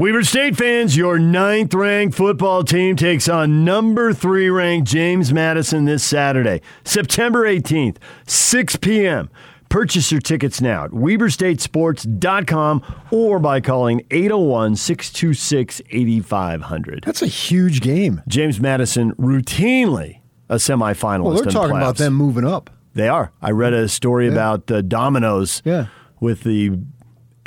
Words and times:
Weber 0.00 0.22
State 0.22 0.56
fans, 0.56 0.96
your 0.96 1.18
ninth 1.18 1.74
ranked 1.74 2.16
football 2.16 2.64
team 2.64 2.96
takes 2.96 3.28
on 3.28 3.66
number 3.66 4.14
three 4.14 4.48
ranked 4.48 4.88
James 4.88 5.30
Madison 5.30 5.84
this 5.84 6.02
Saturday, 6.02 6.62
September 6.84 7.44
18th, 7.44 7.98
6 8.26 8.76
p.m. 8.76 9.28
Purchase 9.68 10.10
your 10.10 10.22
tickets 10.22 10.62
now 10.62 10.84
at 10.86 10.92
WeberStateSports.com 10.92 12.82
or 13.10 13.38
by 13.40 13.60
calling 13.60 14.00
801 14.10 14.76
626 14.76 15.82
8500. 15.90 17.04
That's 17.04 17.20
a 17.20 17.26
huge 17.26 17.82
game. 17.82 18.22
James 18.26 18.58
Madison 18.58 19.12
routinely 19.16 20.20
a 20.48 20.54
semifinalist. 20.54 21.24
Well, 21.24 21.34
they're 21.34 21.42
in 21.42 21.50
talking 21.50 21.76
about 21.76 21.98
them 21.98 22.14
moving 22.14 22.46
up. 22.46 22.70
They 22.94 23.08
are. 23.08 23.32
I 23.42 23.50
read 23.50 23.74
a 23.74 23.86
story 23.86 24.28
about 24.28 24.60
uh, 24.60 24.76
the 24.76 24.82
dominoes 24.82 25.60
Yeah. 25.62 25.88
with 26.20 26.44
the 26.44 26.78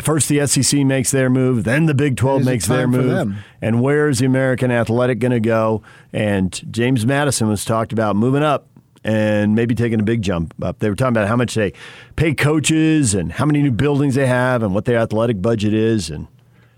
first 0.03 0.29
the 0.29 0.45
SEC 0.45 0.81
makes 0.81 1.11
their 1.11 1.29
move, 1.29 1.63
then 1.63 1.85
the 1.85 1.93
Big 1.93 2.17
12 2.17 2.37
It 2.37 2.41
is 2.41 2.47
a 2.47 2.51
makes 2.51 2.67
their 2.67 2.87
move. 2.87 3.35
And 3.61 3.81
where 3.81 4.09
is 4.09 4.19
the 4.19 4.25
American 4.25 4.71
Athletic 4.71 5.19
going 5.19 5.31
to 5.31 5.39
go? 5.39 5.81
And 6.11 6.61
James 6.71 7.05
Madison 7.05 7.47
was 7.47 7.65
talked 7.65 7.93
about 7.93 8.15
moving 8.15 8.43
up 8.43 8.67
and 9.03 9.55
maybe 9.55 9.75
taking 9.75 9.99
a 9.99 10.03
big 10.03 10.21
jump 10.21 10.53
up. 10.61 10.79
They 10.79 10.89
were 10.89 10.95
talking 10.95 11.13
about 11.13 11.27
how 11.27 11.35
much 11.35 11.55
they 11.55 11.73
pay 12.15 12.33
coaches 12.33 13.13
and 13.13 13.31
how 13.33 13.45
many 13.45 13.61
new 13.61 13.71
buildings 13.71 14.15
they 14.15 14.27
have 14.27 14.63
and 14.63 14.73
what 14.73 14.85
their 14.85 14.97
athletic 14.97 15.41
budget 15.41 15.73
is. 15.73 16.09
And 16.09 16.27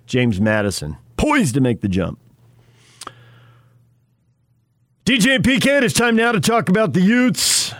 James 0.07 0.39
Madison 0.39 0.97
poised 1.17 1.53
to 1.55 1.61
make 1.61 1.81
the 1.81 1.89
jump. 1.89 2.19
DJ 5.05 5.35
and 5.35 5.43
PK, 5.43 5.83
it's 5.83 5.93
time 5.93 6.15
now 6.15 6.31
to 6.31 6.39
talk 6.39 6.67
about 6.67 6.93
the 6.93 7.01
Utes 7.01 7.73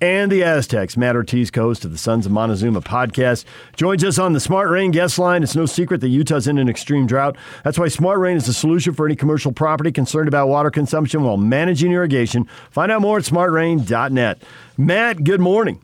and 0.00 0.30
the 0.30 0.42
Aztecs. 0.42 0.96
Matt 0.96 1.16
Ortiz, 1.16 1.50
co-host 1.50 1.84
of 1.84 1.92
the 1.92 1.98
Sons 1.98 2.26
of 2.26 2.32
Montezuma 2.32 2.80
podcast, 2.80 3.44
joins 3.76 4.02
us 4.04 4.18
on 4.18 4.32
the 4.32 4.40
Smart 4.40 4.70
Rain 4.70 4.90
guest 4.90 5.18
line. 5.18 5.42
It's 5.42 5.56
no 5.56 5.66
secret 5.66 6.00
that 6.00 6.08
Utah's 6.08 6.46
in 6.46 6.58
an 6.58 6.68
extreme 6.68 7.06
drought. 7.06 7.36
That's 7.64 7.78
why 7.78 7.88
Smart 7.88 8.18
Rain 8.18 8.36
is 8.36 8.46
the 8.46 8.52
solution 8.52 8.94
for 8.94 9.06
any 9.06 9.16
commercial 9.16 9.52
property 9.52 9.92
concerned 9.92 10.28
about 10.28 10.48
water 10.48 10.70
consumption 10.70 11.22
while 11.22 11.36
managing 11.36 11.92
irrigation. 11.92 12.48
Find 12.70 12.90
out 12.90 13.02
more 13.02 13.18
at 13.18 13.24
smartrain.net. 13.24 14.42
Matt, 14.78 15.24
good 15.24 15.40
morning. 15.40 15.82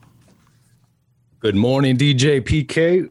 Good 1.41 1.57
morning, 1.57 1.97
DJ 1.97 2.41
PK. 2.41 3.11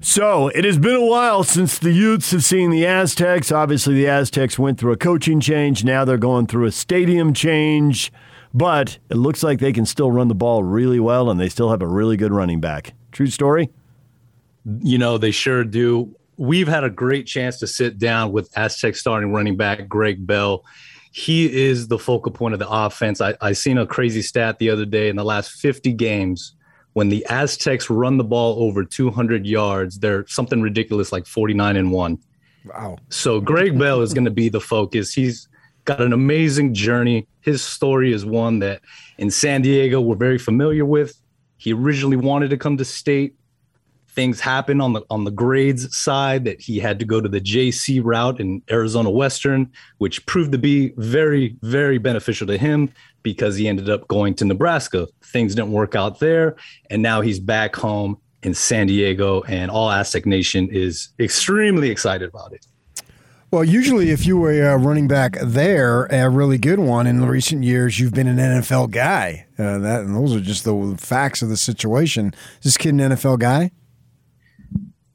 So 0.00 0.48
it 0.48 0.66
has 0.66 0.78
been 0.78 0.96
a 0.96 1.06
while 1.06 1.44
since 1.44 1.78
the 1.78 1.90
Utes 1.90 2.30
have 2.32 2.44
seen 2.44 2.70
the 2.70 2.86
Aztecs. 2.86 3.50
Obviously, 3.50 3.94
the 3.94 4.06
Aztecs 4.06 4.58
went 4.58 4.78
through 4.78 4.92
a 4.92 4.98
coaching 4.98 5.40
change. 5.40 5.82
Now 5.82 6.04
they're 6.04 6.18
going 6.18 6.46
through 6.46 6.66
a 6.66 6.72
stadium 6.72 7.32
change. 7.32 8.12
But 8.54 8.98
it 9.10 9.16
looks 9.16 9.42
like 9.42 9.58
they 9.58 9.72
can 9.72 9.84
still 9.84 10.12
run 10.12 10.28
the 10.28 10.34
ball 10.34 10.62
really 10.62 11.00
well, 11.00 11.28
and 11.28 11.40
they 11.40 11.48
still 11.48 11.70
have 11.70 11.82
a 11.82 11.88
really 11.88 12.16
good 12.16 12.32
running 12.32 12.60
back. 12.60 12.94
True 13.10 13.26
story? 13.26 13.68
You 14.80 14.96
know, 14.96 15.18
they 15.18 15.32
sure 15.32 15.64
do. 15.64 16.14
We've 16.36 16.68
had 16.68 16.84
a 16.84 16.90
great 16.90 17.26
chance 17.26 17.58
to 17.58 17.66
sit 17.66 17.98
down 17.98 18.32
with 18.32 18.56
Aztec 18.56 18.94
starting 18.94 19.32
running 19.32 19.56
back 19.56 19.88
Greg 19.88 20.24
Bell. 20.24 20.64
He 21.10 21.52
is 21.52 21.88
the 21.88 21.98
focal 21.98 22.32
point 22.32 22.54
of 22.54 22.60
the 22.60 22.68
offense. 22.68 23.20
I, 23.20 23.34
I 23.40 23.52
seen 23.52 23.76
a 23.78 23.86
crazy 23.86 24.22
stat 24.22 24.58
the 24.58 24.70
other 24.70 24.84
day 24.84 25.08
in 25.08 25.16
the 25.16 25.24
last 25.24 25.52
50 25.52 25.92
games. 25.92 26.54
When 26.92 27.08
the 27.08 27.26
Aztecs 27.28 27.90
run 27.90 28.18
the 28.18 28.24
ball 28.24 28.62
over 28.62 28.84
200 28.84 29.46
yards, 29.46 29.98
they're 29.98 30.26
something 30.28 30.62
ridiculous 30.62 31.10
like 31.10 31.26
49 31.26 31.76
and 31.76 31.90
1. 31.90 32.18
Wow. 32.66 32.98
So 33.10 33.40
Greg 33.40 33.76
Bell 33.76 34.00
is 34.00 34.14
going 34.14 34.24
to 34.24 34.30
be 34.30 34.48
the 34.48 34.60
focus. 34.60 35.12
He's 35.12 35.48
got 35.84 36.00
an 36.00 36.12
amazing 36.12 36.74
journey. 36.74 37.26
His 37.40 37.62
story 37.62 38.12
is 38.12 38.24
one 38.24 38.58
that 38.60 38.80
in 39.18 39.30
San 39.30 39.62
Diego 39.62 40.00
we're 40.00 40.16
very 40.16 40.38
familiar 40.38 40.84
with. 40.84 41.20
He 41.56 41.72
originally 41.72 42.16
wanted 42.16 42.50
to 42.50 42.56
come 42.56 42.76
to 42.76 42.84
state. 42.84 43.34
Things 44.08 44.40
happened 44.40 44.80
on 44.80 44.92
the 44.92 45.02
on 45.10 45.24
the 45.24 45.32
grades 45.32 45.96
side 45.96 46.44
that 46.44 46.60
he 46.60 46.78
had 46.78 47.00
to 47.00 47.04
go 47.04 47.20
to 47.20 47.28
the 47.28 47.40
JC 47.40 48.00
route 48.02 48.38
in 48.38 48.62
Arizona 48.70 49.10
Western, 49.10 49.72
which 49.98 50.24
proved 50.26 50.52
to 50.52 50.58
be 50.58 50.92
very 50.96 51.56
very 51.62 51.98
beneficial 51.98 52.46
to 52.46 52.56
him 52.56 52.92
because 53.24 53.56
he 53.56 53.66
ended 53.66 53.90
up 53.90 54.06
going 54.06 54.34
to 54.34 54.44
Nebraska. 54.44 55.08
Things 55.24 55.56
didn't 55.56 55.72
work 55.72 55.96
out 55.96 56.20
there, 56.20 56.54
and 56.90 57.02
now 57.02 57.22
he's 57.22 57.40
back 57.40 57.74
home 57.74 58.18
in 58.44 58.54
San 58.54 58.86
Diego, 58.86 59.42
and 59.42 59.70
all 59.70 59.90
Aztec 59.90 60.26
Nation 60.26 60.68
is 60.70 61.08
extremely 61.18 61.90
excited 61.90 62.28
about 62.28 62.52
it. 62.52 62.64
Well, 63.54 63.62
usually, 63.62 64.10
if 64.10 64.26
you 64.26 64.36
were 64.36 64.50
a 64.64 64.76
running 64.76 65.06
back 65.06 65.36
there, 65.40 66.06
a 66.06 66.28
really 66.28 66.58
good 66.58 66.80
one 66.80 67.06
in 67.06 67.20
the 67.20 67.28
recent 67.28 67.62
years, 67.62 68.00
you've 68.00 68.12
been 68.12 68.26
an 68.26 68.36
NFL 68.36 68.90
guy. 68.90 69.46
Uh, 69.56 69.78
that 69.78 70.00
and 70.00 70.12
those 70.12 70.34
are 70.34 70.40
just 70.40 70.64
the 70.64 70.96
facts 70.98 71.40
of 71.40 71.50
the 71.50 71.56
situation. 71.56 72.34
Is 72.56 72.64
this 72.64 72.76
kid 72.76 72.94
an 72.94 72.98
NFL 72.98 73.38
guy? 73.38 73.70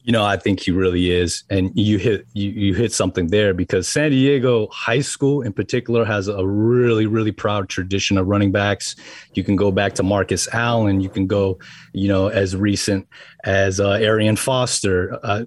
You 0.03 0.13
know, 0.13 0.23
I 0.23 0.37
think 0.37 0.61
he 0.61 0.71
really 0.71 1.11
is, 1.11 1.43
and 1.49 1.71
you 1.75 1.97
hit 1.97 2.25
you 2.33 2.49
you 2.49 2.73
hit 2.73 2.93
something 2.93 3.27
there 3.27 3.53
because 3.53 3.87
San 3.87 4.11
Diego 4.11 4.67
high 4.71 5.01
school 5.01 5.41
in 5.41 5.51
particular 5.51 6.05
has 6.05 6.29
a 6.29 6.47
really 6.47 7.05
really 7.05 7.33
proud 7.33 7.67
tradition 7.67 8.17
of 8.17 8.25
running 8.27 8.51
backs. 8.51 8.95
You 9.33 9.43
can 9.43 9.57
go 9.57 9.71
back 9.71 9.93
to 9.95 10.03
Marcus 10.03 10.47
Allen, 10.53 11.01
you 11.01 11.09
can 11.09 11.27
go, 11.27 11.59
you 11.93 12.07
know, 12.07 12.27
as 12.27 12.55
recent 12.55 13.07
as 13.43 13.79
uh, 13.79 13.91
Arian 13.91 14.37
Foster, 14.37 15.19
uh, 15.21 15.43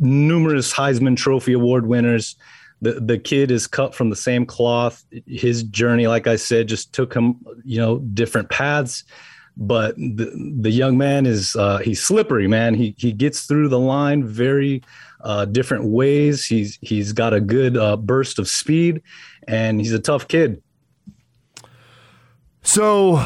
numerous 0.00 0.72
Heisman 0.72 1.16
Trophy 1.16 1.52
award 1.52 1.86
winners. 1.86 2.36
The 2.82 3.00
the 3.00 3.18
kid 3.18 3.52
is 3.52 3.68
cut 3.68 3.94
from 3.94 4.10
the 4.10 4.16
same 4.16 4.44
cloth. 4.44 5.04
His 5.26 5.62
journey, 5.62 6.08
like 6.08 6.26
I 6.26 6.36
said, 6.36 6.66
just 6.66 6.92
took 6.92 7.14
him, 7.14 7.36
you 7.64 7.78
know, 7.80 7.98
different 7.98 8.50
paths 8.50 9.04
but 9.56 9.96
the, 9.96 10.32
the 10.60 10.70
young 10.70 10.98
man 10.98 11.26
is 11.26 11.54
uh, 11.56 11.78
he's 11.78 12.02
slippery 12.02 12.48
man 12.48 12.74
he 12.74 12.94
he 12.98 13.12
gets 13.12 13.42
through 13.46 13.68
the 13.68 13.78
line 13.78 14.24
very 14.24 14.82
uh, 15.20 15.44
different 15.44 15.84
ways 15.84 16.44
he's 16.46 16.78
he's 16.82 17.12
got 17.12 17.32
a 17.32 17.40
good 17.40 17.76
uh, 17.76 17.96
burst 17.96 18.38
of 18.38 18.48
speed 18.48 19.00
and 19.46 19.80
he's 19.80 19.92
a 19.92 19.98
tough 19.98 20.28
kid 20.28 20.62
So, 22.62 23.22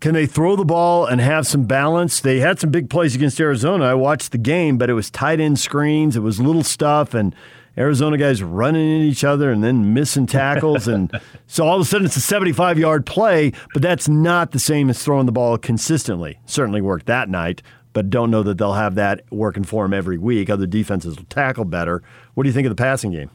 can 0.00 0.14
they 0.14 0.26
throw 0.26 0.56
the 0.56 0.64
ball 0.64 1.06
and 1.06 1.20
have 1.20 1.46
some 1.46 1.64
balance? 1.64 2.20
They 2.20 2.40
had 2.40 2.58
some 2.58 2.70
big 2.70 2.90
plays 2.90 3.14
against 3.14 3.40
Arizona. 3.40 3.84
I 3.84 3.94
watched 3.94 4.32
the 4.32 4.38
game, 4.38 4.76
but 4.76 4.90
it 4.90 4.94
was 4.94 5.08
tight 5.08 5.40
end 5.40 5.58
screens, 5.60 6.16
it 6.16 6.20
was 6.20 6.40
little 6.40 6.64
stuff, 6.64 7.14
and 7.14 7.34
Arizona 7.78 8.16
guys 8.16 8.42
running 8.42 8.88
in 8.88 9.02
each 9.02 9.24
other 9.24 9.50
and 9.50 9.62
then 9.62 9.92
missing 9.94 10.26
tackles. 10.26 10.88
and 10.88 11.10
so 11.46 11.66
all 11.66 11.76
of 11.76 11.82
a 11.82 11.84
sudden 11.84 12.06
it's 12.06 12.16
a 12.16 12.20
75 12.20 12.78
yard 12.78 13.04
play, 13.06 13.52
but 13.72 13.82
that's 13.82 14.08
not 14.08 14.52
the 14.52 14.58
same 14.58 14.88
as 14.90 15.02
throwing 15.02 15.26
the 15.26 15.32
ball 15.32 15.58
consistently. 15.58 16.38
Certainly 16.46 16.80
worked 16.80 17.06
that 17.06 17.28
night, 17.28 17.62
but 17.92 18.10
don't 18.10 18.30
know 18.30 18.42
that 18.42 18.58
they'll 18.58 18.72
have 18.74 18.94
that 18.94 19.22
working 19.30 19.64
for 19.64 19.84
them 19.84 19.92
every 19.94 20.18
week. 20.18 20.48
Other 20.48 20.66
defenses 20.66 21.16
will 21.16 21.24
tackle 21.24 21.64
better. 21.64 22.02
What 22.34 22.44
do 22.44 22.48
you 22.48 22.54
think 22.54 22.66
of 22.66 22.74
the 22.74 22.82
passing 22.82 23.12
game? 23.12 23.30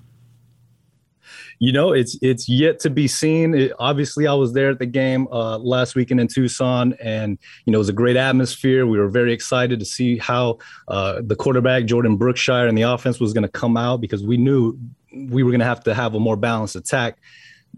You 1.62 1.72
know 1.72 1.94
it's 1.94 2.18
it's 2.24 2.50
yet 2.50 2.80
to 2.80 2.90
be 2.90 3.08
seen. 3.08 3.54
It, 3.54 3.72
obviously 3.78 4.26
i 4.26 4.34
was 4.34 4.52
there 4.54 4.72
at 4.72 4.80
the 4.80 4.88
game 4.88 5.28
uh, 5.32 5.60
last 5.60 5.96
weekend 5.96 6.20
in 6.20 6.28
tucson 6.28 6.96
and 7.02 7.38
you 7.66 7.72
know 7.72 7.78
it 7.78 7.86
was 7.86 7.90
a 7.90 7.94
great 7.94 8.18
atmosphere. 8.18 8.86
We 8.88 8.98
were 8.98 9.10
very 9.10 9.32
excited 9.32 9.80
to 9.80 9.86
see 9.86 10.18
how 10.18 10.58
uh, 10.88 11.22
the 11.24 11.36
quarterback 11.36 11.86
jordan 11.86 12.18
brookshire 12.18 12.68
and 12.68 12.78
the 12.78 12.82
offense 12.82 13.20
was 13.20 13.32
going 13.32 13.44
to 13.44 13.56
come 13.64 13.78
out 13.78 14.02
because 14.02 14.24
we 14.24 14.38
knew 14.38 14.78
we 15.14 15.44
were 15.44 15.52
going 15.52 15.60
to 15.60 15.66
have 15.66 15.84
to 15.84 15.94
have 15.94 16.16
a 16.16 16.20
more 16.20 16.36
balanced 16.36 16.76
attack. 16.76 17.18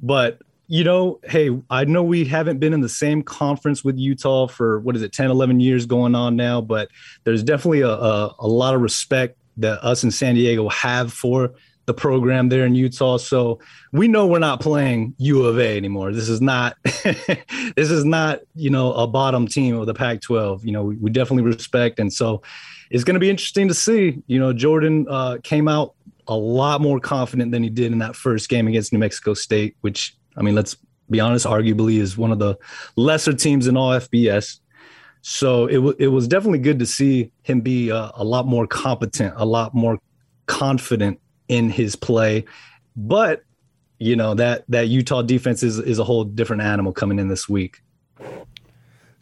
But 0.02 0.40
you 0.68 0.86
know 0.86 1.20
hey 1.26 1.50
i 1.70 1.84
know 1.84 2.02
we 2.02 2.24
haven't 2.24 2.58
been 2.58 2.72
in 2.72 2.80
the 2.80 2.88
same 2.88 3.22
conference 3.22 3.84
with 3.84 3.98
utah 3.98 4.48
for 4.48 4.80
what 4.80 4.96
is 4.96 5.02
it 5.02 5.12
10 5.12 5.30
11 5.30 5.60
years 5.60 5.86
going 5.86 6.16
on 6.16 6.38
now 6.38 6.62
but 6.62 6.88
there's 7.26 7.44
definitely 7.44 7.82
a, 7.82 7.90
a, 7.90 8.34
a 8.40 8.48
lot 8.48 8.74
of 8.74 8.80
respect 8.80 9.38
that 9.58 9.84
us 9.84 10.06
in 10.06 10.10
san 10.10 10.36
diego 10.36 10.70
have 10.70 11.12
for 11.12 11.54
the 11.86 11.94
program 11.94 12.50
there 12.50 12.66
in 12.66 12.76
Utah. 12.76 13.18
So 13.18 13.60
we 13.92 14.08
know 14.08 14.26
we're 14.26 14.40
not 14.40 14.62
playing 14.62 15.16
U 15.18 15.46
of 15.46 15.60
A 15.60 15.78
anymore. 15.78 16.14
This 16.14 16.30
is 16.30 16.42
not 16.42 16.78
this 16.84 17.92
is 17.92 18.06
not, 18.06 18.40
you 18.56 18.70
know, 18.70 18.94
a 18.94 19.06
bottom 19.06 19.48
team 19.48 19.76
of 19.76 19.86
the 19.86 19.94
Pac-12. 19.94 20.64
You 20.64 20.72
know, 20.72 20.84
we, 20.84 20.96
we 20.98 21.12
definitely 21.12 21.44
respect. 21.44 22.00
And 22.00 22.12
so 22.12 22.42
it's 22.90 23.04
going 23.04 23.16
to 23.16 23.20
be 23.20 23.30
interesting 23.30 23.68
to 23.68 23.74
see. 23.74 24.22
You 24.28 24.40
know, 24.40 24.54
Jordan 24.54 25.06
uh, 25.10 25.38
came 25.44 25.68
out 25.68 25.96
a 26.28 26.36
lot 26.36 26.80
more 26.80 27.00
confident 27.00 27.52
than 27.52 27.64
he 27.64 27.70
did 27.70 27.92
in 27.92 28.00
that 28.00 28.16
first 28.16 28.48
game 28.48 28.68
against 28.68 28.94
New 28.94 29.00
Mexico 29.00 29.34
State, 29.34 29.76
which 29.82 30.16
I 30.38 30.42
mean, 30.42 30.56
let's 30.56 30.78
be 31.10 31.20
honest, 31.20 31.46
arguably 31.46 32.00
is 32.00 32.18
one 32.18 32.32
of 32.32 32.40
the 32.40 32.58
lesser 32.96 33.34
teams 33.34 33.68
in 33.68 33.76
all 33.76 33.92
FBS. 33.92 34.60
So 35.22 35.68
it, 35.68 35.76
w- 35.76 35.96
it 36.00 36.08
was 36.08 36.28
definitely 36.28 36.60
good 36.60 36.80
to 36.80 36.86
see 36.86 37.32
him 37.44 37.62
be 37.62 37.92
uh, 37.92 38.12
a 38.16 38.24
lot 38.24 38.46
more 38.46 38.68
competent, 38.68 39.34
a 39.38 39.46
lot 39.46 39.74
more 39.74 40.00
confident 40.48 41.20
in 41.48 41.70
his 41.70 41.96
play. 41.96 42.46
But 42.96 43.44
you 44.00 44.16
know 44.16 44.34
that 44.36 44.66
that 44.70 44.88
Utah 44.90 45.22
defense 45.22 45.64
is 45.64 45.80
is 45.80 46.00
a 46.00 46.04
whole 46.04 46.24
different 46.24 46.62
animal 46.62 46.92
coming 46.92 47.20
in 47.20 47.28
this 47.28 47.48
week. 47.48 47.82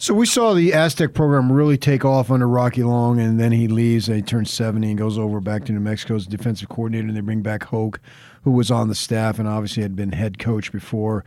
So 0.01 0.15
we 0.15 0.25
saw 0.25 0.55
the 0.55 0.73
Aztec 0.73 1.13
program 1.13 1.51
really 1.51 1.77
take 1.77 2.03
off 2.03 2.31
under 2.31 2.47
Rocky 2.47 2.81
Long, 2.81 3.19
and 3.19 3.39
then 3.39 3.51
he 3.51 3.67
leaves. 3.67 4.07
And 4.07 4.15
he 4.15 4.23
turns 4.23 4.49
70 4.49 4.89
and 4.89 4.97
goes 4.97 5.15
over 5.15 5.39
back 5.39 5.65
to 5.65 5.71
New 5.71 5.79
Mexico 5.79 6.15
as 6.15 6.25
defensive 6.25 6.69
coordinator, 6.69 7.07
and 7.07 7.15
they 7.15 7.21
bring 7.21 7.43
back 7.43 7.65
Hoke, 7.65 8.01
who 8.43 8.49
was 8.49 8.71
on 8.71 8.87
the 8.87 8.95
staff 8.95 9.37
and 9.37 9.47
obviously 9.47 9.83
had 9.83 9.95
been 9.95 10.13
head 10.13 10.39
coach 10.39 10.71
before. 10.71 11.23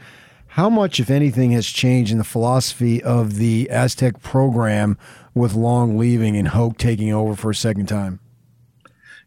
How 0.49 0.69
much, 0.69 0.99
if 0.99 1.09
anything, 1.09 1.53
has 1.53 1.69
changed 1.69 2.11
in 2.11 2.19
the 2.19 2.25
philosophy 2.25 3.01
of 3.01 3.37
the 3.37 3.71
Aztec 3.71 4.21
program 4.23 4.99
with 5.35 5.55
Long 5.55 5.97
leaving 5.97 6.37
and 6.37 6.49
Hoke 6.49 6.77
taking 6.77 7.13
over 7.13 7.37
for 7.37 7.51
a 7.51 7.55
second 7.55 7.87
time? 7.87 8.19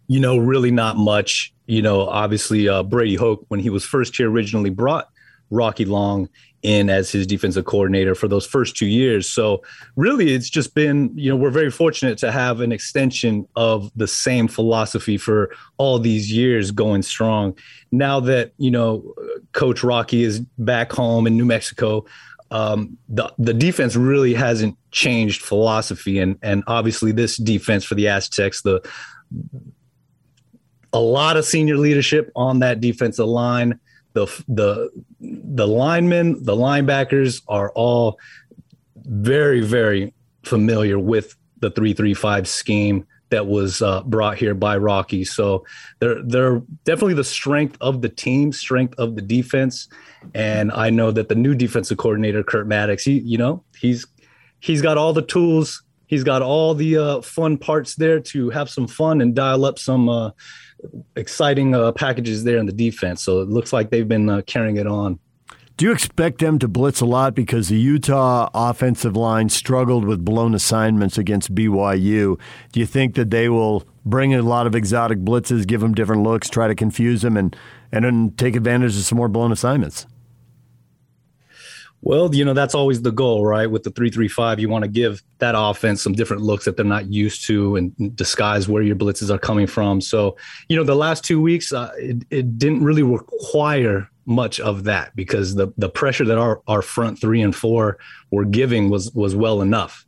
You 0.08 0.20
know, 0.20 0.38
really 0.38 0.72
not 0.72 0.98
much. 0.98 1.54
You 1.66 1.82
know, 1.82 2.08
obviously 2.08 2.70
uh, 2.70 2.84
Brady 2.84 3.16
Hoke, 3.16 3.46
when 3.50 3.60
he 3.60 3.70
was 3.70 3.84
first 3.84 4.16
here 4.16 4.30
originally, 4.30 4.70
brought 4.70 5.10
Rocky 5.50 5.86
Long 5.86 6.30
in 6.64 6.90
as 6.90 7.12
his 7.12 7.28
defensive 7.28 7.66
coordinator 7.66 8.16
for 8.16 8.28
those 8.28 8.46
first 8.46 8.76
two 8.76 8.88
years. 8.88 9.30
So 9.30 9.62
really, 9.96 10.34
it's 10.34 10.50
just 10.50 10.74
been, 10.74 11.12
you 11.16 11.30
know, 11.30 11.36
we're 11.36 11.52
very 11.52 11.72
fortunate 11.72 12.18
to 12.20 12.32
have 12.32 12.62
an 12.62 12.72
extension 12.72 13.48
of 13.56 13.92
the 13.96 14.08
same 14.08 14.48
philosophy 14.48 15.18
for 15.18 15.52
all 15.78 16.00
these 16.00 16.32
years 16.32 16.72
going 16.72 17.04
strong. 17.04 17.58
Now 17.92 18.20
that, 18.22 18.54
you 18.58 18.72
know, 18.72 19.14
Coach 19.54 19.84
Rocky 19.84 20.24
is 20.24 20.40
back 20.58 20.92
home 20.92 21.28
in 21.28 21.38
New 21.38 21.46
Mexico, 21.46 22.06
um, 22.50 22.98
the 23.10 23.32
the 23.38 23.54
defense 23.54 23.96
really 23.96 24.34
hasn't 24.34 24.78
changed 24.92 25.42
philosophy, 25.42 26.20
and 26.20 26.38
and 26.42 26.64
obviously 26.68 27.12
this 27.12 27.36
defense 27.38 27.84
for 27.84 27.96
the 27.96 28.08
Aztecs, 28.08 28.62
the 28.62 28.82
a 30.94 31.00
lot 31.00 31.38
of 31.38 31.46
senior 31.46 31.78
leadership 31.78 32.32
on 32.36 32.60
that 32.60 32.80
defensive 32.82 33.26
line 33.26 33.80
the 34.18 34.44
the 34.48 34.90
the 35.20 35.68
linemen, 35.68 36.44
the 36.44 36.56
linebackers 36.56 37.44
are 37.48 37.72
all 37.72 38.20
very 38.96 39.62
very 39.62 40.14
familiar 40.44 40.98
with 40.98 41.36
the 41.60 41.70
three 41.70 41.94
three 41.94 42.16
five 42.16 42.48
scheme 42.48 43.06
that 43.30 43.46
was 43.46 43.82
uh, 43.82 44.02
brought 44.04 44.38
here 44.38 44.56
by 44.56 44.78
Rocky. 44.78 45.24
So 45.24 45.66
they're 46.00 46.22
they're 46.24 46.64
definitely 46.84 47.14
the 47.14 47.24
strength 47.24 47.78
of 47.80 48.02
the 48.02 48.10
team, 48.10 48.52
strength 48.52 48.96
of 48.98 49.16
the 49.16 49.22
defense, 49.22 49.88
and 50.34 50.72
I 50.72 50.90
know 50.90 51.12
that 51.12 51.30
the 51.30 51.36
new 51.36 51.54
defensive 51.54 51.98
coordinator 52.00 52.44
Kurt 52.44 52.68
Mattix, 52.68 53.04
he 53.04 53.20
you 53.20 53.38
know 53.38 53.64
he's 53.78 54.08
he's 54.60 54.82
got 54.82 54.98
all 54.98 55.14
the 55.14 55.22
tools, 55.22 55.84
he's 56.08 56.24
got 56.24 56.42
all 56.42 56.74
the 56.74 56.98
uh, 56.98 57.22
fun 57.22 57.58
parts 57.58 57.96
there 57.96 58.20
to 58.20 58.50
have 58.50 58.70
some 58.70 58.88
fun 58.88 59.22
and 59.22 59.36
dial 59.36 59.66
up 59.66 59.80
some. 59.80 60.10
Uh, 60.10 60.32
exciting 61.16 61.74
uh, 61.74 61.92
packages 61.92 62.44
there 62.44 62.58
in 62.58 62.66
the 62.66 62.72
defense. 62.72 63.24
So 63.24 63.42
it 63.42 63.50
looks 63.50 63.74
like 63.74 63.90
they've 63.90 64.08
been 64.08 64.30
uh, 64.30 64.42
carrying 64.46 64.78
it 64.78 64.88
on. 64.88 65.20
Do 65.78 65.86
you 65.86 65.92
expect 65.92 66.40
them 66.40 66.58
to 66.60 66.68
blitz 66.68 67.02
a 67.02 67.06
lot 67.06 67.36
because 67.36 67.70
the 67.70 67.78
Utah 67.78 68.50
offensive 68.56 69.16
line 69.16 69.50
struggled 69.50 70.06
with 70.06 70.26
blown 70.26 70.56
assignments 70.56 71.20
against 71.20 71.54
BYU? 71.54 72.40
Do 72.72 72.80
you 72.80 72.88
think 72.88 73.14
that 73.14 73.30
they 73.30 73.48
will 73.48 73.84
bring 74.04 74.34
a 74.34 74.42
lot 74.42 74.66
of 74.66 74.74
exotic 74.74 75.20
blitzes, 75.20 75.68
give 75.68 75.82
them 75.82 75.94
different 75.94 76.24
looks, 76.24 76.50
try 76.50 76.68
to 76.68 76.74
confuse 76.74 77.22
them, 77.22 77.38
and 77.38 77.56
and 77.92 78.04
then 78.04 78.32
take 78.38 78.56
advantage 78.56 78.98
of 78.98 79.04
some 79.04 79.20
more 79.20 79.30
blown 79.30 79.52
assignments? 79.52 80.08
Well, 82.02 82.34
you 82.34 82.46
know, 82.46 82.54
that's 82.54 82.76
always 82.76 83.02
the 83.02 83.12
goal, 83.12 83.46
right? 83.46 83.70
With 83.70 83.84
the 83.84 83.90
335, 83.90 84.60
you 84.60 84.70
want 84.70 84.84
to 84.84 84.88
give 84.88 85.24
that 85.40 85.56
offense 85.58 86.02
some 86.02 86.14
different 86.14 86.44
looks 86.44 86.66
that 86.66 86.78
they're 86.78 86.86
not 86.86 87.12
used 87.12 87.46
to 87.48 87.76
and 87.76 88.16
disguise 88.16 88.70
where 88.70 88.84
your 88.84 88.96
blitzes 88.96 89.30
are 89.30 89.40
coming 89.40 89.68
from. 89.68 90.00
So, 90.00 90.38
you 90.70 90.78
know, 90.78 90.84
the 90.84 90.96
last 90.96 91.24
two 91.24 91.42
weeks, 91.42 91.74
uh, 91.74 91.92
it, 91.98 92.24
it 92.30 92.60
didn't 92.60 92.84
really 92.84 93.04
require 93.04 94.10
much 94.28 94.60
of 94.60 94.84
that 94.84 95.16
because 95.16 95.56
the 95.56 95.70
the 95.78 95.90
pressure 95.90 96.26
that 96.26 96.38
our, 96.38 96.62
our 96.68 96.82
front 96.82 97.20
three 97.20 97.42
and 97.42 97.56
four 97.56 97.98
were 98.30 98.46
giving 98.46 98.90
was 98.90 99.12
was 99.14 99.36
well 99.36 99.62
enough. 99.62 100.06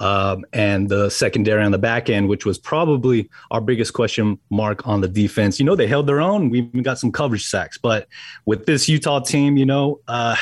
Um, 0.00 0.44
and 0.52 0.88
the 0.88 1.10
secondary 1.10 1.62
on 1.64 1.72
the 1.72 1.78
back 1.78 2.08
end, 2.08 2.28
which 2.28 2.46
was 2.46 2.56
probably 2.56 3.28
our 3.50 3.60
biggest 3.60 3.94
question 3.94 4.38
mark 4.48 4.86
on 4.86 5.00
the 5.00 5.08
defense. 5.08 5.58
You 5.58 5.66
know, 5.66 5.74
they 5.74 5.88
held 5.88 6.06
their 6.06 6.20
own. 6.20 6.50
We 6.50 6.62
got 6.62 7.00
some 7.00 7.10
coverage 7.10 7.46
sacks, 7.46 7.78
but 7.78 8.06
with 8.46 8.64
this 8.64 8.88
Utah 8.88 9.18
team, 9.18 9.56
you 9.56 9.66
know, 9.66 10.00
uh, 10.06 10.36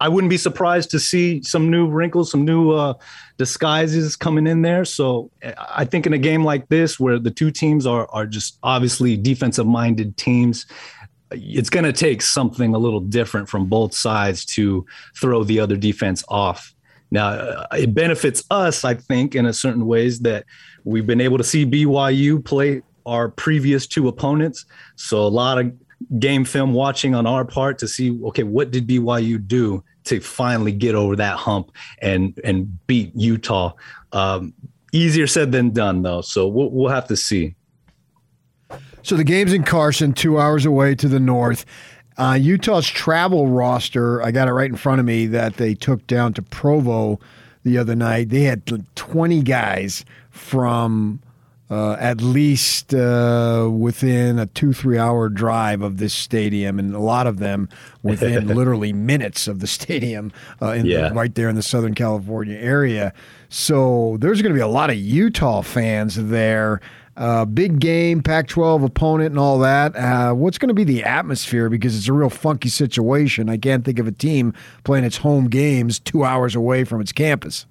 I 0.00 0.08
wouldn't 0.08 0.30
be 0.30 0.38
surprised 0.38 0.90
to 0.92 0.98
see 0.98 1.42
some 1.42 1.70
new 1.70 1.86
wrinkles, 1.86 2.30
some 2.30 2.44
new 2.44 2.72
uh, 2.72 2.94
disguises 3.36 4.16
coming 4.16 4.46
in 4.46 4.62
there. 4.62 4.86
So 4.86 5.30
I 5.70 5.84
think 5.84 6.06
in 6.06 6.14
a 6.14 6.18
game 6.18 6.42
like 6.42 6.68
this, 6.68 6.98
where 6.98 7.18
the 7.18 7.30
two 7.30 7.50
teams 7.50 7.86
are 7.86 8.08
are 8.10 8.26
just 8.26 8.58
obviously 8.62 9.16
defensive 9.16 9.66
minded 9.66 10.16
teams, 10.16 10.66
it's 11.30 11.68
going 11.68 11.84
to 11.84 11.92
take 11.92 12.22
something 12.22 12.74
a 12.74 12.78
little 12.78 13.00
different 13.00 13.48
from 13.48 13.66
both 13.66 13.94
sides 13.94 14.44
to 14.46 14.86
throw 15.16 15.44
the 15.44 15.60
other 15.60 15.76
defense 15.76 16.24
off. 16.28 16.74
Now, 17.10 17.28
uh, 17.28 17.66
it 17.76 17.94
benefits 17.94 18.42
us, 18.50 18.84
I 18.84 18.94
think, 18.94 19.34
in 19.34 19.44
a 19.46 19.52
certain 19.52 19.86
ways 19.86 20.20
that 20.20 20.46
we've 20.84 21.06
been 21.06 21.20
able 21.20 21.38
to 21.38 21.44
see 21.44 21.66
BYU 21.66 22.42
play 22.42 22.82
our 23.04 23.28
previous 23.28 23.86
two 23.86 24.08
opponents. 24.08 24.64
So 24.96 25.18
a 25.18 25.28
lot 25.28 25.58
of 25.58 25.72
game 26.18 26.44
film 26.44 26.72
watching 26.72 27.14
on 27.14 27.26
our 27.26 27.44
part 27.44 27.78
to 27.78 27.86
see 27.86 28.18
okay 28.24 28.42
what 28.42 28.70
did 28.70 28.86
BYU 28.86 29.46
do 29.46 29.84
to 30.04 30.20
finally 30.20 30.72
get 30.72 30.94
over 30.94 31.16
that 31.16 31.36
hump 31.36 31.72
and 32.00 32.38
and 32.44 32.86
beat 32.86 33.12
Utah. 33.14 33.72
Um, 34.12 34.54
easier 34.92 35.26
said 35.26 35.52
than 35.52 35.70
done, 35.70 36.02
though. 36.02 36.20
So 36.20 36.46
we'll, 36.46 36.70
we'll 36.70 36.90
have 36.90 37.08
to 37.08 37.16
see. 37.16 37.54
So 39.02 39.16
the 39.16 39.24
game's 39.24 39.52
in 39.52 39.62
Carson, 39.62 40.12
two 40.12 40.38
hours 40.38 40.66
away 40.66 40.94
to 40.96 41.08
the 41.08 41.20
north. 41.20 41.64
Uh, 42.18 42.34
Utah's 42.34 42.86
travel 42.86 43.48
roster, 43.48 44.22
I 44.22 44.30
got 44.30 44.48
it 44.48 44.52
right 44.52 44.68
in 44.68 44.76
front 44.76 45.00
of 45.00 45.06
me 45.06 45.26
that 45.26 45.56
they 45.56 45.74
took 45.74 46.06
down 46.06 46.34
to 46.34 46.42
Provo 46.42 47.18
the 47.62 47.78
other 47.78 47.94
night. 47.94 48.28
They 48.28 48.42
had 48.42 48.66
20 48.94 49.42
guys 49.42 50.04
from 50.30 51.20
uh, 51.70 51.96
at 52.00 52.20
least 52.20 52.92
uh, 52.92 53.68
within 53.72 54.38
a 54.38 54.46
two, 54.46 54.72
three 54.72 54.98
hour 54.98 55.28
drive 55.28 55.82
of 55.82 55.98
this 55.98 56.12
stadium, 56.12 56.78
and 56.78 56.94
a 56.94 56.98
lot 56.98 57.26
of 57.26 57.38
them 57.38 57.68
within 58.02 58.48
literally 58.54 58.92
minutes 58.92 59.46
of 59.46 59.60
the 59.60 59.66
stadium 59.66 60.32
uh, 60.60 60.72
in 60.72 60.84
yeah. 60.84 61.08
the, 61.08 61.14
right 61.14 61.34
there 61.36 61.48
in 61.48 61.54
the 61.54 61.62
Southern 61.62 61.94
California 61.94 62.58
area. 62.58 63.12
So 63.48 64.16
there's 64.20 64.42
going 64.42 64.52
to 64.52 64.58
be 64.58 64.62
a 64.62 64.68
lot 64.68 64.90
of 64.90 64.96
Utah 64.96 65.62
fans 65.62 66.16
there. 66.16 66.80
Uh, 67.16 67.44
big 67.44 67.80
game, 67.80 68.22
Pac 68.22 68.48
12 68.48 68.82
opponent, 68.82 69.30
and 69.30 69.38
all 69.38 69.58
that. 69.58 69.94
Uh, 69.94 70.32
what's 70.32 70.58
going 70.58 70.68
to 70.68 70.74
be 70.74 70.84
the 70.84 71.04
atmosphere? 71.04 71.68
Because 71.68 71.96
it's 71.96 72.08
a 72.08 72.12
real 72.12 72.30
funky 72.30 72.68
situation. 72.68 73.48
I 73.48 73.58
can't 73.58 73.84
think 73.84 73.98
of 73.98 74.06
a 74.06 74.12
team 74.12 74.54
playing 74.84 75.04
its 75.04 75.18
home 75.18 75.48
games 75.48 75.98
two 75.98 76.24
hours 76.24 76.56
away 76.56 76.84
from 76.84 77.00
its 77.00 77.12
campus. 77.12 77.66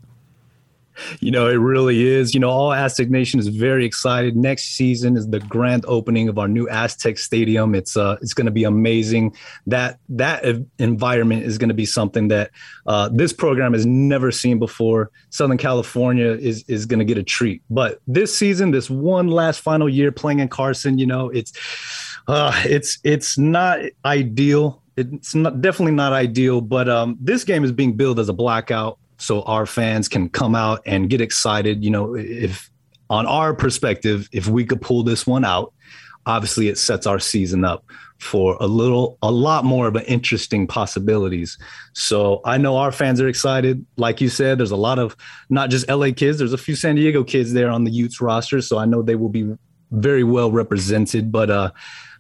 You 1.20 1.32
know, 1.32 1.48
it 1.48 1.56
really 1.56 2.08
is. 2.08 2.34
You 2.34 2.40
know, 2.40 2.50
all 2.50 2.74
Aztec 2.74 3.10
Nation 3.10 3.40
is 3.40 3.48
very 3.48 3.86
excited. 3.86 4.36
Next 4.36 4.76
season 4.76 5.18
is 5.18 5.28
the 5.28 5.40
grand 5.40 5.86
opening 5.88 6.30
of 6.30 6.38
our 6.38 6.48
new 6.48 6.68
Aztec 6.70 7.18
Stadium. 7.18 7.76
It's 7.76 7.98
uh, 7.98 8.18
it's 8.22 8.34
going 8.34 8.46
to 8.46 8.52
be 8.52 8.64
amazing. 8.64 9.36
That 9.68 10.00
that 10.10 10.44
environment 10.78 11.44
is 11.44 11.58
going 11.58 11.70
to 11.70 11.76
be 11.76 11.86
something 11.86 12.28
that 12.30 12.52
uh, 12.88 13.10
this 13.12 13.34
program 13.34 13.74
has 13.74 13.86
never 13.86 14.32
seen 14.32 14.60
before. 14.60 15.12
Southern 15.30 15.58
California 15.58 16.32
is 16.32 16.64
is 16.68 16.86
going 16.86 17.00
to 17.00 17.06
get 17.06 17.18
a 17.18 17.24
treat. 17.24 17.62
But 17.70 18.00
this 18.08 18.36
season, 18.36 18.72
this 18.72 18.90
one 18.90 19.28
last 19.28 19.62
final 19.62 19.90
year 19.90 20.12
playing 20.12 20.40
in 20.40 20.48
Carson, 20.48 20.98
you 20.98 21.06
know, 21.06 21.30
it's 21.30 21.54
uh, 22.28 22.54
it's 22.66 23.00
it's 23.04 23.38
not 23.38 23.80
ideal. 24.06 24.82
It's 24.96 25.34
not 25.34 25.62
definitely 25.62 25.94
not 25.94 26.14
ideal. 26.14 26.62
But 26.62 26.90
um, 26.90 27.18
this 27.22 27.44
game 27.44 27.64
is 27.64 27.72
being 27.72 27.94
billed 27.94 28.20
as 28.20 28.30
a 28.30 28.34
blackout 28.34 29.00
so 29.20 29.44
our 29.44 29.66
fans 29.66 30.08
can 30.08 30.30
come 30.30 30.56
out 30.56 30.82
and 30.86 31.10
get 31.10 31.22
excited. 31.22 31.84
You 31.84 31.92
know, 31.92 32.16
if 32.16 32.72
on 33.10 33.26
our 33.26 33.54
perspective, 33.54 34.28
if 34.32 34.48
we 34.48 34.66
could 34.66 34.82
pull 34.82 35.04
this 35.04 35.28
one 35.28 35.46
out, 35.46 35.74
obviously 36.26 36.70
it 36.70 36.78
sets 36.78 37.06
our 37.06 37.20
season 37.20 37.66
up 37.66 37.84
for 38.18 38.58
a 38.60 38.68
little, 38.68 39.18
a 39.22 39.32
lot 39.32 39.66
more 39.66 39.88
of 39.88 39.96
an 39.96 40.04
interesting 40.04 40.68
possibilities. 40.68 41.58
So 41.94 42.42
I 42.46 42.58
know 42.58 42.78
our 42.78 42.92
fans 42.92 43.22
are 43.22 43.28
excited. 43.28 43.86
Like 43.98 44.22
you 44.22 44.30
said, 44.30 44.58
there's 44.58 44.72
a 44.72 44.78
lot 44.78 45.00
of 45.00 45.16
not 45.50 45.70
just 45.70 45.88
LA 45.90 46.12
kids, 46.16 46.40
there's 46.40 46.54
a 46.54 46.58
few 46.58 46.76
San 46.76 46.96
Diego 46.96 47.24
kids 47.24 47.54
there 47.54 47.70
on 47.70 47.84
the 47.84 47.92
Utes 47.92 48.22
roster. 48.22 48.62
So 48.62 48.78
I 48.78 48.86
know 48.86 49.02
they 49.02 49.16
will 49.16 49.30
be 49.30 49.56
very 49.92 50.24
well 50.24 50.52
represented. 50.52 51.32
But 51.32 51.50
uh, 51.50 51.72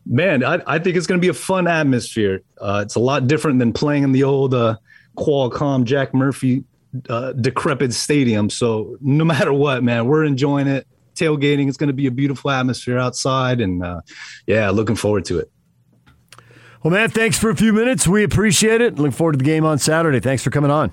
man, 0.05 0.43
I, 0.43 0.61
I 0.65 0.79
think 0.79 0.95
it's 0.95 1.07
going 1.07 1.19
to 1.19 1.25
be 1.25 1.29
a 1.29 1.33
fun 1.33 1.67
atmosphere. 1.67 2.41
Uh, 2.59 2.81
it's 2.83 2.95
a 2.95 2.99
lot 2.99 3.27
different 3.27 3.59
than 3.59 3.73
playing 3.73 4.03
in 4.03 4.11
the 4.11 4.23
old 4.23 4.53
uh, 4.53 4.77
Qualcomm 5.17 5.83
Jack 5.83 6.13
Murphy 6.13 6.63
uh, 7.09 7.33
decrepit 7.33 7.93
stadium. 7.93 8.49
So 8.49 8.97
no 9.01 9.23
matter 9.23 9.53
what, 9.53 9.83
man, 9.83 10.07
we're 10.07 10.25
enjoying 10.25 10.67
it. 10.67 10.87
Tailgating. 11.15 11.67
It's 11.67 11.77
going 11.77 11.87
to 11.87 11.93
be 11.93 12.07
a 12.07 12.11
beautiful 12.11 12.49
atmosphere 12.49 12.97
outside, 12.97 13.59
and 13.59 13.83
uh, 13.83 14.01
yeah, 14.47 14.69
looking 14.69 14.95
forward 14.95 15.25
to 15.25 15.39
it. 15.39 15.51
Well, 16.81 16.93
man, 16.93 17.09
thanks 17.09 17.37
for 17.37 17.49
a 17.49 17.55
few 17.57 17.73
minutes. 17.73 18.07
We 18.07 18.23
appreciate 18.23 18.79
it. 18.79 18.97
Look 18.97 19.11
forward 19.11 19.33
to 19.33 19.37
the 19.37 19.43
game 19.43 19.65
on 19.65 19.79
Saturday. 19.79 20.21
Thanks 20.21 20.43
for 20.43 20.49
coming 20.49 20.71
on. 20.71 20.91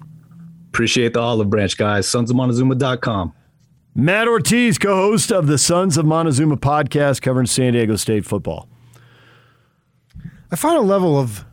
Appreciate 0.71 1.15
the 1.15 1.21
olive 1.21 1.49
branch, 1.49 1.77
guys. 1.77 2.09
Sons 2.09 2.29
of 2.29 2.37
Montezuma.com. 2.37 3.33
Matt 3.95 4.27
Ortiz, 4.27 4.79
co 4.79 4.95
host 4.97 5.31
of 5.31 5.47
the 5.47 5.59
Sons 5.59 5.97
of 5.97 6.05
Montezuma 6.05 6.57
podcast 6.57 7.23
covering 7.23 7.47
San 7.47 7.75
Diego 7.75 7.95
State 7.95 8.25
football. 8.25 8.69
I 10.51 10.57
find 10.57 10.77
a 10.77 10.83
level 10.83 11.19
of, 11.19 11.45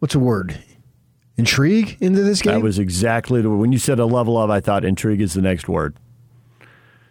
what's 0.00 0.14
a 0.14 0.18
word? 0.18 0.58
Intrigue 1.36 1.96
into 2.00 2.22
this 2.22 2.42
game? 2.42 2.54
That 2.54 2.62
was 2.62 2.78
exactly 2.78 3.42
the 3.42 3.50
when 3.50 3.72
you 3.72 3.78
said 3.78 3.98
a 3.98 4.06
level 4.06 4.38
of. 4.38 4.50
I 4.50 4.60
thought 4.60 4.84
intrigue 4.84 5.20
is 5.20 5.34
the 5.34 5.42
next 5.42 5.68
word. 5.68 5.96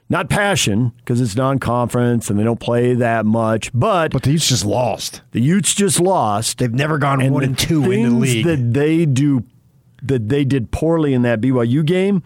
Not 0.09 0.29
passion 0.29 0.91
because 0.97 1.21
it's 1.21 1.37
non-conference 1.37 2.29
and 2.29 2.37
they 2.37 2.43
don't 2.43 2.59
play 2.59 2.93
that 2.95 3.25
much, 3.25 3.71
but 3.73 4.11
but 4.11 4.23
the 4.23 4.31
Utes 4.31 4.49
just 4.49 4.65
lost. 4.65 5.21
The 5.31 5.39
Utes 5.39 5.73
just 5.73 6.01
lost. 6.01 6.57
They've 6.57 6.73
never 6.73 6.97
gone 6.97 7.21
and 7.21 7.33
one 7.33 7.43
and 7.43 7.57
two 7.57 7.89
in 7.91 8.03
the 8.03 8.15
league. 8.15 8.45
That 8.45 8.73
they 8.73 9.05
do 9.05 9.45
that 10.03 10.27
they 10.27 10.43
did 10.43 10.71
poorly 10.71 11.13
in 11.13 11.21
that 11.21 11.39
BYU 11.39 11.85
game 11.85 12.23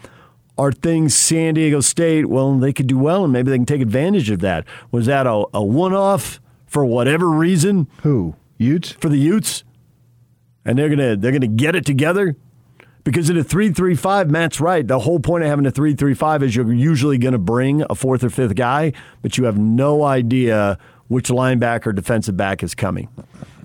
are 0.57 0.71
things 0.71 1.15
San 1.15 1.53
Diego 1.53 1.81
State, 1.81 2.27
well, 2.27 2.57
they 2.57 2.73
could 2.73 2.87
do 2.87 2.97
well 2.97 3.23
and 3.23 3.33
maybe 3.33 3.51
they 3.51 3.57
can 3.57 3.65
take 3.65 3.81
advantage 3.81 4.29
of 4.29 4.39
that. 4.39 4.65
Was 4.91 5.05
that 5.05 5.27
a, 5.27 5.45
a 5.53 5.63
one 5.63 5.93
off 5.93 6.39
for 6.65 6.85
whatever 6.85 7.29
reason 7.29 7.87
Who? 8.03 8.35
Utes? 8.57 8.91
for 8.91 9.09
the 9.09 9.17
Utes? 9.17 9.63
And 10.65 10.77
they're 10.77 10.89
gonna 10.89 11.15
they're 11.15 11.31
gonna 11.31 11.47
get 11.47 11.75
it 11.75 11.85
together? 11.85 12.35
Because 13.03 13.29
in 13.29 13.37
a 13.37 13.43
three 13.43 13.69
three 13.71 13.95
five, 13.95 14.31
Matt's 14.31 14.59
right. 14.59 14.85
The 14.87 14.99
whole 14.99 15.19
point 15.19 15.43
of 15.43 15.49
having 15.49 15.65
a 15.65 15.71
three 15.71 15.93
three 15.93 16.15
five 16.15 16.41
is 16.41 16.55
you're 16.55 16.71
usually 16.73 17.17
gonna 17.17 17.37
bring 17.37 17.83
a 17.89 17.95
fourth 17.95 18.23
or 18.23 18.29
fifth 18.29 18.55
guy, 18.55 18.93
but 19.21 19.37
you 19.37 19.45
have 19.45 19.57
no 19.57 20.03
idea 20.03 20.77
which 21.07 21.29
linebacker 21.29 21.87
or 21.87 21.93
defensive 21.93 22.35
back 22.35 22.63
is 22.63 22.73
coming. 22.73 23.07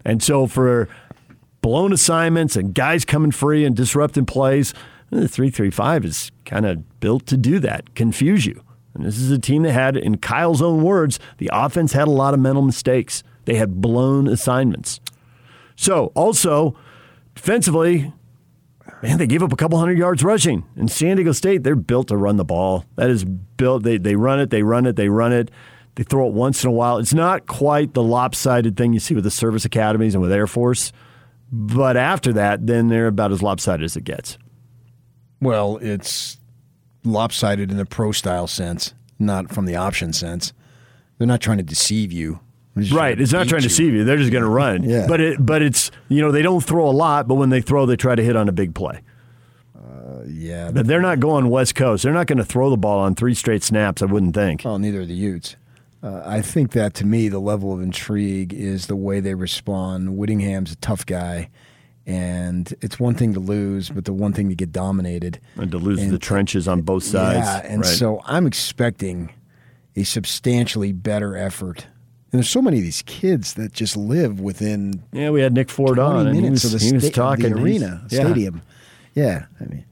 And 0.05 0.23
so 0.23 0.47
for 0.47 0.89
blown 1.63 1.93
assignments 1.93 2.57
and 2.57 2.75
guys 2.75 3.05
coming 3.05 3.31
free 3.31 3.65
and 3.65 3.75
disrupting 3.75 4.27
plays, 4.27 4.75
the 5.11 5.29
335 5.29 6.05
is 6.05 6.33
kind 6.45 6.67
of 6.67 7.01
built 7.01 7.27
to 7.27 7.37
do 7.37 7.59
that, 7.61 7.95
confuse 7.95 8.47
you. 8.47 8.63
And 8.95 9.05
this 9.05 9.19
is 9.19 9.31
a 9.31 9.39
team 9.39 9.63
that 9.63 9.73
had, 9.73 9.97
in 9.97 10.17
Kyle's 10.19 10.63
own 10.63 10.83
words, 10.83 11.19
the 11.39 11.51
offense 11.53 11.93
had 11.93 12.09
a 12.09 12.13
lot 12.13 12.35
of 12.35 12.41
mental 12.41 12.63
mistakes. 12.63 13.23
They 13.45 13.55
had 13.55 13.81
blown 13.81 14.27
assignments. 14.27 15.01
So, 15.77 16.13
also, 16.15 16.77
defensively, 17.41 18.13
man, 19.03 19.17
they 19.17 19.27
gave 19.27 19.43
up 19.43 19.51
a 19.51 19.57
couple 19.57 19.79
hundred 19.79 19.97
yards 19.97 20.23
rushing. 20.23 20.63
In 20.77 20.89
San 20.89 21.17
Diego 21.17 21.33
State, 21.33 21.63
they're 21.63 21.75
built 21.75 22.09
to 22.09 22.17
run 22.17 22.37
the 22.37 22.45
ball. 22.45 22.85
That 22.97 23.09
is 23.09 23.25
built, 23.25 23.83
they, 23.83 23.97
they 23.97 24.15
run 24.15 24.41
it, 24.41 24.51
they 24.51 24.63
run 24.63 24.85
it, 24.85 24.97
they 24.97 25.09
run 25.09 25.33
it. 25.33 25.51
They 25.95 26.03
throw 26.03 26.29
it 26.29 26.35
once 26.35 26.63
in 26.63 26.69
a 26.69 26.73
while. 26.73 26.99
It's 26.99 27.15
not 27.15 27.47
quite 27.47 27.95
the 27.95 28.03
lopsided 28.03 28.77
thing 28.77 28.93
you 28.93 29.01
see 29.01 29.15
with 29.15 29.25
the 29.25 29.31
service 29.31 29.65
academies 29.65 30.15
and 30.15 30.21
with 30.21 30.31
Air 30.31 30.47
Force. 30.47 30.93
But 31.51 31.97
after 31.97 32.33
that, 32.35 32.67
then 32.67 32.89
they're 32.89 33.09
about 33.09 33.33
as 33.33 33.43
lopsided 33.43 33.85
as 33.85 33.97
it 33.97 34.05
gets. 34.05 34.39
Well, 35.41 35.79
it's 35.79 36.37
lopsided 37.05 37.71
in 37.71 37.79
the 37.79 37.87
pro 37.87 38.13
style 38.13 38.47
sense, 38.47 38.95
not 39.19 39.51
from 39.51 39.65
the 39.65 39.77
option 39.77 40.13
sense. 40.13 40.53
They're 41.19 41.27
not 41.27 41.41
trying 41.41 41.59
to 41.59 41.65
deceive 41.65 42.13
you. 42.13 42.41
Right. 42.93 43.21
It's 43.21 43.33
not 43.33 43.49
trying 43.49 43.61
to 43.63 43.65
you. 43.67 43.69
deceive 43.69 43.95
you. 43.95 44.05
They're 44.05 44.17
just 44.17 44.33
going 44.33 44.45
to 44.45 44.49
run. 44.51 44.83
Yeah. 44.83 45.07
But 45.09 45.21
it, 45.21 45.45
but 45.45 45.63
it's 45.63 45.91
you 46.09 46.21
know 46.23 46.33
they 46.33 46.43
don't 46.43 46.63
throw 46.63 46.89
a 46.89 46.93
lot, 46.93 47.29
but 47.29 47.35
when 47.37 47.51
they 47.51 47.61
throw, 47.61 47.87
they 47.87 47.97
try 47.97 48.15
to 48.15 48.23
hit 48.23 48.37
on 48.37 48.49
a 48.49 48.53
big 48.53 48.75
play. 48.75 49.01
Yeah. 50.27 50.71
But 50.71 50.87
they're 50.87 51.01
not 51.01 51.19
going 51.21 51.49
West 51.49 51.75
Coast. 51.75 52.03
They're 52.05 52.13
not 52.13 52.27
going 52.27 52.39
to 52.39 52.45
throw 52.45 52.71
the 52.71 52.77
ball 52.77 52.99
on 53.01 53.15
three 53.15 53.35
straight 53.35 53.63
snaps. 53.63 54.03
I 54.03 54.05
wouldn't 54.05 54.35
think. 54.35 54.63
Well, 54.65 54.79
neither 54.79 55.01
are 55.01 55.07
the 55.07 55.15
Utes. 55.15 55.57
Uh, 56.03 56.23
I 56.25 56.41
think 56.43 56.73
that 56.73 56.95
to 56.95 57.07
me, 57.07 57.29
the 57.29 57.39
level 57.39 57.73
of 57.73 57.81
intrigue 57.81 58.53
is 58.55 58.87
the 58.87 58.97
way 58.97 59.21
they 59.21 59.35
respond. 59.35 60.17
Whittingham's 60.17 60.73
a 60.73 60.77
tough 60.77 61.05
guy, 61.05 61.51
and 62.07 62.73
it's 62.81 62.99
one 63.01 63.15
thing 63.15 63.35
to 63.35 63.41
lose, 63.41 63.91
but 63.91 64.05
the 64.07 64.13
one 64.13 64.33
thing 64.33 64.49
to 64.49 64.55
get 64.55 64.73
dominated. 64.73 65.41
And 65.57 65.71
to 65.71 65.79
lose 65.79 66.01
And- 66.03 66.11
the 66.13 66.19
trenches 66.19 66.67
on 66.69 66.83
both 66.83 67.03
sides. 67.03 67.47
Yeah, 67.47 67.61
and 67.65 67.83
Right. 67.83 67.87
so 67.91 68.21
I'm 68.27 68.47
expecting 68.47 69.31
a 69.97 70.05
substantially 70.05 70.93
better 70.93 71.37
effort. 71.37 71.87
And 72.33 72.39
there's 72.39 72.49
so 72.49 72.63
many 72.63 72.79
of 72.79 72.85
these 72.85 73.03
kids 73.03 73.55
that 73.55 73.73
just 73.73 73.97
live 73.97 74.39
within 74.41 75.03
yeah, 75.13 75.31
we 75.31 75.41
had 75.41 75.53
Nick 75.53 75.69
Ford 75.69 75.99
on, 75.99 76.29
and 76.29 76.37
he 76.37 76.49
was, 76.49 76.65
of 76.65 76.79
the, 76.79 76.87
he 76.87 76.93
was 76.93 77.07
sta- 77.07 77.15
talking 77.15 77.53
the 77.55 77.61
arena, 77.61 78.07
yeah. 78.09 78.21
stadium. 78.25 78.63
Yeah, 79.15 79.47
I 79.61 79.65
mean, 79.65 79.85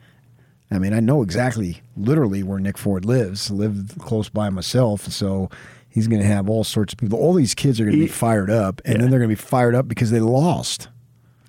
I 0.71 0.79
mean, 0.79 0.93
I 0.93 1.01
know 1.01 1.23
exactly, 1.23 1.81
literally, 1.97 2.45
where 2.45 2.61
Nick 2.61 2.79
Ford 2.79 3.05
lives. 3.05 3.51
Live 3.51 3.95
close 3.99 4.29
by 4.29 4.51
myself, 4.51 5.07
so 5.11 5.51
he's 5.89 6.07
going 6.07 6.21
to 6.23 6.29
have 6.29 6.49
all 6.49 6.63
sorts 6.63 6.93
of 6.93 6.99
people. 6.99 7.19
All 7.19 7.35
these 7.35 7.55
kids 7.57 7.81
are 7.81 7.85
going 7.85 7.97
to 7.97 8.03
be 8.03 8.07
fired 8.07 8.51
up, 8.51 8.81
and 8.85 8.95
Yeah. 8.95 9.01
then 9.01 9.11
they're 9.11 9.19
going 9.19 9.31
to 9.31 9.37
be 9.37 9.41
fired 9.49 9.75
up 9.75 9.89
because 9.89 10.13
they 10.13 10.21
lost. 10.21 10.89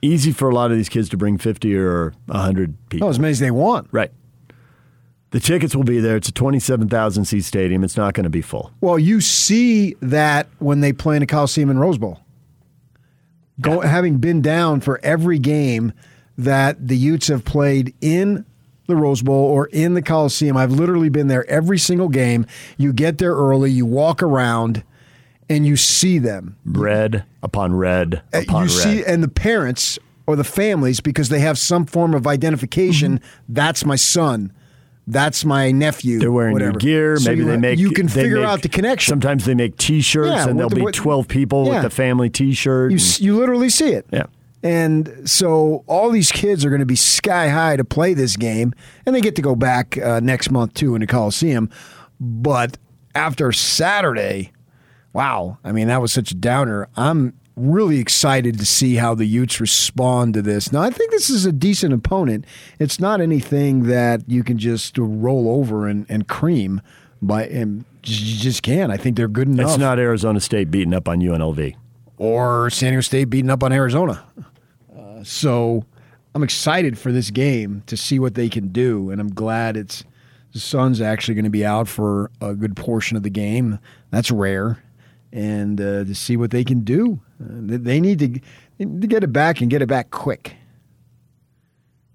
Easy 0.02 0.32
for 0.32 0.50
a 0.50 0.56
lot 0.56 0.72
of 0.72 0.78
these 0.78 0.90
kids 0.90 1.08
to 1.10 1.18
bring 1.18 1.38
fifty 1.38 1.76
or 1.76 2.14
hundred 2.32 2.74
people. 2.90 3.08
Oh, 3.08 3.12
as 3.12 3.20
many 3.20 3.32
as 3.32 3.40
they 3.40 3.52
want. 3.52 3.88
Right. 3.92 4.12
The 5.32 5.40
tickets 5.40 5.76
will 5.76 5.84
be 5.84 6.00
there. 6.00 6.16
It's 6.18 6.30
a 6.30 6.32
twenty-seven 6.34 6.90
thousand 6.90 7.26
seat 7.26 7.44
stadium. 7.44 7.84
It's 7.84 7.96
not 7.98 8.14
going 8.16 8.24
to 8.24 8.30
be 8.30 8.42
full. 8.42 8.72
Well, 8.82 8.98
you 8.98 9.22
see 9.22 9.96
that 10.02 10.48
when 10.58 10.82
they 10.82 10.92
play 10.92 11.18
in 11.18 11.22
a 11.22 11.28
Coliseum 11.28 11.70
and 11.70 11.80
Rose 11.80 11.98
Bowl. 11.98 12.20
Go, 13.62 13.82
having 13.82 14.18
been 14.18 14.42
down 14.42 14.80
for 14.82 15.00
every 15.04 15.38
game 15.38 15.92
that 16.38 16.88
the 16.88 16.96
Utes 16.96 17.28
have 17.28 17.44
played 17.44 17.94
in 18.02 18.46
the 18.88 18.96
Rose 18.96 19.22
Bowl 19.22 19.44
or 19.44 19.68
in 19.68 19.94
the 19.94 20.02
Coliseum, 20.02 20.58
I've 20.58 20.72
literally 20.72 21.10
been 21.10 21.28
there 21.28 21.48
every 21.50 21.78
single 21.78 22.08
game. 22.10 22.48
You 22.78 22.94
get 22.94 23.18
there 23.18 23.34
early, 23.36 23.70
you 23.70 23.86
walk 23.86 24.24
around, 24.24 24.84
and 25.50 25.68
you 25.68 25.76
see 25.76 26.18
them. 26.18 26.56
Red 26.66 27.24
upon 27.44 27.76
red 27.76 28.24
Uh, 28.34 28.40
upon 28.40 28.70
you 28.70 28.76
red. 28.78 28.84
see, 28.84 29.06
and 29.06 29.22
the 29.22 29.28
parents 29.28 30.00
or 30.26 30.36
the 30.36 30.44
families, 30.44 31.02
because 31.02 31.30
they 31.30 31.40
have 31.40 31.58
some 31.60 31.86
form 31.86 32.14
of 32.16 32.26
identification. 32.26 33.20
Mm-hmm. 33.20 33.54
That's 33.54 33.86
my 33.86 33.96
son. 33.96 34.54
That's 35.12 35.44
my 35.44 35.72
nephew. 35.72 36.20
They're 36.20 36.32
wearing 36.32 36.54
whatever. 36.54 36.72
your 36.74 36.80
gear. 36.80 37.18
So 37.18 37.32
Maybe 37.32 37.42
you, 37.42 37.48
they 37.48 37.58
make. 37.58 37.80
You 37.80 37.92
can 37.92 38.08
figure 38.08 38.38
make- 38.38 38.46
out 38.46 38.62
the 38.62 38.70
connection. 38.70 39.12
Sometimes 39.12 39.46
they 39.46 39.56
make 39.56 39.76
T-shirts, 39.78 40.30
Yeah, 40.30 40.48
and 40.48 40.58
there'll 40.60 40.70
the- 40.70 40.76
be 40.76 40.82
what- 40.84 40.94
twelve 40.94 41.28
people 41.28 41.66
Yeah. 41.66 41.74
with 41.76 41.84
the 41.84 41.90
family 41.90 42.30
T-shirt. 42.30 42.92
You, 42.92 42.98
and- 42.98 43.20
you 43.20 43.36
literally 43.38 43.70
see 43.70 43.90
it. 43.90 44.06
yeah. 44.12 44.24
And 44.62 45.22
so 45.24 45.84
all 45.88 46.12
these 46.12 46.32
kids 46.32 46.66
are 46.66 46.70
going 46.70 46.82
to 46.82 46.86
be 46.86 46.96
sky 46.98 47.48
high 47.48 47.78
to 47.78 47.86
play 47.86 48.14
this 48.14 48.36
game, 48.36 48.74
and 49.06 49.16
they 49.16 49.22
get 49.22 49.36
to 49.38 49.42
go 49.42 49.56
back 49.56 49.98
uh, 49.98 50.20
next 50.20 50.52
month 50.52 50.74
too 50.74 50.96
in 50.96 51.02
the 51.02 51.08
Coliseum. 51.08 51.70
But 52.20 52.78
after 53.16 53.52
Saturday, 53.54 54.52
wow! 55.14 55.58
I 55.64 55.72
mean, 55.72 55.88
that 55.88 56.02
was 56.02 56.12
such 56.12 56.32
a 56.32 56.36
downer. 56.36 56.88
I'm 56.98 57.34
really 57.60 58.00
excited 58.00 58.58
to 58.60 58.66
see 58.66 58.96
how 58.96 59.14
the 59.16 59.26
Utes 59.26 59.60
respond 59.60 60.34
to 60.36 60.42
this. 60.42 60.72
Now, 60.72 60.82
I 60.82 60.90
think 60.90 61.12
this 61.12 61.30
is 61.30 61.46
a 61.46 61.52
decent 61.52 61.94
opponent. 61.94 62.46
It's 62.80 63.00
not 63.00 63.22
anything 63.22 63.84
that 63.84 64.22
you 64.28 64.44
can 64.44 64.58
just 64.58 64.98
roll 64.98 65.50
over 65.50 65.88
and, 65.88 66.06
and 66.10 66.28
cream 66.28 66.82
by, 67.22 67.46
and 67.48 67.86
you 68.06 68.38
just 68.38 68.64
can't. 68.64 68.92
I 68.92 68.98
think 68.98 69.18
they're 69.18 69.28
good 69.28 69.48
enough. 69.48 69.68
It's 69.72 69.78
not 69.78 70.00
Arizona 70.00 70.40
State 70.40 70.72
beating 70.72 70.94
up 70.94 71.08
on 71.10 71.20
UNLV. 71.20 71.76
or 72.18 72.70
San 72.70 72.92
Diego 72.92 73.02
State 73.02 73.26
beating 73.26 73.50
up 73.52 73.64
on 73.64 73.72
Arizona. 73.74 74.24
Uh, 74.98 75.24
so 75.24 75.84
I'm 76.36 76.44
excited 76.44 76.98
for 76.98 77.12
this 77.12 77.30
game 77.30 77.84
to 77.88 77.98
see 77.98 78.20
what 78.20 78.36
they 78.36 78.48
can 78.50 78.70
do, 78.70 79.10
and 79.10 79.20
I'm 79.20 79.34
glad 79.34 79.76
it's 79.78 80.04
the 80.54 80.60
sun's 80.60 81.00
actually 81.02 81.36
going 81.36 81.44
to 81.46 81.50
be 81.52 81.66
out 81.66 81.88
for 81.88 82.32
a 82.42 82.56
good 82.56 82.76
portion 82.76 83.16
of 83.18 83.24
the 83.24 83.30
game. 83.30 83.80
That's 84.12 84.32
rare, 84.32 84.82
and 85.32 85.80
uh, 85.80 86.06
to 86.06 86.16
see 86.16 86.38
what 86.38 86.52
they 86.52 86.64
can 86.64 86.82
do. 86.82 87.20
Uh, 87.42 87.46
they- 87.62 88.00
need 88.00 88.20
to, 88.20 88.28
they 88.78 88.86
need 88.86 89.02
to 89.02 89.08
get 89.08 89.24
it 89.24 89.32
back 89.34 89.62
and 89.62 89.70
get 89.70 89.82
it 89.82 89.88
back 89.88 90.12
quick. 90.12 90.56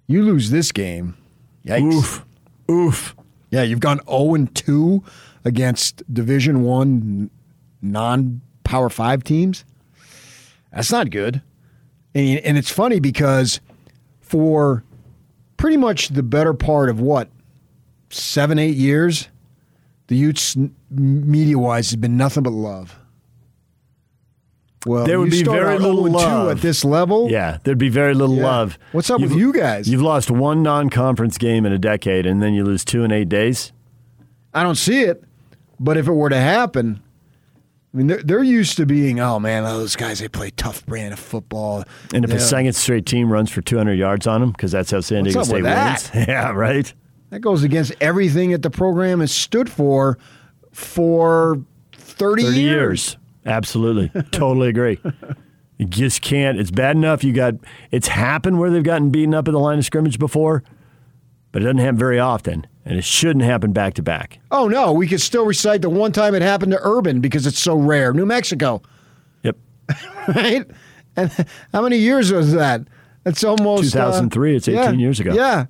You 0.07 0.23
lose 0.23 0.51
this 0.51 0.71
game, 0.71 1.17
yikes! 1.65 1.93
Oof, 1.93 2.25
oof. 2.69 3.15
Yeah, 3.49 3.63
you've 3.63 3.79
gone 3.79 3.99
0 4.07 4.47
2 4.53 5.03
against 5.45 6.03
Division 6.13 6.63
One 6.63 7.29
non 7.81 8.41
Power 8.63 8.89
Five 8.89 9.23
teams. 9.23 9.65
That's 10.71 10.91
not 10.91 11.09
good. 11.09 11.41
And, 12.13 12.39
and 12.39 12.57
it's 12.57 12.69
funny 12.71 12.99
because 12.99 13.61
for 14.19 14.83
pretty 15.57 15.77
much 15.77 16.09
the 16.09 16.23
better 16.23 16.53
part 16.53 16.89
of 16.89 16.99
what 16.99 17.29
seven, 18.09 18.59
eight 18.59 18.75
years, 18.75 19.29
the 20.07 20.15
Utes 20.15 20.55
media 20.91 21.57
wise 21.57 21.89
has 21.89 21.95
been 21.95 22.17
nothing 22.17 22.43
but 22.43 22.51
love. 22.53 22.99
Well, 24.85 25.05
There 25.05 25.19
would 25.19 25.31
be 25.31 25.43
very 25.43 25.79
little 25.79 26.03
0-2 26.03 26.11
love. 26.13 26.57
at 26.57 26.61
this 26.61 26.85
level. 26.85 27.29
Yeah, 27.31 27.57
there'd 27.63 27.77
be 27.77 27.89
very 27.89 28.13
little 28.13 28.35
Yeah. 28.35 28.43
love. 28.43 28.77
What's 28.91 29.09
up 29.09 29.19
with 29.19 29.31
You've- 29.31 29.41
you 29.41 29.53
guys? 29.53 29.89
You've 29.89 30.01
lost 30.03 30.29
one 30.29 30.61
non-conference 30.61 31.37
game 31.39 31.65
in 31.65 31.71
a 31.73 31.79
decade, 31.79 32.25
and 32.27 32.41
then 32.41 32.53
you 32.53 32.63
lose 32.63 32.85
two 32.85 33.03
in 33.03 33.11
eight 33.11 33.27
days. 33.29 33.71
I 34.53 34.61
don't 34.63 34.75
see 34.77 35.01
it. 35.01 35.23
But 35.79 35.97
if 35.97 36.07
it 36.07 36.11
were 36.13 36.29
to 36.29 36.37
happen, 36.39 37.01
I 37.93 37.97
mean, 37.97 38.07
they're, 38.07 38.21
they're 38.23 38.43
used 38.43 38.77
to 38.77 38.85
being, 38.85 39.19
oh 39.19 39.39
man, 39.39 39.63
oh, 39.65 39.77
those 39.79 39.95
guys, 39.95 40.19
they 40.19 40.27
play 40.27 40.51
tough 40.51 40.85
brand 40.85 41.13
of 41.13 41.19
football. 41.19 41.83
And 42.13 42.23
if 42.23 42.29
Yeah. 42.29 42.37
a 42.37 42.39
second 42.39 42.73
straight 42.73 43.05
team 43.05 43.31
runs 43.31 43.49
for 43.49 43.61
200 43.61 43.93
yards 43.97 44.27
on 44.27 44.39
them, 44.41 44.51
because 44.51 44.71
that's 44.71 44.91
how 44.91 44.99
San 45.01 45.23
Diego 45.23 45.43
State 45.43 45.63
wins. 45.63 46.11
Yeah, 46.27 46.51
right. 46.51 46.93
That 47.31 47.39
goes 47.39 47.63
against 47.63 47.93
everything 47.99 48.51
that 48.51 48.61
the 48.61 48.69
program 48.69 49.19
has 49.19 49.31
stood 49.31 49.69
for 49.69 50.17
for 50.71 51.59
30, 51.93 52.43
30 52.43 52.59
years. 52.61 52.61
years. 52.61 53.17
Absolutely. 53.45 54.09
totally 54.31 54.69
agree. 54.69 54.99
You 55.77 55.85
just 55.85 56.21
can't. 56.21 56.59
It's 56.59 56.71
bad 56.71 56.95
enough 56.95 57.23
you 57.23 57.33
got, 57.33 57.55
it's 57.91 58.07
happened 58.07 58.59
where 58.59 58.69
they've 58.69 58.83
gotten 58.83 59.09
beaten 59.09 59.33
up 59.33 59.47
at 59.47 59.51
the 59.51 59.59
line 59.59 59.77
of 59.77 59.85
scrimmage 59.85 60.17
before, 60.17 60.63
but 61.51 61.61
it 61.61 61.65
doesn't 61.65 61.79
happen 61.79 61.97
very 61.97 62.19
often. 62.19 62.65
And 62.85 62.97
it 62.97 63.03
shouldn't 63.03 63.43
happen 63.43 63.73
back 63.73 63.95
to 63.95 64.03
back. 64.03 64.39
Oh, 64.51 64.67
no, 64.67 64.93
we 64.93 65.07
could 65.07 65.19
still 65.19 65.45
recite 65.45 65.81
the 65.81 65.89
one 65.89 66.11
time 66.11 66.35
it 66.35 66.43
happened 66.43 66.71
to 66.71 66.79
Urban 66.81 67.19
because 67.19 67.47
it's 67.47 67.59
so 67.59 67.75
rare. 67.75 68.13
New 68.13 68.25
Mexico, 68.27 68.81
Yep. 69.43 69.57
right? 70.35 70.65
And 71.17 71.31
how 71.73 71.81
many 71.81 71.97
years 71.97 72.31
was 72.31 72.53
that? 72.53 72.81
It's 73.25 73.43
almost 73.43 73.95
uh, 73.95 74.05
2003, 74.05 74.55
it's 74.55 74.67
18 74.67 74.77
yeah, 74.79 74.91
years 74.91 75.19
ago. 75.19 75.33
Yeah. 75.33 75.65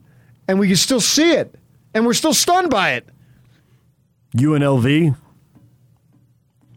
And 0.47 0.59
we 0.59 0.67
can 0.67 0.75
still 0.75 0.99
see 0.99 1.31
it. 1.31 1.55
And 1.93 2.05
we're 2.05 2.13
still 2.13 2.33
stunned 2.33 2.69
by 2.69 2.93
it. 2.93 3.07
UNLV, 4.35 5.15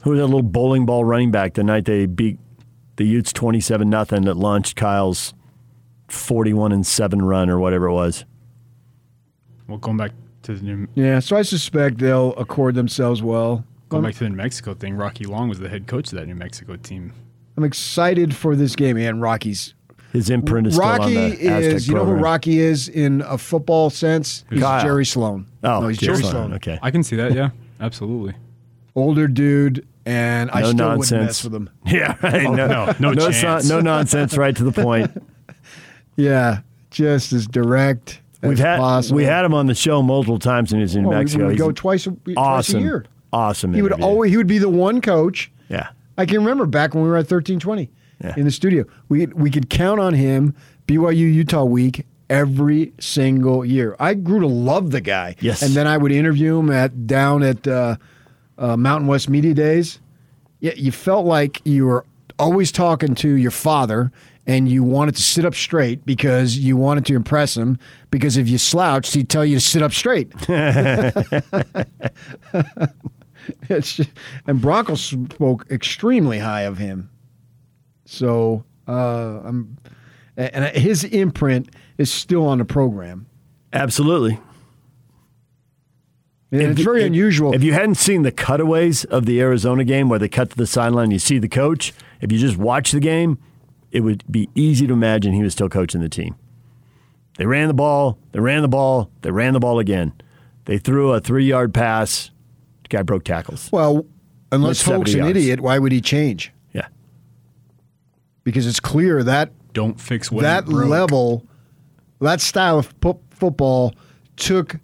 who 0.09 0.13
was 0.13 0.21
that 0.21 0.27
little 0.27 0.43
bowling 0.43 0.87
ball 0.87 1.05
running 1.05 1.31
back 1.31 1.53
the 1.55 1.63
night 1.63 1.85
they 1.85 2.07
beat 2.07 2.39
the 2.97 3.05
Utes 3.05 3.31
27 3.33 3.89
nothing 3.89 4.23
that 4.23 4.35
launched 4.39 4.75
Kyle's 4.75 5.35
41 6.09 6.73
and 6.73 6.87
7 6.87 7.23
run 7.23 7.51
or 7.51 7.59
whatever 7.59 7.87
it 7.89 7.93
was. 7.93 8.25
Well, 9.69 9.77
going 9.77 9.99
back 9.99 10.13
to 10.45 10.55
the 10.55 10.63
New 10.65 10.89
Yeah, 10.95 11.19
so 11.21 11.37
I 11.37 11.43
suspect 11.43 11.99
they'll 11.99 12.33
accord 12.37 12.75
themselves 12.75 13.23
well. 13.23 13.65
going 13.91 14.03
back 14.03 14.15
to 14.15 14.21
the 14.21 14.31
New 14.31 14.37
Mexico 14.37 14.73
thing. 14.73 14.95
Rocky 14.97 15.25
Long 15.25 15.49
was 15.51 15.59
the 15.59 15.69
head 15.69 15.87
coach 15.87 16.11
of 16.11 16.19
that 16.19 16.27
New 16.27 16.35
Mexico 16.35 16.77
team. 16.77 17.13
I'm 17.59 17.65
excited 17.65 18.35
for 18.35 18.57
this 18.57 18.75
game, 18.75 18.97
and 18.97 19.21
Rocky's 19.21 19.75
His 20.15 20.31
imprint 20.31 20.69
is 20.69 20.75
still 20.75 20.87
on 20.87 21.01
Rocky 21.01 21.15
the 21.15 21.49
Aztec 21.49 21.75
is 21.75 21.87
you 21.89 21.95
know 21.95 22.01
program. 22.01 22.19
who 22.19 22.25
Rocky 22.25 22.59
is 22.61 22.89
in 22.89 23.21
a 23.23 23.37
football 23.37 23.91
sense? 23.91 24.47
He's 24.49 24.61
Kyle. 24.63 24.83
Jerry 24.83 25.05
Sloan. 25.05 25.47
Oh, 25.63 25.81
no, 25.83 25.89
he's 25.89 25.99
Jerry 25.99 26.15
Jerry 26.19 26.31
Sloan, 26.31 26.33
Sloan. 26.33 26.53
Okay. 26.55 26.79
I 26.81 26.91
can 26.91 27.03
see 27.03 27.17
that. 27.17 27.35
Yeah, 27.35 27.51
absolutely. 27.81 28.35
Older 28.95 29.29
dude, 29.29 29.87
and 30.09 30.51
I 30.51 30.61
No 30.63 30.71
still 30.71 30.87
wouldn't 30.97 30.99
nonsense. 31.13 31.27
mess 31.27 31.45
with 31.45 31.55
him. 31.55 31.71
Yeah, 31.87 32.17
right. 32.23 32.47
Oh, 32.47 32.55
no, 32.55 32.67
no 32.99 33.13
no, 33.13 33.31
chance. 33.31 33.69
no 33.69 33.81
nonsense. 33.81 34.37
Right 34.37 34.57
to 34.57 34.65
the 34.65 34.73
point. 34.73 35.11
Yeah, 36.17 36.61
just 36.91 37.33
as 37.33 37.47
direct. 37.47 38.21
We've 38.43 38.53
as 38.53 38.59
had 38.59 38.79
possible. 38.79 39.17
we 39.17 39.25
had 39.25 39.45
him 39.45 39.55
on 39.55 39.67
the 39.67 39.75
show 39.75 40.03
multiple 40.03 40.39
times 40.39 40.73
when 40.73 40.81
he 40.81 40.83
was 40.83 40.97
in 40.97 41.07
Oh, 41.07 41.11
we 41.11 41.15
Mexico. 41.17 41.47
would 41.47 41.59
go 41.59 41.73
twice 41.73 42.07
a, 42.07 42.11
twice 42.11 42.35
awesome, 42.37 42.81
a 42.81 42.83
year. 42.83 43.05
awesome. 43.33 43.73
He 43.75 43.83
would 43.83 43.93
always 44.03 44.31
he 44.31 44.37
would 44.37 44.47
be 44.47 44.59
the 44.59 44.69
one 44.69 45.01
coach. 45.01 45.51
yeah. 45.69 45.91
I 46.17 46.27
can 46.27 46.39
remember 46.39 46.67
back 46.67 46.95
when 46.95 47.05
we 47.05 47.09
were 47.09 47.17
at 47.17 47.29
thirteen 47.29 47.61
twenty 47.61 47.91
Yeah. 48.23 48.35
in 48.37 48.45
the 48.45 48.51
studio. 48.51 48.85
We 49.09 49.27
we 49.27 49.51
could 49.51 49.71
count 49.71 50.01
on 50.01 50.15
him 50.15 50.55
BYU 50.89 51.33
Utah 51.33 51.63
week 51.65 52.05
every 52.29 52.93
single 52.99 53.65
year. 53.65 53.95
I 54.01 54.15
grew 54.15 54.41
to 54.41 54.47
love 54.49 54.91
the 54.91 55.01
guy. 55.01 55.37
Yes. 55.41 55.63
and 55.63 55.73
then 55.75 55.87
I 55.87 55.97
would 55.99 56.11
interview 56.13 56.59
him 56.59 56.71
at 56.71 57.07
down 57.07 57.43
at 57.45 57.67
uh, 57.69 57.97
uh, 58.59 58.77
Mountain 58.77 59.09
West 59.09 59.29
Media 59.29 59.55
Days. 59.55 60.01
Yeah, 60.61 60.75
you 60.77 60.93
felt 60.93 61.25
like 61.25 61.63
you 61.65 61.87
were 61.87 62.05
always 62.39 62.71
talking 62.73 63.15
to 63.17 63.29
your 63.31 63.51
father. 63.51 64.13
And 64.47 64.67
you 64.67 64.83
wanted 64.83 65.15
to 65.17 65.23
sit 65.23 65.45
up 65.45 65.55
straight 65.55 66.07
because 66.07 66.57
you 66.57 66.75
wanted 66.79 67.05
to 67.05 67.15
impress 67.15 67.55
him. 67.55 67.79
Because 68.11 68.39
if 68.39 68.49
you 68.49 68.57
slouched, 68.57 69.13
he'd 69.13 69.29
tell 69.29 69.45
you 69.45 69.57
to 69.57 69.61
sit 69.61 69.83
up 69.83 69.93
straight. 69.93 70.33
It's 73.69 73.97
just, 73.97 74.11
and 74.47 74.61
Bronco 74.61 74.95
spoke 74.95 75.67
extremely 75.71 76.39
high 76.39 76.63
of 76.63 76.79
him. 76.79 77.11
So 78.05 78.65
uh, 78.87 79.41
I'm, 79.45 79.77
and 80.37 80.65
his 80.77 81.05
imprint 81.05 81.71
is 81.99 82.11
still 82.11 82.47
on 82.47 82.59
the 82.59 82.65
program. 82.65 83.27
Absolutely. 83.73 84.39
And 86.51 86.63
If 86.63 86.71
it's 86.73 86.83
very 86.83 87.03
if- 87.03 87.07
unusual. 87.09 87.55
If 87.55 87.63
you 87.63 87.73
hadn't 87.75 87.97
seen 87.97 88.23
the 88.23 88.33
cutaways 88.33 89.05
of 89.05 89.27
the 89.27 89.41
Arizona 89.41 89.85
game 89.85 90.09
where 90.09 90.19
they 90.19 90.29
cut 90.29 90.51
to 90.51 90.57
the 90.57 90.67
sideline, 90.67 91.11
you 91.11 91.19
see 91.19 91.39
the 91.39 91.49
coach. 91.49 91.93
If 92.23 92.33
you 92.33 92.39
just 92.39 92.57
watch 92.57 92.91
the 92.93 93.01
game, 93.01 93.39
it 93.93 94.01
would 94.01 94.25
be 94.31 94.49
easy 94.55 94.87
to 94.87 94.93
imagine 94.95 95.35
he 95.35 95.43
was 95.43 95.53
still 95.53 95.69
coaching 95.69 96.01
the 96.01 96.09
team. 96.09 96.37
They 97.37 97.45
ran 97.47 97.69
the 97.69 97.75
ball, 97.75 98.19
they 98.33 98.41
ran 98.41 98.63
the 98.63 98.69
ball, 98.69 99.11
they 99.23 99.31
ran 99.31 99.53
the 99.53 99.61
ball 99.61 99.79
again. 99.79 100.13
They 100.65 100.79
threw 100.79 101.13
a 101.13 101.21
three 101.21 101.45
yard 101.47 101.73
pass. 101.75 102.31
The 102.83 102.89
guy 102.89 103.03
broke 103.03 103.25
tackles. 103.25 103.69
well, 103.71 104.07
unless 104.51 104.87
Like 104.87 104.97
Hoke's 104.97 105.11
70 105.13 105.13
an 105.13 105.19
yards. 105.27 105.39
idiot, 105.39 105.61
why 105.61 105.79
would 105.79 105.93
he 105.93 106.01
change? 106.01 106.53
Yeah. 106.73 106.89
Because 108.45 108.67
it's 108.67 108.81
clear 108.81 109.23
that 109.23 109.53
Don't 109.75 110.01
fix 110.01 110.33
what 110.33 110.43
that 110.43 110.69
level, 110.69 111.45
that 112.21 112.41
style 112.41 112.79
of 112.79 112.99
pu- 113.01 113.21
football 113.31 113.95
took 114.37 114.77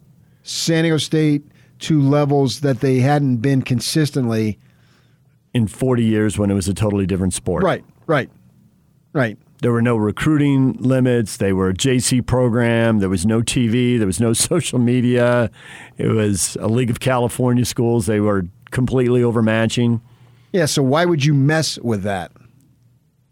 San 0.42 0.84
Diego 0.84 0.98
State 0.98 1.42
to 1.84 2.00
levels 2.00 2.60
that 2.60 2.80
they 2.80 3.00
hadn't 3.00 3.38
been 3.38 3.62
consistently. 3.62 4.58
In 5.52 5.68
40 5.68 6.02
years 6.02 6.36
when 6.36 6.50
it 6.50 6.54
was 6.54 6.66
a 6.66 6.74
totally 6.74 7.06
different 7.06 7.32
sport. 7.32 7.62
Right, 7.62 7.84
right, 8.06 8.28
right. 9.12 9.38
There 9.60 9.70
were 9.70 9.82
no 9.82 9.96
recruiting 9.96 10.72
limits. 10.74 11.36
They 11.36 11.52
were 11.52 11.68
a 11.68 11.74
JC 11.74 12.26
program. 12.26 12.98
There 12.98 13.08
was 13.08 13.24
no 13.24 13.40
TV. 13.40 13.96
There 13.96 14.06
was 14.06 14.20
no 14.20 14.32
social 14.50 14.80
media. 14.80 15.50
It 15.96 16.08
was 16.08 16.56
a 16.60 16.66
League 16.66 16.90
of 16.90 16.98
California 16.98 17.64
schools. 17.64 18.06
They 18.06 18.18
were 18.18 18.46
completely 18.72 19.22
overmatching. 19.22 20.00
Yeah, 20.52 20.66
so 20.66 20.82
why 20.82 21.04
would 21.04 21.24
you 21.24 21.34
mess 21.34 21.78
with 21.78 22.02
that? 22.02 22.32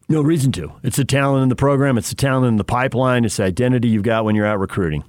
No 0.08 0.22
reason 0.22 0.52
to. 0.52 0.72
It's 0.82 0.96
the 0.96 1.04
talent 1.04 1.42
in 1.42 1.48
the 1.48 1.56
program. 1.56 1.98
It's 1.98 2.10
the 2.10 2.16
talent 2.16 2.46
in 2.46 2.56
the 2.56 2.64
pipeline. 2.64 3.24
It's 3.24 3.36
the 3.38 3.44
identity 3.44 3.88
you've 3.88 4.02
got 4.02 4.24
when 4.24 4.34
you're 4.34 4.46
out 4.46 4.60
recruiting. 4.60 5.04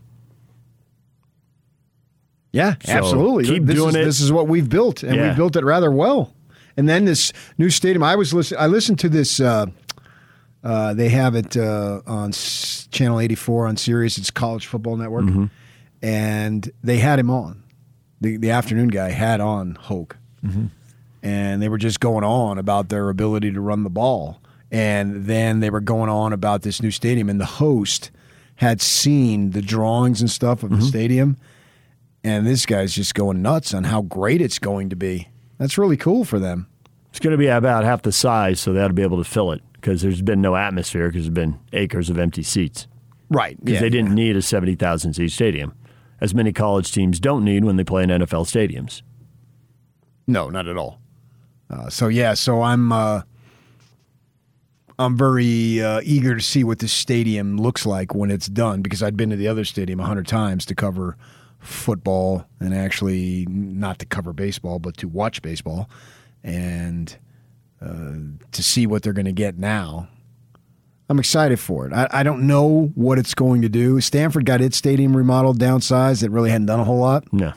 Yeah, 2.54 2.76
So 2.86 2.92
absolutely. 2.94 3.46
keep 3.46 3.66
this 3.66 3.76
doing 3.76 3.89
is, 3.89 3.96
it. 3.96 4.06
This 4.06 4.22
is 4.22 4.32
what 4.32 4.48
we've 4.48 4.70
built, 4.70 5.04
and 5.04 5.16
Yeah. 5.16 5.30
we 5.32 5.36
built 5.36 5.56
it 5.58 5.66
rather 5.66 5.92
well. 5.92 6.34
And 6.78 6.88
then 6.88 7.04
this 7.06 7.34
new 7.58 7.70
stadium. 7.70 8.04
I 8.04 8.16
was 8.16 8.34
listen. 8.34 8.58
I 8.60 8.68
listened 8.68 9.00
to 9.00 9.10
this. 9.10 9.39
Uh, 9.39 9.66
uh, 10.63 10.94
they 10.94 11.10
have 11.10 11.36
it 11.36 11.58
uh, 11.58 12.02
on 12.08 12.30
S- 12.30 12.88
channel 12.92 13.20
eighty 13.20 13.36
four 13.36 13.68
on 13.68 13.76
Sirius. 13.76 14.18
It's 14.18 14.32
College 14.32 14.66
Football 14.68 14.96
Network, 14.98 15.26
Mm-hmm. 15.26 15.46
and 16.02 16.72
they 16.84 16.98
had 17.00 17.20
him 17.20 17.30
on. 17.30 17.63
The 18.22 18.38
the 18.38 18.52
afternoon 18.52 18.88
guy 18.89 19.10
had 19.12 19.42
on 19.42 19.76
Hoke, 19.76 20.18
Mm-hmm. 20.46 20.66
and 21.22 21.62
they 21.62 21.70
were 21.70 21.78
just 21.78 22.00
going 22.00 22.24
on 22.24 22.58
about 22.58 22.89
their 22.89 23.10
ability 23.10 23.52
to 23.52 23.62
run 23.62 23.84
the 23.84 23.89
ball. 23.89 24.39
And 24.72 25.26
then 25.26 25.60
they 25.60 25.70
were 25.70 25.82
going 25.82 26.10
on 26.10 26.34
about 26.34 26.63
this 26.63 26.82
new 26.82 26.92
stadium, 26.92 27.30
and 27.30 27.39
the 27.39 27.46
host 27.46 28.10
had 28.56 28.82
seen 28.82 29.52
the 29.52 29.62
drawings 29.62 30.22
and 30.22 30.30
stuff 30.30 30.63
of 30.63 30.70
Mm-hmm. 30.72 30.80
the 30.80 30.86
stadium 30.86 31.38
and 32.24 32.46
this 32.48 32.66
guy's 32.66 32.94
just 32.94 33.14
going 33.16 33.42
nuts 33.42 33.74
on 33.74 33.84
how 33.86 34.02
great 34.02 34.42
it's 34.42 34.60
going 34.60 34.90
to 34.90 34.96
be. 34.96 35.30
That's 35.58 35.78
really 35.78 35.98
cool 35.98 36.24
for 36.26 36.40
them. 36.40 36.68
It's 37.10 37.20
going 37.20 37.32
to 37.32 37.38
be 37.38 37.48
about 37.48 37.84
half 37.84 38.02
the 38.02 38.12
size, 38.12 38.60
so 38.60 38.74
they'll 38.74 38.90
be 38.90 39.04
able 39.04 39.24
to 39.24 39.30
fill 39.30 39.52
it 39.52 39.62
because 39.74 40.02
there's 40.02 40.22
been 40.22 40.42
no 40.42 40.56
atmosphere 40.56 41.08
because 41.10 41.26
there's 41.26 41.34
been 41.34 41.60
acres 41.74 42.10
of 42.10 42.18
empty 42.18 42.42
seats 42.44 42.88
Right. 43.30 43.58
because 43.64 43.82
they 43.82 43.90
didn't 43.90 44.16
need 44.16 44.36
a 44.36 44.42
70,000 44.42 45.14
seat 45.14 45.30
stadium, 45.30 45.74
as 46.22 46.34
many 46.34 46.52
college 46.54 46.92
teams 46.92 47.20
don't 47.20 47.44
need 47.44 47.66
when 47.66 47.76
they 47.76 47.84
play 47.84 48.04
in 48.04 48.10
NFL 48.10 48.46
stadiums. 48.46 49.02
No, 50.26 50.50
not 50.50 50.68
at 50.68 50.78
all. 50.78 51.00
Uh, 51.70 51.90
so 51.90 52.08
yeah, 52.08 52.34
so 52.34 52.62
I'm 52.62 52.92
uh, 52.92 53.22
I'm 55.00 55.18
very 55.18 55.82
uh, 55.82 56.02
eager 56.04 56.36
to 56.36 56.42
see 56.42 56.64
what 56.64 56.80
this 56.80 56.94
stadium 56.94 57.58
looks 57.58 57.86
like 57.86 58.14
when 58.14 58.30
it's 58.32 58.48
done 58.48 58.82
because 58.82 59.02
I'd 59.02 59.18
been 59.18 59.32
to 59.32 59.36
the 59.36 59.48
other 59.48 59.66
stadium 59.66 60.00
a 60.00 60.06
hundred 60.06 60.28
times 60.28 60.66
to 60.68 60.76
cover 60.76 61.18
football 61.63 62.45
and 62.60 62.73
actually 62.73 63.45
not 63.49 63.99
to 63.99 64.06
cover 64.06 64.34
baseball, 64.34 64.80
but 64.80 64.97
to 64.97 65.08
watch 65.08 65.41
baseball 65.41 65.89
and 66.43 67.17
uh, 67.82 68.13
to 68.52 68.63
see 68.63 68.86
what 68.86 69.04
they're 69.04 69.13
going 69.13 69.26
to 69.26 69.32
get 69.32 69.58
now. 69.58 70.08
I'm 71.10 71.19
excited 71.19 71.60
for 71.60 71.86
it. 71.86 71.93
I, 71.93 72.08
I 72.12 72.23
don't 72.23 72.47
know 72.47 72.91
what 72.95 73.19
it's 73.19 73.34
going 73.34 73.62
to 73.62 73.69
do. 73.69 73.99
Stanford 74.02 74.45
got 74.45 74.62
its 74.62 74.78
stadium 74.78 75.15
remodeled, 75.15 75.60
downsized. 75.60 76.23
It 76.23 76.32
really 76.32 76.49
hadn't 76.49 76.67
done 76.67 76.80
a 76.80 76.84
whole 76.86 76.99
lot. 76.99 77.32
No. 77.34 77.54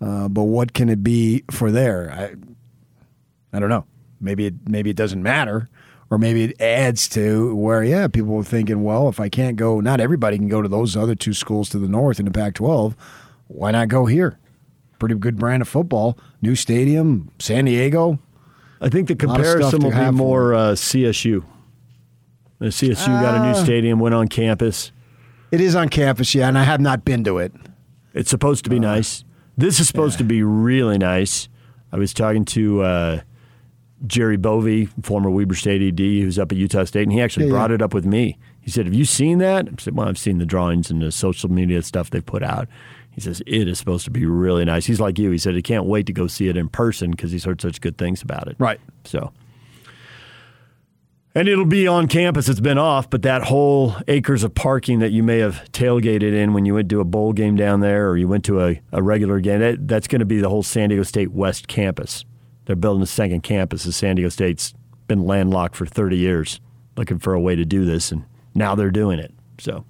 Uh, 0.00 0.28
but 0.28 0.44
what 0.44 0.72
can 0.72 0.88
it 0.88 1.04
be 1.04 1.44
for 1.50 1.70
there? 1.70 2.10
I 2.10 2.34
I 3.56 3.60
don't 3.60 3.68
know. 3.68 3.84
Maybe 4.20 4.46
it 4.46 4.54
maybe 4.68 4.90
it 4.90 4.96
doesn't 4.96 5.22
matter, 5.22 5.68
or 6.10 6.18
maybe 6.18 6.44
it 6.44 6.60
adds 6.60 7.08
to 7.10 7.54
where 7.54 7.84
yeah, 7.84 8.08
people 8.08 8.36
are 8.38 8.44
thinking, 8.44 8.82
well, 8.82 9.08
if 9.08 9.20
I 9.20 9.28
can't 9.28 9.56
go, 9.56 9.80
not 9.80 10.00
everybody 10.00 10.38
can 10.38 10.48
go 10.48 10.62
to 10.62 10.68
those 10.68 10.96
other 10.96 11.14
two 11.14 11.34
schools 11.34 11.68
to 11.70 11.78
the 11.78 11.88
north 11.88 12.18
in 12.18 12.24
the 12.24 12.32
Pac-12. 12.32 12.94
Why 13.52 13.70
not 13.70 13.88
go 13.88 14.06
here? 14.06 14.38
Pretty 14.98 15.14
good 15.16 15.36
brand 15.36 15.62
of 15.62 15.68
football, 15.68 16.16
new 16.40 16.54
stadium, 16.54 17.30
San 17.38 17.64
Diego. 17.64 18.18
I 18.80 18.88
think 18.88 19.08
the 19.08 19.26
lot 19.26 19.40
of 19.40 19.46
stuff 19.46 19.70
comparison 19.72 19.82
will 19.82 20.10
be 20.12 20.16
more 20.16 20.54
uh, 20.54 20.72
CSU. 20.72 21.44
The 22.58 22.66
CSU 22.68 23.06
got 23.06 23.34
a 23.36 23.40
new 23.42 23.50
Ah. 23.58 23.64
stadium, 23.64 23.98
went 23.98 24.14
on 24.14 24.28
campus. 24.28 24.92
It 25.50 25.60
is 25.60 25.74
on 25.74 25.88
campus, 25.88 26.34
yeah, 26.34 26.48
and 26.48 26.56
I 26.58 26.64
have 26.64 26.80
not 26.80 27.04
been 27.04 27.24
to 27.24 27.38
it. 27.38 27.52
It's 28.14 28.30
supposed 28.30 28.64
to 28.64 28.70
be 28.70 28.78
nice. 28.78 29.24
This 29.56 29.80
is 29.80 29.86
supposed 29.88 30.18
to 30.18 30.24
be 30.24 30.42
really 30.42 30.98
nice. 30.98 31.48
I 31.92 31.98
was 31.98 32.14
talking 32.14 32.44
to 32.46 32.82
uh, 32.82 33.20
Jerry 34.06 34.36
Bovey, 34.36 34.86
former 35.02 35.30
Weber 35.30 35.54
State 35.54 35.82
ED, 35.82 36.00
who's 36.22 36.38
up 36.38 36.52
at 36.52 36.58
Utah 36.58 36.84
State, 36.84 37.02
and 37.02 37.12
he 37.12 37.20
actually 37.20 37.46
Yeah, 37.46 37.52
brought 37.52 37.70
yeah. 37.70 37.74
it 37.76 37.82
up 37.82 37.92
with 37.92 38.06
me. 38.06 38.38
He 38.60 38.70
said, 38.70 38.86
"Have 38.86 38.94
you 38.94 39.04
seen 39.04 39.38
that?" 39.38 39.68
I 39.68 39.72
said, 39.78 39.96
"Well, 39.96 40.08
I've 40.08 40.18
seen 40.18 40.38
the 40.38 40.46
drawings 40.46 40.90
and 40.90 41.02
the 41.02 41.10
social 41.12 41.50
media 41.50 41.82
stuff 41.82 42.10
they 42.10 42.20
put 42.20 42.42
out." 42.42 42.68
He 43.12 43.20
says 43.20 43.42
it 43.46 43.68
is 43.68 43.78
supposed 43.78 44.04
to 44.06 44.10
be 44.10 44.24
really 44.26 44.64
nice. 44.64 44.86
He's 44.86 45.00
like 45.00 45.18
you. 45.18 45.30
He 45.30 45.38
said 45.38 45.54
he 45.54 45.62
can't 45.62 45.84
wait 45.84 46.06
to 46.06 46.12
go 46.12 46.26
see 46.26 46.48
it 46.48 46.56
in 46.56 46.68
person 46.68 47.10
because 47.10 47.30
he's 47.30 47.44
heard 47.44 47.60
such 47.60 47.80
good 47.80 47.98
things 47.98 48.22
about 48.22 48.48
it. 48.48 48.56
Right. 48.58 48.80
So, 49.04 49.32
and 51.34 51.46
it'll 51.48 51.66
be 51.66 51.86
on 51.86 52.08
campus. 52.08 52.48
It's 52.48 52.60
been 52.60 52.78
off, 52.78 53.10
but 53.10 53.22
that 53.22 53.44
whole 53.44 53.96
acres 54.08 54.44
of 54.44 54.54
parking 54.54 55.00
that 55.00 55.12
you 55.12 55.22
may 55.22 55.38
have 55.38 55.64
tailgated 55.72 56.34
in 56.34 56.54
when 56.54 56.64
you 56.64 56.74
went 56.74 56.88
to 56.90 57.00
a 57.00 57.04
bowl 57.04 57.32
game 57.32 57.56
down 57.56 57.80
there 57.80 58.08
or 58.08 58.16
you 58.16 58.28
went 58.28 58.44
to 58.46 58.62
a, 58.62 58.80
a 58.92 59.02
regular 59.02 59.40
game, 59.40 59.60
that, 59.60 59.86
that's 59.86 60.08
going 60.08 60.20
to 60.20 60.26
be 60.26 60.38
the 60.38 60.48
whole 60.48 60.62
San 60.62 60.88
Diego 60.88 61.02
State 61.02 61.32
West 61.32 61.68
campus. 61.68 62.24
They're 62.64 62.76
building 62.76 63.02
a 63.02 63.06
second 63.06 63.42
campus 63.42 63.86
as 63.86 63.96
San 63.96 64.16
Diego 64.16 64.28
State's 64.28 64.74
been 65.06 65.26
landlocked 65.26 65.76
for 65.76 65.84
30 65.84 66.16
years 66.16 66.60
looking 66.96 67.18
for 67.18 67.34
a 67.34 67.40
way 67.40 67.56
to 67.56 67.64
do 67.64 67.84
this, 67.84 68.12
and 68.12 68.24
now 68.54 68.74
they're 68.74 68.90
doing 68.90 69.18
it. 69.18 69.32
So, 69.58 69.84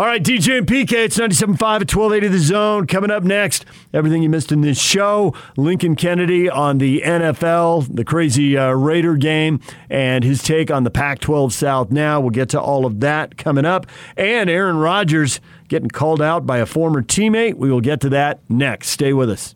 all 0.00 0.06
right, 0.06 0.22
DJ 0.22 0.56
and 0.56 0.66
PK, 0.66 0.92
it's 0.94 1.18
97.5 1.18 1.52
at 1.52 1.94
1280 1.94 2.28
The 2.28 2.38
Zone. 2.38 2.86
Coming 2.86 3.10
up 3.10 3.22
next, 3.22 3.66
everything 3.92 4.22
you 4.22 4.30
missed 4.30 4.50
in 4.50 4.62
this 4.62 4.80
show. 4.80 5.34
Lincoln 5.58 5.94
Kennedy 5.94 6.48
on 6.48 6.78
the 6.78 7.02
NFL, 7.02 7.94
the 7.94 8.02
crazy 8.02 8.56
uh, 8.56 8.70
Raider 8.70 9.16
game, 9.16 9.60
and 9.90 10.24
his 10.24 10.42
take 10.42 10.70
on 10.70 10.84
the 10.84 10.90
Pac 10.90 11.18
12 11.18 11.52
South 11.52 11.90
now. 11.90 12.18
We'll 12.18 12.30
get 12.30 12.48
to 12.48 12.58
all 12.58 12.86
of 12.86 13.00
that 13.00 13.36
coming 13.36 13.66
up. 13.66 13.86
And 14.16 14.48
Aaron 14.48 14.78
Rodgers 14.78 15.38
getting 15.68 15.90
called 15.90 16.22
out 16.22 16.46
by 16.46 16.60
a 16.60 16.66
former 16.66 17.02
teammate. 17.02 17.56
We 17.56 17.70
will 17.70 17.82
get 17.82 18.00
to 18.00 18.08
that 18.08 18.40
next. 18.48 18.88
Stay 18.88 19.12
with 19.12 19.28
us. 19.28 19.54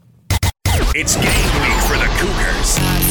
It's 0.95 1.17
game 1.17 1.25
week 1.25 1.81
for 1.85 1.97
the 1.97 2.11
Cougars. 2.19 3.04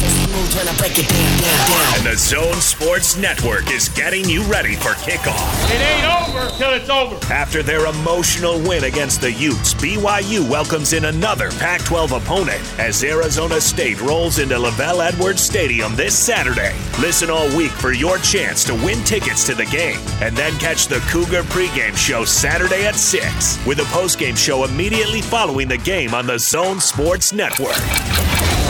And 1.96 2.04
the 2.04 2.16
Zone 2.16 2.60
Sports 2.60 3.16
Network 3.16 3.70
is 3.70 3.88
getting 3.88 4.28
you 4.28 4.42
ready 4.42 4.74
for 4.74 4.90
kickoff. 4.90 5.74
It 5.74 5.80
ain't 5.80 6.04
over 6.04 6.50
till 6.58 6.74
it's 6.74 6.90
over. 6.90 7.16
After 7.32 7.62
their 7.62 7.86
emotional 7.86 8.60
win 8.60 8.84
against 8.84 9.22
the 9.22 9.32
Utes, 9.32 9.72
BYU 9.74 10.48
welcomes 10.48 10.92
in 10.92 11.06
another 11.06 11.50
Pac 11.52 11.82
12 11.84 12.12
opponent 12.12 12.60
as 12.78 13.02
Arizona 13.02 13.58
State 13.60 14.00
rolls 14.02 14.38
into 14.38 14.56
LaVell 14.56 15.06
Edwards 15.06 15.40
Stadium 15.40 15.96
this 15.96 16.16
Saturday. 16.16 16.74
Listen 17.00 17.30
all 17.30 17.48
week 17.56 17.72
for 17.72 17.92
your 17.92 18.18
chance 18.18 18.64
to 18.64 18.74
win 18.74 19.02
tickets 19.04 19.44
to 19.46 19.54
the 19.54 19.66
game 19.66 19.98
and 20.20 20.36
then 20.36 20.52
catch 20.58 20.88
the 20.88 21.00
Cougar 21.10 21.44
pregame 21.44 21.96
show 21.96 22.24
Saturday 22.24 22.86
at 22.86 22.96
6 22.96 23.66
with 23.66 23.78
a 23.78 23.84
postgame 23.84 24.36
show 24.36 24.64
immediately 24.64 25.22
following 25.22 25.68
the 25.68 25.78
game 25.78 26.12
on 26.12 26.26
the 26.26 26.38
Zone 26.38 26.80
Sports 26.80 27.32
Network. 27.32 27.80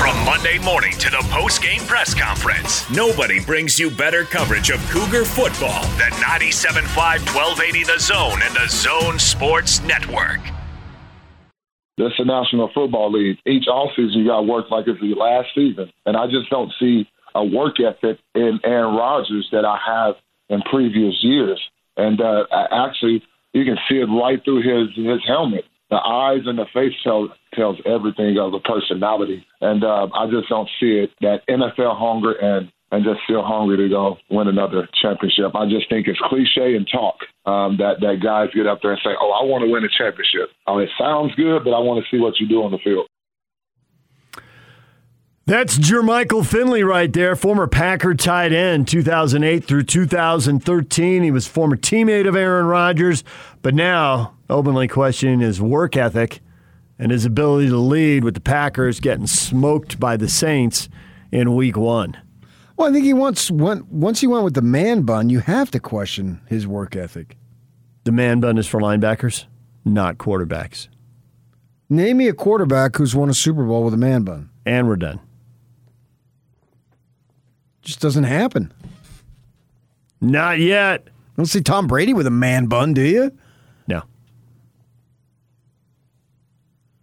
From 0.04 0.22
Monday 0.26 0.58
morning 0.58 0.92
to 0.98 1.08
the 1.08 1.26
post-game 1.30 1.80
press 1.86 2.12
conference, 2.12 2.84
nobody 2.90 3.42
brings 3.42 3.78
you 3.78 3.90
better 3.90 4.24
coverage 4.24 4.68
of 4.68 4.78
Cougar 4.90 5.24
football 5.24 5.80
than 5.96 6.12
97.5 6.20 6.84
1280 7.32 7.84
The 7.84 7.98
Zone 7.98 8.38
and 8.44 8.54
the 8.54 8.68
Zone 8.68 9.18
Sports 9.18 9.80
Network. 9.84 10.40
This 11.96 12.08
is 12.08 12.18
the 12.18 12.26
National 12.26 12.70
Football 12.74 13.12
League. 13.12 13.38
Each 13.46 13.64
offseason, 13.66 14.16
you 14.16 14.26
got 14.26 14.42
to 14.42 14.46
work 14.46 14.70
like 14.70 14.86
it's 14.88 15.00
the 15.00 15.14
last 15.14 15.48
season. 15.54 15.90
And 16.04 16.18
I 16.18 16.26
just 16.26 16.50
don't 16.50 16.70
see 16.78 17.08
a 17.34 17.42
work 17.42 17.76
ethic 17.80 18.18
in 18.34 18.60
Aaron 18.62 18.94
Rodgers 18.94 19.48
that 19.52 19.64
I 19.64 19.78
have 19.86 20.16
in 20.50 20.60
previous 20.70 21.14
years. 21.24 21.58
And 21.96 22.20
uh, 22.20 22.44
actually, 22.70 23.22
you 23.54 23.64
can 23.64 23.78
see 23.88 24.00
it 24.00 24.04
right 24.04 24.44
through 24.44 24.60
his, 24.60 24.94
his 24.94 25.26
helmet 25.26 25.64
the 25.94 26.02
eyes 26.02 26.42
and 26.46 26.58
the 26.58 26.66
face 26.74 26.92
tell, 27.04 27.28
tells 27.54 27.78
everything 27.86 28.36
of 28.36 28.50
the 28.50 28.58
personality. 28.58 29.46
And 29.60 29.84
uh, 29.84 30.08
I 30.10 30.26
just 30.26 30.48
don't 30.48 30.68
see 30.80 30.98
it 30.98 31.10
that 31.20 31.46
NFL 31.48 31.94
hunger 31.96 32.32
and 32.32 32.72
and 32.90 33.02
just 33.02 33.20
feel 33.26 33.42
hungry 33.42 33.76
to 33.76 33.88
go 33.88 34.18
win 34.30 34.46
another 34.46 34.88
championship. 35.02 35.54
I 35.54 35.66
just 35.66 35.88
think 35.88 36.06
it's 36.06 36.18
cliche 36.30 36.76
and 36.76 36.86
talk 36.86 37.16
um, 37.46 37.78
that 37.78 37.98
that 38.00 38.22
guys 38.22 38.54
get 38.54 38.66
up 38.66 38.80
there 38.82 38.92
and 38.92 39.00
say, 39.02 39.14
"Oh, 39.18 39.30
I 39.30 39.42
want 39.46 39.64
to 39.64 39.70
win 39.70 39.82
a 39.82 39.88
championship." 39.88 40.50
Oh, 40.66 40.78
it 40.78 40.90
sounds 40.98 41.34
good, 41.34 41.64
but 41.64 41.74
I 41.74 41.78
want 41.78 42.04
to 42.04 42.10
see 42.10 42.20
what 42.20 42.38
you 42.38 42.46
do 42.46 42.62
on 42.62 42.70
the 42.70 42.82
field. 42.82 43.06
That's 45.46 45.76
Jermichael 45.76 46.46
Finley 46.46 46.82
right 46.84 47.12
there, 47.12 47.36
former 47.36 47.66
Packer 47.66 48.14
tight 48.14 48.54
end, 48.54 48.88
2008 48.88 49.62
through 49.62 49.82
2013. 49.82 51.22
He 51.22 51.30
was 51.30 51.46
former 51.46 51.76
teammate 51.76 52.26
of 52.26 52.34
Aaron 52.34 52.64
Rodgers, 52.64 53.22
but 53.60 53.74
now 53.74 54.36
openly 54.48 54.88
questioning 54.88 55.40
his 55.40 55.60
work 55.60 55.98
ethic 55.98 56.40
and 56.98 57.12
his 57.12 57.26
ability 57.26 57.68
to 57.68 57.76
lead 57.76 58.24
with 58.24 58.32
the 58.32 58.40
Packers 58.40 59.00
getting 59.00 59.26
smoked 59.26 60.00
by 60.00 60.16
the 60.16 60.30
Saints 60.30 60.88
in 61.30 61.54
week 61.54 61.76
one. 61.76 62.16
Well, 62.78 62.88
I 62.88 62.92
think 62.92 63.04
he 63.04 63.12
once 63.12 63.50
went 63.50 63.86
once 63.92 64.22
he 64.22 64.26
went 64.26 64.44
with 64.44 64.54
the 64.54 64.62
man 64.62 65.02
bun, 65.02 65.28
you 65.28 65.40
have 65.40 65.70
to 65.72 65.78
question 65.78 66.40
his 66.46 66.66
work 66.66 66.96
ethic. 66.96 67.36
The 68.04 68.12
man 68.12 68.40
bun 68.40 68.56
is 68.56 68.66
for 68.66 68.80
linebackers, 68.80 69.44
not 69.84 70.16
quarterbacks. 70.16 70.88
Name 71.90 72.16
me 72.16 72.28
a 72.28 72.32
quarterback 72.32 72.96
who's 72.96 73.14
won 73.14 73.28
a 73.28 73.34
Super 73.34 73.64
Bowl 73.64 73.84
with 73.84 73.92
a 73.92 73.98
man 73.98 74.22
bun. 74.22 74.48
And 74.64 74.88
we're 74.88 74.96
done. 74.96 75.20
Just 77.84 78.00
doesn't 78.00 78.24
happen. 78.24 78.72
Not 80.20 80.58
yet. 80.58 81.06
don't 81.36 81.46
see 81.46 81.60
Tom 81.60 81.86
Brady 81.86 82.14
with 82.14 82.26
a 82.26 82.30
man 82.30 82.66
bun, 82.66 82.94
do 82.94 83.02
you? 83.02 83.30
No. 83.86 84.02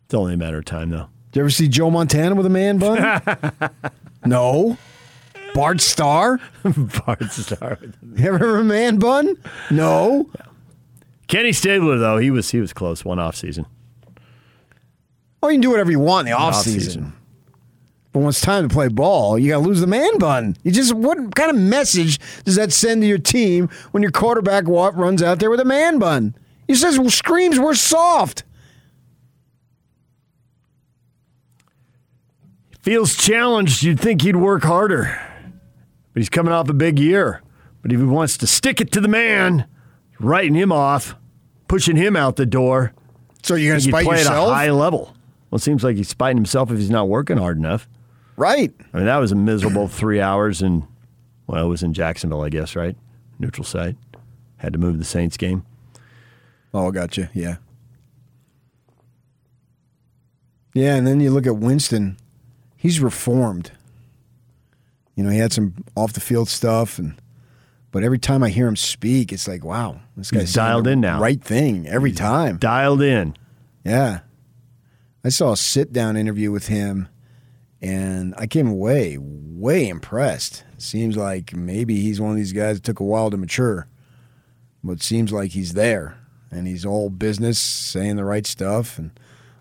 It's 0.06 0.13
only 0.13 0.34
a 0.34 0.38
matter 0.38 0.58
of 0.60 0.65
time, 0.65 0.89
though. 0.89 1.08
Did 1.32 1.39
you 1.39 1.41
ever 1.44 1.50
see 1.50 1.67
Joe 1.67 1.89
Montana 1.91 2.36
with 2.36 2.46
a 2.46 2.50
man 2.50 2.80
bun? 2.80 3.22
no. 4.26 4.78
Bart 5.54 5.80
Starr? 5.82 6.39
Bart 7.06 7.32
Starr. 7.32 7.78
You 8.15 8.28
ever 8.28 8.39
have 8.39 8.60
a 8.60 8.63
man 8.63 8.98
bun? 8.98 9.38
No. 9.70 10.30
Kenny 11.28 11.54
Stabler, 11.54 11.98
though, 11.98 12.17
he 12.17 12.32
was 12.32 12.50
he 12.52 12.60
was 12.60 12.74
close 12.74 13.06
one 13.06 13.20
off 13.20 13.36
season. 13.36 13.65
Oh, 15.44 15.48
you 15.50 15.56
can 15.56 15.62
do 15.62 15.70
whatever 15.70 15.91
you 15.91 16.00
want 16.00 16.28
in 16.28 16.32
the 16.34 16.38
off 16.38 16.56
Off-season. 16.56 16.80
season. 16.82 17.13
But 18.12 18.19
when 18.19 18.30
it's 18.30 18.41
time 18.41 18.67
to 18.67 18.74
play 18.74 18.89
ball, 18.89 19.39
you 19.39 19.50
got 19.52 19.62
to 19.62 19.67
lose 19.67 19.80
the 19.80 19.88
man 19.88 20.17
bun. 20.17 20.58
You 20.63 20.71
just 20.71 20.93
what 20.93 21.34
kind 21.36 21.50
of 21.50 21.56
message 21.56 22.19
does 22.43 22.56
that 22.56 22.74
send 22.74 23.02
to 23.02 23.08
your 23.08 23.17
team 23.17 23.69
when 23.91 24.04
your 24.04 24.12
quarterback 24.12 24.65
runs 24.67 25.24
out 25.24 25.39
there 25.39 25.50
with 25.50 25.62
a 25.62 25.65
man 25.65 25.97
bun? 25.97 26.36
He 26.67 26.76
says 26.76 27.00
screams 27.13 27.60
we're 27.60 27.74
soft. 27.74 28.43
Feels 32.82 33.15
challenged. 33.15 33.84
You'd 33.84 34.00
think 34.00 34.24
he'd 34.24 34.36
work 34.36 34.63
harder. 34.63 35.21
But 36.13 36.19
he's 36.19 36.30
coming 36.30 36.52
off 36.52 36.67
a 36.67 36.74
big 36.74 37.00
year. 37.00 37.41
But 37.82 37.91
if 37.93 38.00
he 38.00 38.06
wants 38.06 38.38
to 38.38 38.47
stick 38.47 38.82
it 38.82 38.91
to 38.93 39.02
the 39.02 39.08
man, 39.08 39.65
writing 40.19 40.56
him 40.56 40.71
off, 40.71 41.15
pushing 41.67 41.95
him 41.95 42.15
out 42.15 42.36
the 42.36 42.45
door, 42.45 42.93
So 43.43 43.56
you're 43.56 43.71
going 43.74 43.82
to 43.82 43.88
spite 43.88 44.06
play 44.06 44.17
yourself, 44.17 44.50
at 44.50 44.52
a 44.52 44.56
high 44.56 44.71
level. 44.71 45.15
Well, 45.50 45.58
it 45.58 45.62
seems 45.62 45.84
like 45.84 45.95
he's 45.95 46.10
spiting 46.10 46.38
himself 46.38 46.71
if 46.71 46.78
he's 46.78 46.89
not 46.89 47.08
working 47.08 47.38
hard 47.38 47.58
enough. 47.58 47.88
Right? 48.41 48.73
I 48.93 48.97
mean, 48.97 49.06
that 49.06 49.17
was 49.17 49.32
a 49.32 49.36
miserable 49.36 49.88
three 49.88 50.19
hours, 50.19 50.62
and 50.62 50.84
well, 51.47 51.65
it 51.65 51.69
was 51.69 51.84
in 51.84 51.93
Jacksonville, 51.93 52.41
I 52.41 52.49
guess, 52.49 52.75
right? 52.75 52.97
Neutral 53.39 53.63
site. 53.63 53.95
Had 54.58 54.73
to 54.73 54.80
move 54.80 54.97
the 54.97 55.06
Saints 55.06 55.38
game. 55.38 55.65
Oh, 56.73 56.88
I 56.88 56.91
got 56.91 57.17
you. 57.17 57.30
Yeah. 57.34 57.58
Yeah, 60.73 60.95
and 60.95 61.06
then 61.06 61.19
you 61.19 61.32
look 61.32 61.45
at 61.45 61.58
Winston. 61.58 62.17
He's 62.77 62.99
reformed. 62.99 63.71
You 65.15 65.23
know, 65.23 65.30
he 65.30 65.38
had 65.38 65.54
some 65.54 65.84
off 65.95 66.13
the 66.13 66.19
field 66.19 66.49
stuff, 66.49 66.97
and 66.97 67.15
but 67.91 68.04
every 68.04 68.19
time 68.19 68.41
I 68.41 68.49
hear 68.49 68.67
him 68.67 68.77
speak, 68.77 69.32
it's 69.32 69.47
like, 69.47 69.63
wow, 69.63 69.99
this 70.15 70.32
guy's 70.32 70.43
He's 70.43 70.54
dialed 70.54 70.86
the 70.86 70.91
in 70.91 71.01
now. 71.01 71.19
Right 71.19 71.41
thing 71.41 71.88
every 71.88 72.13
time. 72.13 72.58
Dialed 72.58 73.01
in. 73.01 73.36
Yeah. 73.84 74.21
I 75.23 75.30
saw 75.30 75.51
a 75.51 75.58
sit 75.58 75.93
down 75.93 76.17
interview 76.17 76.51
with 76.51 76.67
him 76.67 77.10
and 77.82 78.34
I 78.38 78.48
came 78.48 78.67
away 78.67 79.17
way 79.20 79.88
impressed. 79.88 80.63
Seems 80.78 81.17
like 81.17 81.56
maybe 81.56 82.02
he's 82.02 82.22
one 82.22 82.32
of 82.32 82.38
these 82.38 82.54
guys 82.54 82.78
that 82.78 82.84
took 82.84 83.00
a 83.00 83.04
while 83.04 83.30
to 83.30 83.38
mature. 83.38 83.88
But 84.84 85.02
seems 85.04 85.32
like 85.32 85.52
he's 85.52 85.74
there 85.74 86.17
and 86.50 86.67
he's 86.67 86.86
all 86.86 87.10
business, 87.10 87.60
saying 87.60 88.15
the 88.15 88.26
right 88.26 88.46
stuff, 88.46 88.98
and 88.98 89.12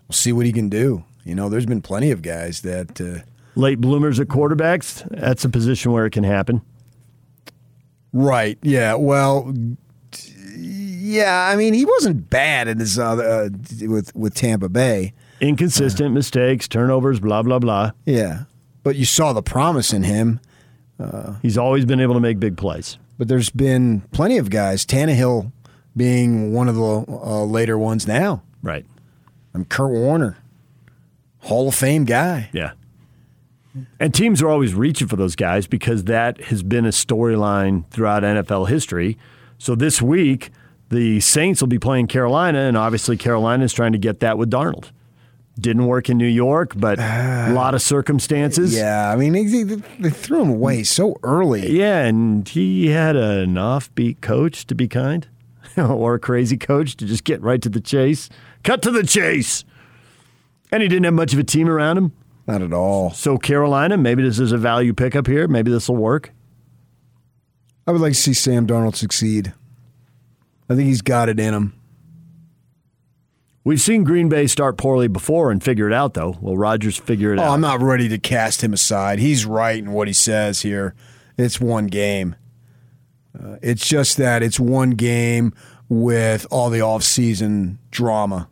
we'll 0.07 0.15
see 0.15 0.33
what 0.33 0.45
he 0.45 0.51
can 0.51 0.67
do. 0.67 1.03
You 1.23 1.35
know, 1.35 1.47
there's 1.47 1.65
been 1.65 1.81
plenty 1.81 2.11
of 2.11 2.21
guys 2.21 2.61
that 2.61 2.99
uh, 2.99 3.23
Late 3.55 3.81
bloomers 3.81 4.19
at 4.19 4.27
quarterbacks, 4.27 5.07
that's 5.11 5.45
a 5.45 5.49
position 5.49 5.91
where 5.91 6.05
it 6.05 6.11
can 6.11 6.23
happen. 6.23 6.61
Right. 8.13 8.57
Yeah. 8.61 8.95
Well. 8.95 9.53
Yeah. 10.57 11.49
I 11.51 11.55
mean, 11.55 11.73
he 11.73 11.85
wasn't 11.85 12.29
bad 12.29 12.67
in 12.67 12.79
his 12.79 12.97
other 12.97 13.23
uh, 13.23 13.49
with 13.87 14.15
with 14.15 14.33
Tampa 14.33 14.69
Bay. 14.69 15.13
Inconsistent 15.41 16.13
mistakes, 16.13 16.67
turnovers, 16.67 17.19
blah, 17.19 17.41
blah, 17.41 17.59
blah. 17.59 17.91
Yeah. 18.05 18.43
But 18.83 18.95
you 18.95 19.05
saw 19.05 19.33
the 19.33 19.41
promise 19.41 19.91
in 19.91 20.03
him. 20.03 20.39
He's 21.41 21.57
always 21.57 21.83
been 21.85 21.99
able 21.99 22.13
to 22.13 22.19
make 22.19 22.39
big 22.39 22.57
plays. 22.57 22.97
But 23.17 23.27
there's 23.27 23.49
been 23.49 24.01
plenty 24.11 24.37
of 24.37 24.49
guys. 24.49 24.85
Tannehill 24.85 25.51
being 25.97 26.53
one 26.53 26.67
of 26.67 26.75
the 26.75 27.05
uh, 27.07 27.43
later 27.43 27.77
ones 27.77 28.07
now. 28.07 28.43
Right. 28.61 28.85
I'm 29.53 29.65
Kurt 29.65 29.91
Warner, 29.91 30.37
Hall 31.39 31.67
of 31.67 31.75
Fame 31.75 32.05
guy. 32.05 32.49
Yeah. 32.53 32.73
And 33.99 34.13
teams 34.13 34.41
are 34.41 34.49
always 34.49 34.73
reaching 34.73 35.07
for 35.07 35.15
those 35.15 35.35
guys 35.35 35.65
because 35.65 36.03
that 36.05 36.39
has 36.45 36.61
been 36.61 36.85
a 36.85 36.89
storyline 36.89 37.89
throughout 37.89 38.23
NFL 38.23 38.69
history. 38.69 39.17
So 39.57 39.75
this 39.75 40.01
week, 40.01 40.51
the 40.89 41.19
Saints 41.19 41.61
will 41.61 41.67
be 41.67 41.79
playing 41.79 42.07
Carolina, 42.07 42.59
and 42.59 42.77
obviously 42.77 43.17
Carolina 43.17 43.63
is 43.63 43.73
trying 43.73 43.93
to 43.93 43.97
get 43.97 44.19
that 44.19 44.37
with 44.37 44.51
Darnold. 44.51 44.91
Didn't 45.59 45.85
work 45.85 46.09
in 46.09 46.17
New 46.17 46.27
York, 46.27 46.73
but 46.75 46.97
a 46.97 47.51
lot 47.53 47.75
of 47.75 47.81
circumstances. 47.81 48.73
Yeah, 48.73 49.11
I 49.11 49.15
mean 49.15 49.33
they, 49.33 49.63
they, 49.99 50.09
threw 50.09 50.41
him 50.41 50.49
away 50.49 50.83
so 50.83 51.17
early. 51.23 51.69
Yeah, 51.77 52.05
and 52.05 52.47
he 52.47 52.87
had 52.87 53.15
an 53.15 53.55
offbeat 53.55 54.21
coach, 54.21 54.65
to 54.67 54.75
be 54.75 54.87
kind, 54.87 55.27
or 55.77 56.15
a 56.15 56.19
crazy 56.19 56.57
coach 56.57 56.95
to 56.97 57.05
just 57.05 57.25
get 57.25 57.41
right 57.41 57.61
to 57.61 57.69
the 57.69 57.81
chase. 57.81 58.29
Cut 58.63 58.81
to 58.83 58.91
the 58.91 59.03
chase. 59.03 59.65
And 60.71 60.81
he 60.81 60.87
didn't 60.87 61.03
have 61.03 61.13
much 61.13 61.33
of 61.33 61.39
a 61.39 61.43
team 61.43 61.67
around 61.67 61.97
him. 61.97 62.13
Not 62.47 62.61
at 62.61 62.73
all. 62.73 63.11
So, 63.11 63.37
Carolina, 63.37 63.97
maybe 63.97 64.23
this 64.23 64.39
is 64.39 64.51
a 64.51 64.57
value 64.57 64.93
pickup 64.93 65.27
here. 65.27 65.47
Maybe 65.47 65.69
this 65.69 65.89
will 65.89 65.97
work. 65.97 66.31
I 67.85 67.91
would 67.91 68.01
like 68.01 68.13
to 68.13 68.19
see 68.19 68.33
Sam 68.33 68.67
Darnold 68.67 68.95
succeed. 68.95 69.53
I 70.69 70.75
think 70.75 70.87
he's 70.87 71.01
got 71.01 71.29
it 71.29 71.39
in 71.39 71.53
him. 71.53 71.73
We've 73.63 73.79
seen 73.81 74.03
Green 74.03 74.27
Bay 74.27 74.47
start 74.47 74.77
poorly 74.77 75.07
before 75.07 75.51
and 75.51 75.63
figure 75.63 75.87
it 75.87 75.93
out, 75.93 76.15
though. 76.15 76.35
Will 76.41 76.57
Rodgers 76.57 76.97
figure 76.97 77.31
it 77.33 77.39
Oh, 77.39 77.43
out? 77.43 77.53
I'm 77.53 77.61
not 77.61 77.79
ready 77.79 78.09
to 78.09 78.17
cast 78.17 78.63
him 78.63 78.73
aside. 78.73 79.19
He's 79.19 79.45
right 79.45 79.77
in 79.77 79.91
what 79.91 80.07
he 80.07 80.13
says 80.13 80.61
here. 80.61 80.95
It's 81.37 81.61
one 81.61 81.85
game. 81.87 82.35
Uh, 83.39 83.57
it's 83.61 83.87
just 83.87 84.17
that 84.17 84.41
it's 84.41 84.59
one 84.59 84.91
game 84.91 85.53
with 85.89 86.47
all 86.49 86.69
the 86.69 86.79
offseason 86.79 87.77
drama. 87.91 88.49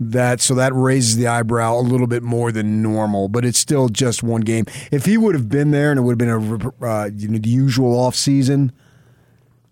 That 0.00 0.40
so 0.40 0.56
that 0.56 0.74
raises 0.74 1.16
the 1.16 1.28
eyebrow 1.28 1.78
a 1.78 1.80
little 1.80 2.08
bit 2.08 2.24
more 2.24 2.50
than 2.50 2.82
normal, 2.82 3.28
but 3.28 3.44
it's 3.44 3.58
still 3.60 3.88
just 3.88 4.24
one 4.24 4.40
game. 4.40 4.66
If 4.90 5.04
he 5.06 5.16
would 5.16 5.36
have 5.36 5.48
been 5.48 5.70
there 5.70 5.92
and 5.92 5.98
it 5.98 6.02
would 6.02 6.20
have 6.20 6.50
been 6.50 6.72
a 6.82 6.84
uh, 6.84 7.10
you 7.16 7.28
know 7.28 7.38
the 7.38 7.48
usual 7.48 7.96
offseason, 7.96 8.72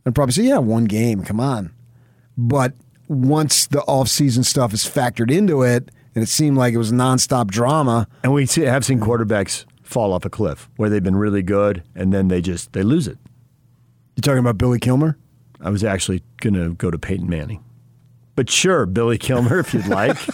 I'd 0.07 0.15
probably 0.15 0.33
say 0.33 0.45
yeah, 0.45 0.59
one 0.59 0.85
game. 0.85 1.25
Come 1.25 1.41
on, 1.41 1.73
but 2.39 2.75
once 3.13 3.67
the 3.67 3.81
offseason 3.89 4.45
stuff 4.45 4.73
is 4.75 4.85
factored 4.85 5.31
into 5.31 5.63
it, 5.63 5.91
and 6.15 6.23
it 6.23 6.29
seemed 6.29 6.57
like 6.57 6.75
it 6.75 6.79
was 6.79 6.93
nonstop 6.93 7.49
drama. 7.51 8.07
and 8.23 8.33
we 8.33 8.47
see, 8.47 8.63
have 8.63 8.85
seen 8.85 9.01
quarterbacks 9.01 9.65
fall 9.83 10.13
off 10.13 10.25
a 10.25 10.31
cliff 10.31 10.69
where 10.77 10.89
they've 10.91 11.03
been 11.03 11.17
really 11.17 11.43
good 11.43 11.83
and 11.95 12.13
then 12.13 12.29
they 12.29 12.41
just 12.41 12.73
they 12.73 12.83
lose 12.83 13.07
it. 13.07 13.19
You're 14.17 14.23
talking 14.23 14.39
about 14.39 14.59
Billy 14.59 14.79
Kilmer? 14.79 15.19
I 15.61 15.71
was 15.71 15.85
actually 15.85 16.23
going 16.41 16.55
to 16.55 16.75
go 16.75 16.91
to 16.91 16.99
Peyton 16.99 17.29
Manning. 17.29 17.63
But 18.35 18.49
sure, 18.51 18.85
Billy 18.87 19.17
Kilmer, 19.19 19.59
if 19.61 19.73
you'd 19.75 19.87
like. 19.87 20.17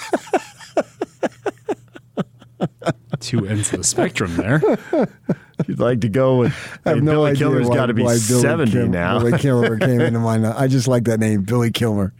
Two 3.20 3.46
ends 3.46 3.72
of 3.72 3.78
the 3.80 3.84
spectrum 3.84 4.36
there. 4.36 4.60
if 4.62 5.68
you'd 5.68 5.80
like 5.80 6.00
to 6.02 6.08
go 6.08 6.38
with 6.38 6.52
I 6.86 6.90
have 6.90 6.98
Hey, 6.98 7.04
no 7.04 7.12
Billy 7.12 7.30
idea 7.32 7.38
Kilmer's 7.46 7.68
why- 7.68 7.74
got 7.74 7.86
to 7.86 7.94
be 7.94 8.02
why 8.04 8.18
Billy 8.28 8.40
70 8.42 8.70
Kilmer- 8.72 8.88
now. 8.88 9.18
Billy 9.18 9.38
Kilmer 9.38 9.78
came 9.78 10.00
into 10.00 10.18
mind. 10.20 10.46
I 10.46 10.68
just 10.68 10.86
like 10.88 11.04
that 11.04 11.18
name, 11.18 11.42
Billy 11.42 11.70
Kilmer. 11.72 12.14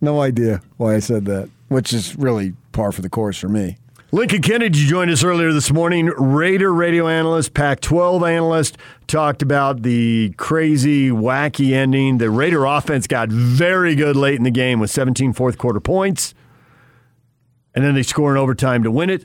No 0.00 0.20
idea 0.20 0.62
why 0.76 0.94
I 0.94 0.98
said 0.98 1.24
that, 1.26 1.50
which 1.68 1.92
is 1.92 2.16
really 2.16 2.54
par 2.72 2.92
for 2.92 3.02
the 3.02 3.10
course 3.10 3.38
for 3.38 3.48
me. 3.48 3.78
Lincoln 4.14 4.42
Kennedy 4.42 4.86
joined 4.86 5.10
us 5.10 5.24
earlier 5.24 5.54
this 5.54 5.72
morning. 5.72 6.08
Raider 6.18 6.70
radio 6.70 7.08
analyst, 7.08 7.54
Pac 7.54 7.80
12 7.80 8.22
analyst, 8.22 8.76
talked 9.06 9.40
about 9.40 9.82
the 9.82 10.34
crazy, 10.36 11.08
wacky 11.08 11.72
ending. 11.72 12.18
The 12.18 12.28
Raider 12.28 12.66
offense 12.66 13.06
got 13.06 13.30
very 13.30 13.94
good 13.94 14.14
late 14.14 14.36
in 14.36 14.42
the 14.42 14.50
game 14.50 14.80
with 14.80 14.90
17 14.90 15.32
fourth 15.32 15.56
quarter 15.56 15.80
points. 15.80 16.34
And 17.74 17.82
then 17.82 17.94
they 17.94 18.02
score 18.02 18.32
in 18.32 18.36
overtime 18.36 18.82
to 18.82 18.90
win 18.90 19.08
it. 19.08 19.24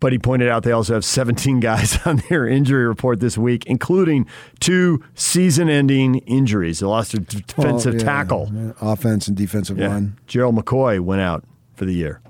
But 0.00 0.12
he 0.12 0.18
pointed 0.18 0.48
out 0.48 0.62
they 0.62 0.70
also 0.70 0.94
have 0.94 1.04
17 1.04 1.58
guys 1.60 1.98
on 2.06 2.22
their 2.28 2.46
injury 2.46 2.86
report 2.86 3.18
this 3.20 3.36
week, 3.36 3.66
including 3.66 4.26
two 4.60 5.02
season 5.14 5.68
ending 5.68 6.16
injuries. 6.18 6.78
They 6.78 6.86
lost 6.86 7.14
a 7.14 7.18
defensive 7.18 7.94
Well, 7.94 8.00
yeah, 8.02 8.06
tackle. 8.06 8.50
yeah, 8.54 8.72
offense 8.80 9.26
and 9.26 9.36
defensive 9.36 9.76
Yeah. 9.78 9.88
line. 9.88 10.16
Gerald 10.28 10.54
McCoy 10.56 11.00
went 11.00 11.20
out 11.22 11.42
for 11.74 11.84
the 11.84 11.94
year. 11.94 12.20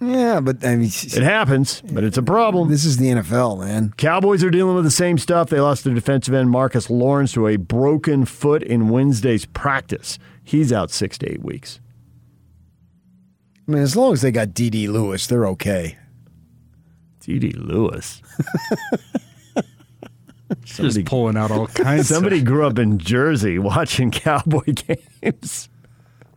Yeah, 0.00 0.40
but 0.40 0.64
I 0.64 0.74
mean, 0.76 0.88
It 0.88 1.22
happens, 1.22 1.80
but 1.92 2.02
it's 2.02 2.18
a 2.18 2.22
problem. 2.22 2.68
this 2.68 2.84
is 2.84 2.96
the 2.96 3.10
NFL, 3.10 3.60
man. 3.60 3.92
Cowboys 3.96 4.42
are 4.42 4.50
dealing 4.50 4.74
with 4.74 4.84
the 4.84 4.90
same 4.90 5.18
stuff. 5.18 5.50
They 5.50 5.60
lost 5.60 5.84
their 5.84 5.94
defensive 5.94 6.34
end 6.34 6.50
Marcus 6.50 6.90
Lawrence 6.90 7.32
to 7.32 7.46
a 7.46 7.56
broken 7.56 8.24
foot 8.24 8.62
in 8.62 8.88
Wednesday's 8.88 9.44
practice. 9.46 10.18
He's 10.42 10.72
out 10.72 10.90
six 10.90 11.16
to 11.18 11.30
eight 11.30 11.44
weeks. 11.44 11.78
I 13.66 13.70
mean, 13.70 13.82
as 13.82 13.96
long 13.96 14.12
as 14.12 14.20
they 14.22 14.30
got 14.30 14.52
D.D. 14.54 14.88
Lewis, 14.88 15.26
they're 15.26 15.46
okay. 15.48 15.96
D.D. 17.20 17.52
Lewis. 17.52 18.20
Just 20.64 21.04
pulling 21.06 21.36
out 21.36 21.50
all 21.50 21.66
kinds 21.68 22.08
Somebody 22.08 22.38
of 22.40 22.44
grew 22.44 22.66
up 22.66 22.78
in 22.78 22.98
Jersey 22.98 23.58
watching 23.60 24.10
Cowboy 24.10 24.60
games. 25.22 25.68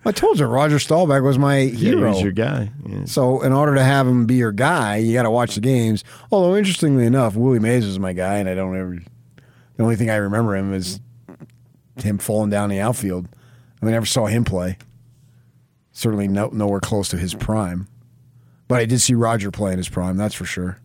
I 0.06 0.12
told 0.14 0.40
you 0.40 0.46
Roger 0.46 0.80
Staubach 0.80 1.22
was 1.22 1.38
my 1.38 1.60
Yeah, 1.60 1.92
hero. 1.96 2.14
he's 2.14 2.22
your 2.22 2.32
guy. 2.32 2.72
Yeah. 2.86 3.04
So, 3.06 3.42
in 3.42 3.52
order 3.52 3.76
to 3.76 3.84
have 3.84 4.08
him 4.08 4.26
be 4.26 4.36
your 4.36 4.54
guy, 4.54 4.98
you 4.98 5.12
got 5.14 5.24
to 5.24 5.32
watch 5.32 5.56
the 5.56 5.62
games. 5.62 6.06
Although, 6.32 6.56
interestingly 6.56 7.06
enough, 7.06 7.36
Willie 7.36 7.60
Mays 7.60 7.86
was 7.86 8.00
my 8.00 8.14
guy, 8.14 8.38
and 8.38 8.48
I 8.48 8.56
don't 8.56 8.78
ever. 8.78 9.00
The 9.76 9.84
only 9.84 9.98
thing 9.98 10.10
I 10.10 10.16
remember 10.16 10.56
him 10.56 10.74
is 10.74 11.02
him 11.98 12.18
falling 12.20 12.50
down 12.50 12.70
the 12.70 12.80
outfield. 12.80 13.28
I 13.82 13.86
mean, 13.86 13.92
never 13.94 14.06
saw 14.06 14.28
him 14.28 14.46
play. 14.46 14.78
Certainly, 15.98 16.28
no, 16.28 16.50
nowhere 16.54 16.80
close 16.80 17.10
to 17.10 17.18
his 17.18 17.34
mm-hmm. 17.34 17.44
prime. 17.44 17.88
But 18.68 18.82
I 18.82 18.86
did 18.86 19.02
see 19.02 19.16
Roger 19.16 19.50
play 19.50 19.72
in 19.72 19.80
his 19.80 19.90
prime. 19.90 20.16
That's 20.16 20.36
for 20.36 20.46
sure. 20.46 20.80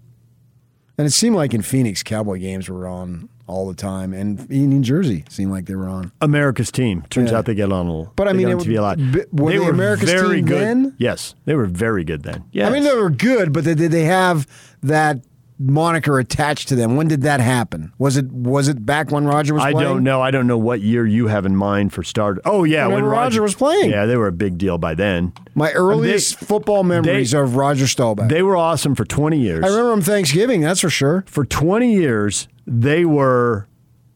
And 0.96 1.06
it 1.06 1.10
seemed 1.10 1.36
like 1.36 1.52
in 1.52 1.60
Phoenix, 1.60 2.02
Cowboy 2.02 2.38
games 2.38 2.66
were 2.70 2.86
on 2.86 3.28
all 3.46 3.68
the 3.68 3.74
time, 3.74 4.14
and 4.14 4.50
in 4.50 4.72
in 4.72 4.82
Jersey, 4.82 5.24
seemed 5.28 5.50
like 5.50 5.66
they 5.66 5.74
were 5.74 5.88
on. 5.88 6.12
America's 6.22 6.72
team. 6.72 7.02
Turns 7.10 7.30
Yeah. 7.30 7.38
out 7.38 7.44
they 7.44 7.54
get 7.54 7.70
on 7.70 7.86
a 7.86 7.90
little. 7.90 8.12
But, 8.16 8.26
I 8.26 8.32
mean, 8.32 8.48
it 8.48 8.56
TV 8.56 8.78
a 8.78 8.80
lot. 8.80 8.96
would- 8.96 9.26
were 9.38 9.50
they 9.50 9.56
America's 9.58 10.10
very 10.10 10.36
team 10.36 10.46
good. 10.46 10.60
then? 10.62 10.94
Yes, 10.96 11.34
they 11.44 11.54
were 11.56 11.66
very 11.66 12.04
good 12.04 12.22
then. 12.22 12.44
Yeah, 12.50 12.68
I 12.68 12.70
mean, 12.70 12.84
they 12.84 12.94
were 12.94 13.10
good, 13.10 13.52
but 13.52 13.64
they, 13.64 13.74
did 13.74 13.90
they 13.90 14.04
have 14.04 14.46
that 14.82 15.18
moniker 15.58 16.18
attached 16.18 16.68
to 16.68 16.76
them? 16.76 16.96
When 16.96 17.08
did 17.08 17.22
that 17.22 17.40
happen? 17.40 17.92
Was 17.98 18.16
it 18.16 18.30
was 18.32 18.68
it 18.68 18.84
back 18.84 19.10
when 19.10 19.24
Roger 19.26 19.54
was 19.54 19.62
I 19.62 19.72
playing? 19.72 19.88
don't 19.88 20.02
know. 20.04 20.20
I 20.20 20.30
don't 20.30 20.46
know 20.46 20.58
what 20.58 20.80
year 20.80 21.06
you 21.06 21.28
have 21.28 21.46
in 21.46 21.54
mind 21.56 21.92
for 21.92 22.02
start. 22.02 22.38
Oh 22.44 22.64
yeah, 22.64 22.86
Whenever 22.86 23.02
when 23.02 23.10
Roger 23.12 23.42
was 23.42 23.54
playing. 23.54 23.90
Yeah, 23.90 24.06
they 24.06 24.16
were 24.16 24.26
a 24.28 24.32
big 24.32 24.58
deal 24.58 24.78
by 24.78 24.94
then. 24.94 25.32
My 25.54 25.70
earliest 25.72 26.38
football 26.38 26.82
memories 26.84 27.30
they- 27.32 27.38
of 27.38 27.56
Roger 27.56 27.86
Staubach. 27.86 28.28
They 28.28 28.42
were 28.42 28.56
awesome 28.56 28.94
for 28.94 29.04
20 29.04 29.38
years. 29.38 29.64
I 29.64 29.68
remember 29.68 29.90
them 29.90 30.02
Thanksgiving, 30.02 30.60
that's 30.62 30.80
for 30.80 30.90
sure. 30.90 31.24
for 31.26 31.44
20 31.44 31.92
years, 31.94 32.48
they 32.66 33.04
were 33.04 33.66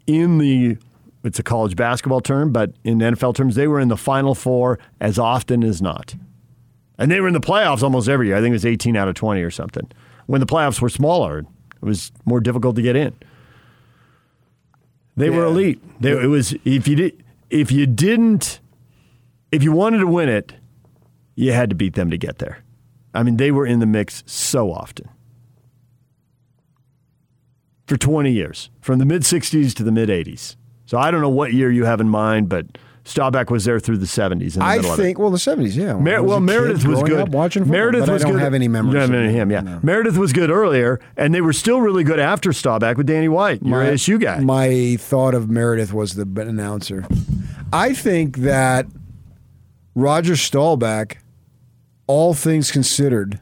in 0.06 0.38
the 0.38 0.78
it's 1.24 1.40
a 1.40 1.42
college 1.42 1.74
basketball 1.74 2.20
term, 2.20 2.52
but 2.52 2.72
in 2.84 2.98
NFL 2.98 3.34
terms, 3.34 3.56
they 3.56 3.66
were 3.66 3.80
in 3.80 3.88
the 3.88 3.96
final 3.96 4.32
four 4.34 4.78
as 5.00 5.18
often 5.18 5.64
as 5.64 5.82
not. 5.82 6.14
And 6.98 7.10
they 7.10 7.20
were 7.20 7.26
in 7.26 7.34
the 7.34 7.40
playoffs 7.40 7.82
almost 7.82 8.08
every 8.08 8.28
year. 8.28 8.36
I 8.36 8.40
think 8.40 8.50
it 8.50 8.54
was 8.54 8.64
18 8.64 8.96
out 8.96 9.08
of 9.08 9.16
20 9.16 9.42
or 9.42 9.50
something. 9.50 9.90
When 10.26 10.40
the 10.40 10.46
playoffs 10.46 10.80
were 10.80 10.88
smaller, 10.88 11.40
it 11.40 11.46
was 11.80 12.12
more 12.24 12.40
difficult 12.40 12.76
to 12.76 12.82
get 12.82 12.96
in. 12.96 13.14
They 15.16 15.30
were 15.30 15.44
elite. 15.44 15.80
They, 16.00 16.10
it 16.10 16.26
was 16.26 16.54
if 16.64 16.86
you 16.86 16.96
did 16.96 17.24
if 17.48 17.72
you 17.72 17.86
didn't 17.86 18.60
if 19.50 19.62
you 19.62 19.72
wanted 19.72 19.98
to 19.98 20.06
win 20.06 20.28
it, 20.28 20.54
you 21.34 21.52
had 21.52 21.70
to 21.70 21.76
beat 21.76 21.94
them 21.94 22.10
to 22.10 22.18
get 22.18 22.38
there. 22.38 22.62
I 23.14 23.22
mean, 23.22 23.38
they 23.38 23.50
were 23.50 23.66
in 23.66 23.78
the 23.78 23.86
mix 23.86 24.22
so 24.26 24.72
often 24.72 25.08
for 27.86 27.96
20 27.96 28.30
years, 28.30 28.70
from 28.80 28.98
the 28.98 29.04
mid 29.04 29.22
60s 29.22 29.72
to 29.74 29.82
the 29.82 29.92
mid 29.92 30.08
80s. 30.08 30.56
So 30.86 30.98
I 30.98 31.10
don't 31.10 31.20
know 31.20 31.30
what 31.30 31.52
year 31.52 31.70
you 31.70 31.84
have 31.84 32.00
in 32.00 32.08
mind, 32.08 32.48
but 32.48 32.78
Staubach 33.06 33.50
was 33.50 33.64
there 33.64 33.78
through 33.78 33.98
the 33.98 34.06
70s. 34.06 34.54
The 34.54 34.64
I 34.64 34.80
think, 34.80 35.16
well, 35.20 35.30
the 35.30 35.38
70s, 35.38 35.76
yeah. 35.76 35.94
Mer- 35.94 36.24
well, 36.24 36.40
Meredith 36.40 36.84
was 36.84 37.04
good. 37.04 37.32
Watching 37.32 37.62
football, 37.62 37.72
Meredith 37.78 38.08
was 38.08 38.22
I 38.22 38.24
don't 38.24 38.32
good. 38.34 38.42
have 38.42 38.52
any 38.52 38.66
memories. 38.66 38.94
You 38.94 39.00
don't 39.00 39.14
of 39.14 39.22
have 39.26 39.30
him, 39.32 39.50
yeah. 39.52 39.60
no. 39.60 39.78
Meredith 39.80 40.16
was 40.16 40.32
good 40.32 40.50
earlier, 40.50 40.98
and 41.16 41.32
they 41.32 41.40
were 41.40 41.52
still 41.52 41.80
really 41.80 42.02
good 42.02 42.18
after 42.18 42.52
Staubach 42.52 42.96
with 42.96 43.06
Danny 43.06 43.28
White, 43.28 43.62
your 43.62 43.78
My- 43.84 43.90
ASU 43.90 44.20
guy. 44.20 44.40
My 44.40 44.96
thought 44.98 45.34
of 45.34 45.48
Meredith 45.48 45.92
was 45.92 46.14
the 46.14 46.26
announcer. 46.40 47.06
I 47.72 47.94
think 47.94 48.38
that 48.38 48.86
Roger 49.94 50.34
Staubach, 50.34 51.18
all 52.08 52.34
things 52.34 52.72
considered, 52.72 53.40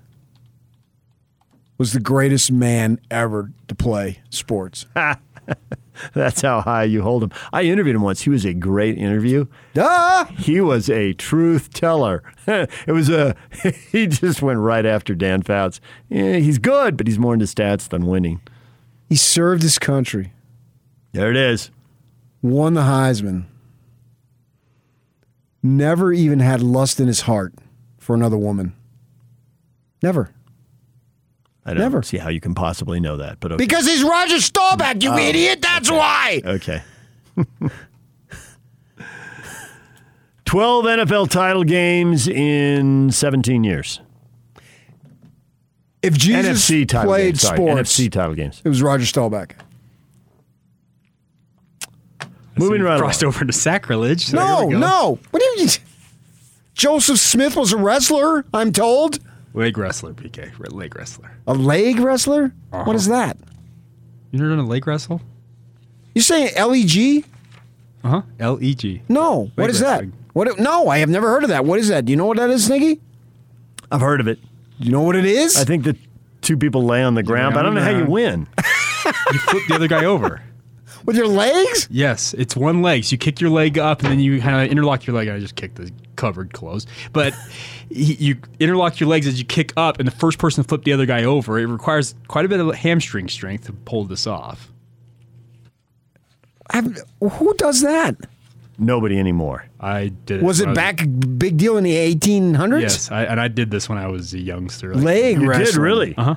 was 1.79 1.95
the 1.95 2.01
greatest 2.01 2.53
man 2.53 3.01
ever 3.11 3.51
to 3.69 3.75
play 3.75 4.21
sports. 4.29 4.85
That's 6.13 6.43
how 6.43 6.61
high 6.61 6.85
you 6.85 7.03
hold 7.03 7.23
him. 7.23 7.31
I 7.53 7.63
interviewed 7.63 7.97
him 7.97 8.03
once. 8.03 8.23
He 8.23 8.31
was 8.31 8.45
a 8.45 8.53
great 8.55 8.99
interview. 8.99 9.47
Duh! 9.75 10.25
He 10.27 10.61
was 10.61 10.89
a 10.91 11.13
truth 11.15 11.73
teller. 11.73 12.23
it 12.47 12.93
was 12.93 13.09
a 13.11 13.37
he 13.91 14.07
just 14.07 14.43
went 14.43 14.59
right 14.59 14.85
after 14.87 15.15
Dan 15.15 15.43
Fouts. 15.43 15.81
Yeah, 16.09 16.37
he's 16.37 16.59
good, 16.59 16.97
but 16.97 17.07
he's 17.07 17.19
more 17.19 17.35
into 17.35 17.47
stats 17.47 17.89
than 17.89 18.07
winning. 18.07 18.41
He 19.09 19.17
served 19.17 19.63
his 19.63 19.79
country, 19.79 20.33
There 21.13 21.31
it 21.31 21.37
is. 21.37 21.71
won 22.43 22.75
the 22.75 22.83
Heisman, 22.83 23.45
never 25.63 26.13
even 26.13 26.41
had 26.41 26.63
lust 26.63 27.01
in 27.01 27.07
his 27.07 27.23
heart 27.23 27.55
for 27.99 28.15
another 28.15 28.37
woman. 28.37 28.75
Never. 30.03 30.34
I 31.67 31.71
don't 31.71 31.79
Never. 31.79 32.03
see 32.03 32.19
how 32.19 32.29
you 32.29 32.41
can 32.41 32.55
possibly 32.55 33.01
know 33.01 33.17
that, 33.17 33.41
but 33.41 33.53
okay. 33.53 33.65
Because 33.65 33.87
he's 33.87 34.03
Roger 34.05 34.39
Staubach, 34.41 35.03
you 35.03 35.11
oh. 35.11 35.19
idiot. 35.19 35.63
That's 35.63 35.91
why. 35.91 36.43
Okay. 36.45 36.83
12 40.45 40.85
NFL 40.85 41.31
title 41.31 41.65
games 41.65 42.29
in 42.29 43.11
17 43.11 43.65
years. 43.65 44.01
If 46.03 46.19
Jesus 46.19 46.69
NFC 46.69 46.87
title 46.87 47.11
played 47.11 47.27
games. 47.29 47.41
Sorry, 47.41 47.57
sports, 47.57 47.99
NFC 47.99 48.13
title 48.13 48.35
games. 48.35 48.61
it 48.63 48.69
was 48.69 48.83
Roger 48.83 49.07
Staubach. 49.07 49.57
Moving 52.57 52.83
right 52.83 53.01
crossed 53.01 53.23
along. 53.23 53.35
over 53.35 53.47
to 53.47 53.53
sacrilege. 53.53 54.27
So 54.27 54.37
No, 54.37 54.59
here 54.59 54.67
we 54.67 54.73
go. 54.75 54.79
no. 54.81 55.19
What 55.31 55.41
do 55.41 55.47
you? 55.47 55.57
Mean? 55.57 55.69
Joseph 56.75 57.19
Smith 57.19 57.57
was 57.57 57.73
a 57.73 57.79
wrestler. 57.79 58.45
I'm 58.53 58.73
told 58.73 59.19
Leg 59.55 59.79
wrestler, 59.79 60.13
PK. 60.13 60.53
Leg 60.73 60.95
wrestler. 60.97 61.31
a 61.47 61.55
leg 61.55 61.99
wrestler. 62.01 62.53
Uh-huh. 62.73 62.85
What 62.85 62.97
is 62.97 63.07
that? 63.07 63.37
You 64.33 64.41
never 64.41 64.51
done 64.51 64.59
a 64.65 64.69
leg 64.69 64.87
wrestle? 64.87 65.21
You 66.15 66.23
saying 66.23 66.51
LEG? 66.57 67.25
Uh 68.03 68.09
huh. 68.09 68.23
L 68.41 68.59
E 68.61 68.75
G. 68.75 69.03
No. 69.09 69.51
What 69.55 69.71
is 69.71 69.79
that? 69.81 70.05
What? 70.33 70.59
No, 70.59 70.89
I 70.89 70.99
have 70.99 71.09
never 71.09 71.29
heard 71.31 71.45
of 71.45 71.51
that. 71.51 71.65
What 71.65 71.79
is 71.79 71.89
that? 71.89 72.05
Do 72.05 72.11
you 72.11 72.17
know 72.17 72.27
what 72.27 72.37
that 72.39 72.51
is, 72.51 72.69
Sniggy? 72.69 73.01
I've 73.93 74.01
heard 74.01 74.21
of 74.21 74.27
it. 74.27 74.41
You 74.79 74.91
know 74.91 75.03
what 75.03 75.15
it 75.15 75.25
is? 75.25 75.57
I 75.57 75.65
think 75.65 75.85
the 75.85 75.97
two 76.43 76.57
people 76.57 76.85
lay 76.85 77.03
on 77.05 77.15
the 77.15 77.23
ground, 77.23 77.55
but 77.55 77.61
I 77.61 77.63
don't 77.63 77.75
know 77.75 77.83
how 77.83 77.91
you 77.97 78.07
win. 78.07 78.47
You 79.33 79.39
flip 79.39 79.63
the 79.69 79.75
other 79.75 79.87
guy 79.89 80.07
over. 80.07 80.41
With 81.05 81.15
your 81.17 81.29
legs? 81.29 81.87
Yes, 81.91 82.33
it's 82.39 82.57
one 82.57 82.81
leg. 82.81 83.05
So 83.05 83.13
you 83.13 83.19
kick 83.19 83.39
your 83.39 83.51
leg 83.51 83.77
up, 83.79 84.01
and 84.03 84.11
then 84.11 84.19
you 84.19 84.41
kind 84.41 84.65
of 84.65 84.73
interlock 84.73 85.07
your 85.07 85.15
leg. 85.15 85.29
I 85.29 85.39
just 85.39 85.57
kicked 85.57 85.75
the 85.75 85.93
covered 86.25 86.55
clothes, 86.55 86.87
but 87.13 87.35
he- 87.91 88.15
you 88.15 88.37
interlock 88.59 88.99
your 88.99 89.09
legs 89.11 89.27
as 89.27 89.39
you 89.39 89.45
kick 89.45 89.73
up, 89.77 89.99
and 89.99 90.09
the 90.09 90.13
first 90.13 90.39
person 90.39 90.65
to 90.65 90.69
flip 90.69 90.85
the 90.85 90.93
other 90.95 91.05
guy 91.05 91.25
over. 91.25 91.59
It 91.59 91.67
requires 91.67 92.15
quite 92.29 92.47
a 92.47 92.49
bit 92.49 92.61
of 92.61 92.75
hamstring 92.75 93.29
strength 93.29 93.67
to 93.67 93.73
pull 93.75 94.05
this 94.05 94.27
off. 94.27 94.73
I've, 96.71 96.97
who 97.21 97.55
does 97.55 97.83
that? 97.83 98.17
Nobody 98.79 99.19
anymore. 99.19 99.67
I 99.79 100.09
did. 100.09 100.43
Was 100.43 100.61
it 100.61 100.69
I 100.69 100.73
back 100.73 101.03
a, 101.03 101.07
big 101.07 101.59
deal 101.59 101.77
in 101.77 101.85
the 101.85 101.95
1800s? 101.95 102.81
Yes, 102.81 103.11
I, 103.11 103.25
and 103.25 103.39
I 103.39 103.49
did 103.49 103.71
this 103.71 103.89
when 103.89 103.99
I 103.99 104.09
was 104.09 104.33
a 104.35 104.41
youngster. 104.41 104.95
Like, 104.95 105.05
Leg 105.05 105.41
You 105.43 105.49
wrestling. 105.49 105.67
did 105.67 105.77
really? 105.77 106.15
Uh 106.17 106.25
huh. 106.25 106.35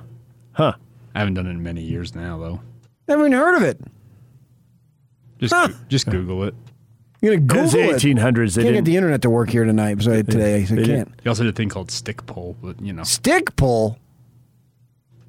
Huh. 0.51 0.73
I 1.15 1.19
haven't 1.19 1.35
done 1.35 1.47
it 1.47 1.51
in 1.51 1.63
many 1.63 1.81
years 1.81 2.13
now, 2.13 2.37
though. 2.37 2.59
Never 3.07 3.21
even 3.21 3.31
heard 3.31 3.55
of 3.55 3.63
it. 3.63 3.79
Just 5.39 5.53
Huh. 5.53 5.69
just 5.87 6.07
Google 6.09 6.43
it. 6.43 6.53
You're 7.27 7.37
gonna 7.37 7.59
It 7.59 7.63
was 7.63 7.73
Google 7.73 7.89
the 7.89 7.95
it. 7.95 8.15
1800s. 8.17 8.55
They 8.55 8.63
Can't 8.63 8.73
get 8.73 8.73
didn't, 8.73 8.85
the 8.85 8.95
internet 8.97 9.21
to 9.23 9.29
work 9.29 9.49
here 9.49 9.63
tonight. 9.65 10.01
So 10.01 10.21
today, 10.21 10.65
so 10.65 10.75
I 10.79 10.83
can't. 10.83 11.11
You 11.23 11.29
also 11.31 11.43
did 11.43 11.53
a 11.53 11.55
thing 11.55 11.69
called 11.69 11.91
stick 11.91 12.25
pull, 12.25 12.55
but 12.61 12.81
you 12.81 12.93
know 12.93 13.03
Stick 13.03 13.55
pull. 13.55 13.99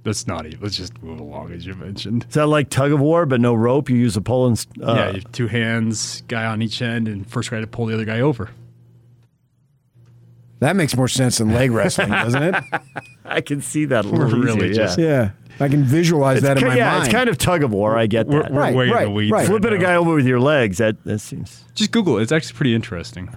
that's 0.05 0.27
not 0.27 0.47
even. 0.47 0.61
Let's 0.61 0.77
just 0.77 1.03
move 1.03 1.21
along 1.21 1.53
as 1.53 1.67
you 1.67 1.75
mentioned. 1.75 2.25
is 2.29 2.35
that 2.35 2.47
like 2.47 2.71
tug 2.71 2.93
of 2.93 3.01
war, 3.01 3.27
but 3.27 3.41
no 3.41 3.55
rope? 3.55 3.91
You 3.91 3.97
use 3.97 4.17
a 4.17 4.21
pole 4.21 4.47
and. 4.47 4.67
Uh, 4.83 4.95
yeah, 4.95 5.09
you 5.09 5.15
have 5.15 5.33
two 5.33 5.47
hands, 5.49 6.23
guy 6.29 6.45
on 6.47 6.63
each 6.63 6.81
end, 6.81 7.09
and 7.09 7.29
first 7.29 7.51
guy 7.51 7.61
to 7.61 7.67
pull 7.67 7.87
the 7.87 7.95
other 7.95 8.05
guy 8.05 8.21
over. 8.21 8.51
That 10.61 10.75
makes 10.75 10.97
more 10.97 11.07
sense 11.09 11.39
than 11.39 11.53
leg 11.53 11.71
wrestling, 11.71 12.11
doesn't 12.11 12.43
it? 12.43 12.65
I 13.25 13.41
can 13.41 13.61
see 13.61 13.85
that 13.87 14.05
a 14.05 14.09
little 14.09 14.41
Really 14.41 14.71
easier, 14.71 14.75
just- 14.87 14.99
yeah. 14.99 15.05
Yeah, 15.07 15.31
I 15.61 15.69
can 15.69 15.83
visualize 15.85 16.43
that 16.43 16.57
in 16.57 16.63
Ki- 16.63 16.69
my 16.69 16.77
yeah, 16.77 16.93
mind. 16.93 17.05
it's 17.05 17.13
kind 17.13 17.29
of 17.29 17.37
tug 17.39 17.63
of 17.65 17.73
war. 17.73 17.97
I 17.99 18.07
get 18.07 18.29
that. 18.29 18.51
We're, 18.51 18.55
we're 18.55 18.61
Right, 18.61 18.75
way 18.77 18.89
right, 18.91 19.03
in 19.05 19.09
the 19.09 19.15
weeds. 19.15 19.33
right. 19.33 19.47
Flipping 19.47 19.73
a 19.73 19.79
guy 19.79 19.97
over 19.97 20.15
with 20.15 20.27
your 20.27 20.41
legs, 20.41 20.79
that, 20.79 21.03
that 21.05 21.19
seems. 21.19 21.65
Just 21.75 21.91
Google 21.91 22.19
it. 22.19 22.23
It's 22.23 22.33
actually 22.33 22.57
pretty 22.57 22.75
interesting. 22.75 23.29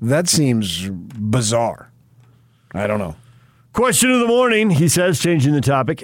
that 0.00 0.28
seems 0.28 0.88
bizarre. 0.88 1.90
I 2.74 2.86
don't 2.86 2.98
know. 2.98 3.16
Question 3.72 4.10
of 4.10 4.20
the 4.20 4.26
morning, 4.26 4.70
he 4.70 4.88
says, 4.88 5.20
changing 5.20 5.52
the 5.52 5.60
topic. 5.60 6.02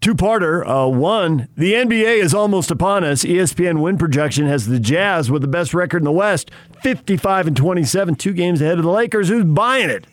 Two 0.00 0.14
parter. 0.14 0.64
Uh, 0.66 0.88
one, 0.88 1.48
the 1.56 1.72
NBA 1.74 2.22
is 2.22 2.32
almost 2.32 2.70
upon 2.70 3.02
us. 3.04 3.24
ESPN 3.24 3.80
win 3.82 3.98
projection 3.98 4.46
has 4.46 4.66
the 4.66 4.78
Jazz 4.78 5.30
with 5.30 5.42
the 5.42 5.48
best 5.48 5.74
record 5.74 5.98
in 5.98 6.04
the 6.04 6.12
West 6.12 6.50
55 6.82 7.48
and 7.48 7.56
27, 7.56 8.14
two 8.14 8.32
games 8.32 8.60
ahead 8.62 8.78
of 8.78 8.84
the 8.84 8.90
Lakers. 8.90 9.28
Who's 9.28 9.44
buying 9.44 9.90
it? 9.90 10.06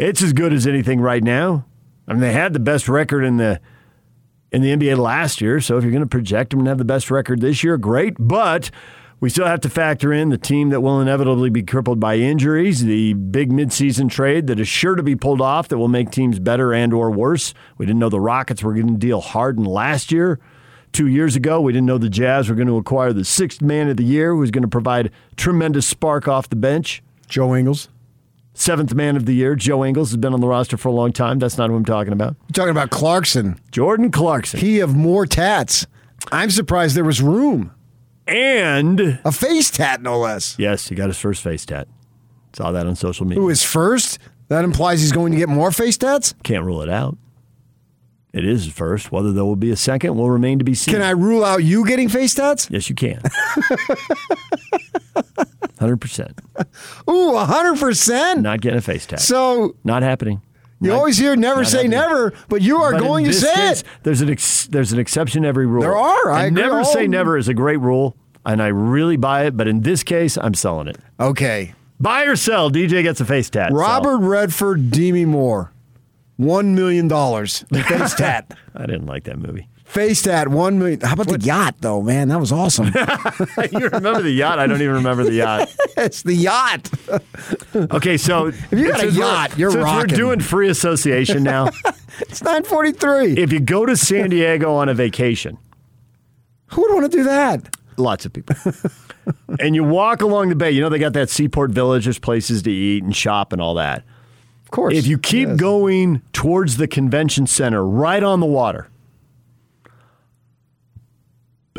It's 0.00 0.22
as 0.22 0.32
good 0.32 0.54
as 0.54 0.66
anything 0.66 0.98
right 0.98 1.22
now. 1.22 1.66
I 2.08 2.12
mean, 2.12 2.22
they 2.22 2.32
had 2.32 2.54
the 2.54 2.58
best 2.58 2.88
record 2.88 3.22
in 3.22 3.36
the 3.36 3.60
in 4.50 4.62
the 4.62 4.74
NBA 4.74 4.96
last 4.96 5.42
year. 5.42 5.60
So 5.60 5.76
if 5.76 5.84
you're 5.84 5.92
going 5.92 6.02
to 6.02 6.08
project 6.08 6.50
them 6.50 6.60
and 6.60 6.68
have 6.68 6.78
the 6.78 6.86
best 6.86 7.10
record 7.10 7.42
this 7.42 7.62
year, 7.62 7.76
great. 7.76 8.16
But 8.18 8.70
we 9.20 9.28
still 9.28 9.44
have 9.44 9.60
to 9.60 9.68
factor 9.68 10.10
in 10.10 10.30
the 10.30 10.38
team 10.38 10.70
that 10.70 10.80
will 10.80 11.02
inevitably 11.02 11.50
be 11.50 11.62
crippled 11.62 12.00
by 12.00 12.16
injuries, 12.16 12.82
the 12.82 13.12
big 13.12 13.52
midseason 13.52 14.10
trade 14.10 14.46
that 14.46 14.58
is 14.58 14.66
sure 14.66 14.94
to 14.94 15.02
be 15.02 15.14
pulled 15.14 15.42
off 15.42 15.68
that 15.68 15.76
will 15.76 15.88
make 15.88 16.10
teams 16.10 16.38
better 16.38 16.72
and 16.72 16.94
or 16.94 17.10
worse. 17.10 17.52
We 17.76 17.84
didn't 17.84 17.98
know 17.98 18.08
the 18.08 18.20
Rockets 18.20 18.62
were 18.62 18.72
going 18.72 18.88
to 18.88 18.94
deal 18.94 19.20
Harden 19.20 19.64
last 19.64 20.10
year. 20.10 20.40
Two 20.92 21.08
years 21.08 21.36
ago, 21.36 21.60
we 21.60 21.74
didn't 21.74 21.86
know 21.86 21.98
the 21.98 22.08
Jazz 22.08 22.48
were 22.48 22.54
going 22.54 22.68
to 22.68 22.78
acquire 22.78 23.12
the 23.12 23.24
sixth 23.24 23.60
man 23.60 23.90
of 23.90 23.98
the 23.98 24.04
year, 24.04 24.32
who 24.32 24.38
was 24.38 24.50
going 24.50 24.62
to 24.62 24.68
provide 24.68 25.12
tremendous 25.36 25.86
spark 25.86 26.26
off 26.26 26.48
the 26.48 26.56
bench. 26.56 27.02
Joe 27.28 27.54
Ingles. 27.54 27.90
Seventh 28.60 28.92
man 28.94 29.16
of 29.16 29.24
the 29.24 29.32
year, 29.34 29.54
Joe 29.56 29.86
Ingles 29.86 30.10
has 30.10 30.18
been 30.18 30.34
on 30.34 30.42
the 30.42 30.46
roster 30.46 30.76
for 30.76 30.90
a 30.90 30.92
long 30.92 31.12
time. 31.14 31.38
That's 31.38 31.56
not 31.56 31.70
who 31.70 31.76
I'm 31.76 31.84
talking 31.86 32.12
about. 32.12 32.36
You're 32.42 32.52
talking 32.52 32.70
about 32.70 32.90
Clarkson. 32.90 33.58
Jordan 33.70 34.10
Clarkson. 34.10 34.60
He 34.60 34.80
of 34.80 34.94
more 34.94 35.24
tats. 35.24 35.86
I'm 36.30 36.50
surprised 36.50 36.94
there 36.94 37.02
was 37.02 37.22
room. 37.22 37.72
and 38.26 39.18
A 39.24 39.32
face 39.32 39.70
tat, 39.70 40.02
no 40.02 40.18
less. 40.18 40.56
Yes, 40.58 40.88
he 40.88 40.94
got 40.94 41.06
his 41.08 41.16
first 41.16 41.42
face 41.42 41.64
tat. 41.64 41.88
Saw 42.52 42.70
that 42.72 42.86
on 42.86 42.96
social 42.96 43.24
media. 43.24 43.40
Who 43.40 43.48
is 43.48 43.62
first? 43.62 44.18
That 44.48 44.62
implies 44.62 45.00
he's 45.00 45.12
going 45.12 45.32
to 45.32 45.38
get 45.38 45.48
more 45.48 45.72
face 45.72 45.96
tats. 45.96 46.34
Can't 46.42 46.62
rule 46.62 46.82
it 46.82 46.90
out. 46.90 47.16
It 48.34 48.44
is 48.44 48.66
first. 48.66 49.10
Whether 49.10 49.32
there 49.32 49.46
will 49.46 49.56
be 49.56 49.70
a 49.70 49.76
second 49.76 50.16
will 50.18 50.28
remain 50.30 50.58
to 50.58 50.66
be 50.66 50.74
seen. 50.74 50.92
Can 50.92 51.02
I 51.02 51.12
rule 51.12 51.46
out 51.46 51.64
you 51.64 51.86
getting 51.86 52.10
face 52.10 52.34
tats? 52.34 52.68
Yes, 52.70 52.90
you 52.90 52.94
can. 52.94 53.22
Hundred 55.80 56.00
percent. 56.00 56.38
Ooh, 57.10 57.34
hundred 57.36 57.80
percent. 57.80 58.42
Not 58.42 58.60
getting 58.60 58.78
a 58.78 58.82
face 58.82 59.06
tat. 59.06 59.18
So 59.20 59.74
Not 59.82 60.02
happening. 60.02 60.42
you 60.80 60.90
Not- 60.90 60.98
always 60.98 61.16
hear 61.18 61.34
never 61.36 61.64
say 61.64 61.78
happening. 61.78 61.90
never, 61.98 62.32
but 62.48 62.60
you 62.62 62.76
are 62.76 62.92
But 62.92 63.00
going 63.00 63.24
to 63.24 63.32
say 63.32 63.52
case, 63.54 63.80
it. 63.80 63.86
There's 64.02 64.20
an 64.20 64.30
ex- 64.30 64.66
there's 64.66 64.92
an 64.92 64.98
exception 64.98 65.42
to 65.42 65.48
every 65.48 65.66
rule. 65.66 65.80
There 65.82 65.96
are. 65.96 66.30
I 66.30 66.50
never 66.50 66.80
Oh. 66.80 66.84
say 66.84 67.06
never 67.08 67.36
is 67.38 67.48
a 67.48 67.54
great 67.54 67.80
rule, 67.80 68.14
and 68.44 68.62
I 68.62 68.66
really 68.68 69.16
buy 69.16 69.46
it. 69.46 69.56
But 69.56 69.68
in 69.68 69.80
this 69.80 70.02
case, 70.02 70.36
I'm 70.36 70.52
selling 70.54 70.86
it. 70.88 70.98
Okay. 71.18 71.74
Buy 71.98 72.24
or 72.24 72.36
sell. 72.36 72.70
DJ 72.70 73.02
gets 73.02 73.20
a 73.20 73.24
face 73.24 73.48
tat. 73.50 73.70
Sell. 73.70 73.78
Robert 73.78 74.18
Redford, 74.18 74.90
Demi 74.90 75.24
Moore, 75.24 75.72
one 76.36 76.74
million 76.74 77.08
dollars. 77.08 77.64
Face 77.72 78.14
tat. 78.18 78.52
I 78.74 78.84
didn't 78.86 79.06
like 79.06 79.24
that 79.24 79.38
movie. 79.38 79.66
Face 79.90 80.22
tat, 80.22 80.46
one 80.46 80.78
million. 80.78 81.00
How 81.00 81.14
about 81.14 81.26
the 81.26 81.40
yacht 81.40 81.74
though, 81.80 82.00
man? 82.00 82.28
That 82.28 82.38
was 82.38 82.52
awesome. 82.52 82.86
you 83.72 83.88
remember 83.88 84.22
the 84.22 84.30
yacht? 84.30 84.60
I 84.60 84.66
don't 84.68 84.80
even 84.80 84.94
remember 84.94 85.24
the 85.24 85.32
yacht. 85.34 85.74
it's 85.96 86.22
the 86.22 86.34
yacht. 86.34 86.90
Okay, 87.74 88.16
so 88.16 88.46
if 88.48 88.72
you 88.72 88.88
got 88.88 89.02
a 89.02 89.10
yacht, 89.10 89.56
you're 89.58 89.70
since 89.70 89.82
rocking. 89.84 90.10
we're 90.10 90.16
doing 90.16 90.40
free 90.40 90.68
association 90.68 91.42
now. 91.42 91.70
It's 92.20 92.42
nine 92.42 92.62
forty 92.64 92.92
three. 92.92 93.32
if 93.36 93.52
you 93.52 93.58
go 93.60 93.86
to 93.86 93.96
San 93.96 94.30
Diego 94.30 94.74
on 94.74 94.88
a 94.88 94.94
vacation, 94.94 95.56
Who 96.68 96.82
would 96.82 96.94
want 96.94 97.10
to 97.10 97.16
do 97.16 97.24
that? 97.24 97.74
lots 97.96 98.24
of 98.26 98.32
people, 98.32 98.56
and 99.60 99.74
you 99.74 99.84
walk 99.84 100.20
along 100.22 100.48
the 100.50 100.54
bay, 100.56 100.70
you 100.70 100.80
know 100.80 100.88
they 100.88 100.98
got 100.98 101.12
that 101.14 101.30
Seaport 101.30 101.70
Village. 101.70 102.04
There's 102.04 102.18
places 102.18 102.62
to 102.62 102.70
eat 102.70 103.02
and 103.04 103.14
shop 103.14 103.52
and 103.52 103.60
all 103.62 103.74
that. 103.74 104.04
Of 104.64 104.70
course. 104.70 104.94
If 104.94 105.06
you 105.06 105.18
keep 105.18 105.48
Yes. 105.48 105.56
going 105.58 106.22
towards 106.32 106.76
the 106.76 106.86
convention 106.88 107.46
center, 107.46 107.84
right 107.84 108.22
on 108.22 108.40
the 108.40 108.46
water, 108.46 108.88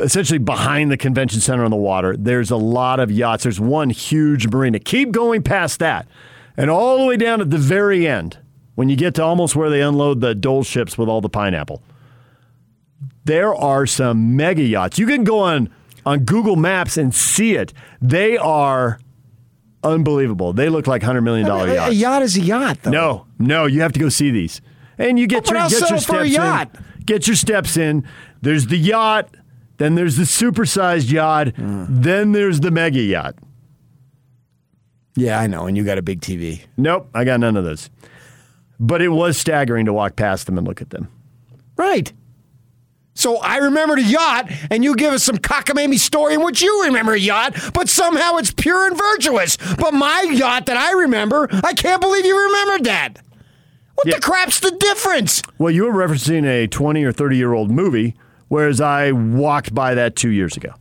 essentially 0.02 0.38
behind 0.38 0.90
the 0.90 0.96
convention 0.96 1.40
center 1.40 1.64
on 1.64 1.70
the 1.70 1.76
water, 1.76 2.16
there's 2.16 2.50
a 2.50 2.56
lot 2.56 3.00
of 3.00 3.10
yachts. 3.10 3.44
There's 3.44 3.60
one 3.60 3.90
huge 3.90 4.48
marina. 4.48 4.78
Keep 4.78 5.12
going 5.12 5.42
past 5.42 5.78
that, 5.78 6.06
and 6.56 6.70
all 6.70 6.98
the 6.98 7.06
way 7.06 7.16
down 7.16 7.40
at 7.40 7.50
the 7.50 7.58
very 7.58 8.06
end, 8.06 8.38
when 8.74 8.88
you 8.88 8.96
get 8.96 9.14
to 9.16 9.22
almost 9.22 9.54
where 9.56 9.70
they 9.70 9.80
unload 9.82 10.20
the 10.20 10.34
Dole 10.34 10.62
ships 10.64 10.98
with 10.98 11.08
all 11.08 11.20
the 11.20 11.28
pineapple, 11.28 11.82
there 13.24 13.54
are 13.54 13.86
some 13.86 14.36
mega 14.36 14.62
yachts. 14.62 14.98
You 14.98 15.06
can 15.06 15.24
go 15.24 15.38
on 15.40 15.70
on 16.04 16.20
Google 16.24 16.56
Maps 16.56 16.96
and 16.96 17.14
see 17.14 17.54
it. 17.54 17.72
They 18.00 18.36
are 18.36 18.98
unbelievable. 19.84 20.52
They 20.52 20.68
look 20.68 20.86
like 20.86 21.02
hundred 21.02 21.22
million 21.22 21.46
dollar 21.46 21.66
a, 21.68 21.70
a 21.70 21.74
yachts. 21.74 21.94
yacht 21.96 22.22
is 22.22 22.36
a 22.36 22.40
yacht, 22.40 22.78
though. 22.82 22.90
No, 22.90 23.26
no, 23.38 23.66
you 23.66 23.80
have 23.80 23.92
to 23.92 24.00
go 24.00 24.08
see 24.08 24.30
these. 24.30 24.60
And 24.98 25.18
you 25.18 25.26
get 25.26 25.50
Oh, 25.50 25.54
your 25.54 25.62
get 25.62 25.70
your 25.70 25.80
settle 25.80 26.00
for 26.00 26.20
a 26.22 26.28
steps 26.28 26.76
in. 26.78 26.84
Get 27.04 27.26
your 27.26 27.36
steps 27.36 27.76
in. 27.76 28.06
There's 28.42 28.66
the 28.66 28.76
yacht, 28.76 29.34
then 29.78 29.94
there's 29.94 30.16
the 30.16 30.24
supersized 30.24 31.10
yacht, 31.10 31.48
Hmm. 31.56 31.84
then 31.88 32.32
there's 32.32 32.60
the 32.60 32.70
mega 32.70 33.00
yacht. 33.00 33.34
Yeah, 35.16 35.38
I 35.38 35.46
know. 35.46 35.66
And 35.66 35.76
you 35.76 35.84
got 35.84 35.98
a 35.98 36.02
big 36.02 36.20
TV. 36.20 36.62
Nope, 36.76 37.08
I 37.14 37.24
got 37.24 37.40
none 37.40 37.56
of 37.56 37.64
those. 37.64 37.90
But 38.80 39.02
it 39.02 39.08
was 39.08 39.36
staggering 39.36 39.86
to 39.86 39.92
walk 39.92 40.16
past 40.16 40.46
them 40.46 40.58
and 40.58 40.66
look 40.66 40.80
at 40.80 40.90
them. 40.90 41.08
Right. 41.76 42.12
So 43.14 43.36
I 43.36 43.58
remembered 43.58 43.98
a 43.98 44.02
yacht, 44.02 44.50
and 44.70 44.82
you 44.82 44.96
give 44.96 45.12
us 45.12 45.22
some 45.22 45.36
cockamamie 45.36 45.98
story 45.98 46.32
in 46.34 46.42
which 46.42 46.62
you 46.62 46.84
remember 46.84 47.12
a 47.12 47.18
yacht, 47.20 47.54
but 47.74 47.90
somehow 47.90 48.36
it's 48.36 48.50
pure 48.50 48.86
and 48.86 48.96
virtuous. 48.96 49.58
But 49.76 49.92
my 49.92 50.22
yacht 50.32 50.64
that 50.66 50.78
I 50.78 50.92
remember, 50.92 51.46
I 51.62 51.74
can't 51.74 52.00
believe 52.00 52.24
you 52.24 52.38
remembered 52.46 52.84
that. 52.84 53.18
What 53.96 54.06
Yeah. 54.06 54.14
the 54.14 54.20
crap's 54.22 54.60
the 54.60 54.70
difference? 54.70 55.42
Well, 55.58 55.70
you 55.70 55.84
were 55.84 55.92
referencing 55.92 56.46
a 56.46 56.66
20 56.68 57.04
or 57.04 57.12
30 57.12 57.36
year 57.36 57.52
old 57.52 57.70
movie, 57.70 58.14
whereas 58.52 58.82
I 58.82 59.12
walked 59.12 59.74
by 59.74 59.94
that 59.94 60.14
two 60.14 60.28
years 60.28 60.58
ago. 60.58 60.74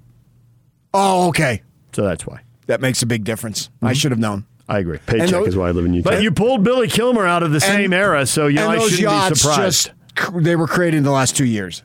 Oh, 0.93 1.29
okay. 1.29 1.61
So 1.93 2.03
that's 2.03 2.27
why. 2.27 2.41
That 2.65 2.81
makes 2.81 3.01
a 3.01 3.05
big 3.05 3.23
difference. 3.23 3.69
I 3.81 3.85
mm-hmm. 3.85 3.93
should 3.93 4.11
have 4.11 4.19
known. 4.19 4.45
I 4.67 4.79
agree. 4.79 4.97
Paycheck 5.05 5.29
those- 5.29 5.47
is 5.49 5.55
why 5.55 5.69
I 5.69 5.71
live 5.71 5.85
in 5.85 5.93
Utah. 5.93 6.09
But 6.09 6.21
you 6.21 6.31
pulled 6.31 6.65
Billy 6.65 6.89
Kilmer 6.89 7.25
out 7.25 7.43
of 7.43 7.51
the 7.51 7.61
same 7.61 7.85
And- 7.85 7.93
era, 7.93 8.25
so 8.25 8.47
you 8.47 8.57
know 8.57 8.69
I 8.69 8.79
shouldn't 8.79 9.29
be 9.31 9.35
surprised. 9.35 9.91
just 10.15 10.43
they 10.43 10.57
were 10.57 10.67
created 10.67 10.97
in 10.97 11.03
the 11.03 11.11
last 11.11 11.37
two 11.37 11.45
years. 11.45 11.83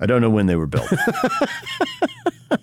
I 0.00 0.06
don't 0.06 0.22
know 0.22 0.30
when 0.30 0.46
they 0.46 0.56
were 0.56 0.66
built. 0.66 0.90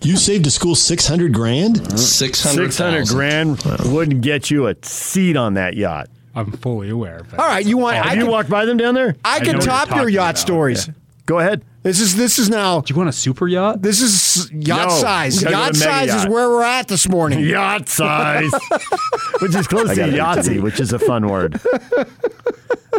You 0.02 0.16
saved 0.16 0.46
a 0.46 0.50
school 0.50 0.74
600 0.74 1.32
grand? 1.32 1.76
600, 1.98 2.72
600 2.72 3.08
grand 3.08 3.62
wouldn't 3.92 4.22
get 4.22 4.50
you 4.50 4.66
a 4.66 4.74
seat 4.82 5.36
on 5.36 5.54
that 5.54 5.74
yacht. 5.74 6.08
I'm 6.34 6.52
fully 6.52 6.88
aware 6.88 7.18
of 7.18 7.30
that. 7.30 7.38
All 7.38 7.46
right, 7.46 7.64
you 7.64 7.76
want? 7.76 7.96
I 7.96 8.08
Have 8.08 8.16
you 8.16 8.24
can, 8.24 8.30
walked 8.30 8.48
by 8.48 8.64
them 8.64 8.78
down 8.78 8.94
there? 8.94 9.14
I 9.24 9.40
know 9.40 9.44
can 9.44 9.60
top 9.60 9.90
your 9.90 10.08
yacht 10.08 10.30
about. 10.30 10.38
stories. 10.38 10.88
Go 11.26 11.38
ahead. 11.38 11.64
This 11.82 12.00
is 12.00 12.16
this 12.16 12.38
is 12.38 12.48
now 12.50 12.80
Do 12.80 12.92
you 12.92 12.96
want 12.98 13.08
a 13.08 13.12
super 13.12 13.46
yacht? 13.46 13.82
this 13.82 14.00
is 14.00 14.50
yacht 14.52 14.88
No, 14.88 14.94
size. 14.94 15.36
we 15.38 15.44
gotta 15.50 15.56
Yacht 15.56 15.76
size 15.76 16.14
is 16.14 16.26
where 16.26 16.48
we're 16.50 16.62
at 16.62 16.88
this 16.88 17.08
morning. 17.08 17.40
Yacht 17.44 17.88
size, 17.88 18.50
which 19.40 19.54
is 19.54 19.66
close 19.66 19.94
to 19.94 20.02
Yahtzee, 20.02 20.60
which 20.62 20.80
is 20.80 20.92
a 20.92 20.98
fun 20.98 21.28
word. 21.28 21.52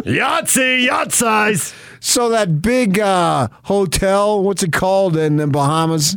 Yahtzee, 0.04 0.84
yacht 0.84 1.12
size. 1.12 1.74
So 2.00 2.28
that 2.28 2.62
big 2.62 3.00
uh, 3.00 3.48
hotel, 3.64 4.42
what's 4.42 4.62
it 4.62 4.72
called 4.72 5.16
in 5.16 5.36
the 5.36 5.46
Bahamas? 5.46 6.16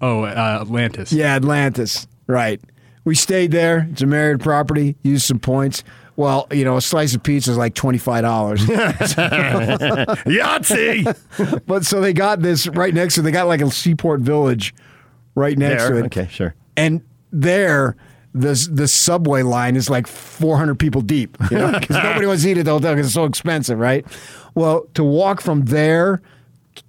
Oh, 0.00 0.24
uh, 0.24 0.58
Atlantis. 0.60 1.12
Yeah, 1.12 1.34
Atlantis. 1.36 2.06
Right. 2.26 2.60
We 3.04 3.14
stayed 3.14 3.52
there. 3.52 3.88
It's 3.90 4.02
a 4.02 4.06
Marriott 4.06 4.40
property. 4.40 4.96
Used 5.02 5.24
some 5.26 5.38
points. 5.38 5.82
Well, 6.18 6.48
you 6.50 6.64
know, 6.64 6.76
a 6.76 6.82
slice 6.82 7.14
of 7.14 7.22
pizza 7.22 7.52
is 7.52 7.56
like 7.56 7.74
twenty 7.74 7.98
five 7.98 8.22
dollars. 8.22 8.60
Yahtzee. 10.26 11.62
but 11.64 11.86
so 11.86 12.00
they 12.00 12.12
got 12.12 12.42
this 12.42 12.66
right 12.66 12.92
next 12.92 13.14
to. 13.14 13.22
They 13.22 13.30
got 13.30 13.46
like 13.46 13.60
a 13.60 13.70
seaport 13.70 14.20
village 14.20 14.74
right 15.36 15.56
next 15.56 15.84
to 15.86 15.98
it. 15.98 16.06
Okay, 16.06 16.26
sure. 16.28 16.56
And 16.76 17.02
there, 17.30 17.94
the 18.34 18.68
the 18.72 18.88
subway 18.88 19.42
line 19.42 19.76
is 19.76 19.88
like 19.88 20.08
400 20.08 20.76
people 20.76 21.02
deep. 21.02 21.38
You 21.52 21.58
know, 21.58 21.70
because 21.78 22.02
nobody 22.02 22.26
wants 22.26 22.42
to 22.42 22.50
eat 22.50 22.58
at 22.58 22.64
the 22.64 22.72
hotel 22.72 22.94
because 22.94 23.06
it's 23.06 23.14
so 23.14 23.24
expensive, 23.24 23.78
right? 23.78 24.04
Well, 24.56 24.88
to 24.94 25.04
walk 25.04 25.40
from 25.40 25.66
there, 25.66 26.20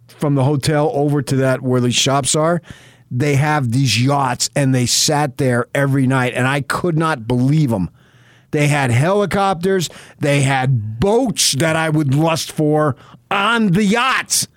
from 0.08 0.34
the 0.34 0.44
hotel 0.44 0.90
over 0.96 1.22
to 1.22 1.36
that 1.36 1.62
where 1.62 1.82
the 1.82 1.92
shops 1.92 2.34
are, 2.34 2.64
they 3.12 3.36
have 3.36 3.72
these 3.72 4.02
yachts, 4.02 4.50
and 4.56 4.74
they 4.74 4.88
sat 4.88 5.38
there 5.38 5.68
every 5.76 6.08
night, 6.08 6.34
and 6.34 6.48
I 6.48 6.62
could 6.62 6.98
not 6.98 7.28
believe 7.28 7.70
them. 7.70 7.92
They 8.52 8.68
had 8.68 8.91
helicopters. 8.91 9.89
They 10.20 10.41
had 10.41 11.00
boats 11.00 11.54
that 11.54 11.76
I 11.76 11.89
would 11.89 12.14
lust 12.16 12.52
for 12.52 12.95
on 13.30 13.68
the 13.72 13.84
yachts. 13.84 14.47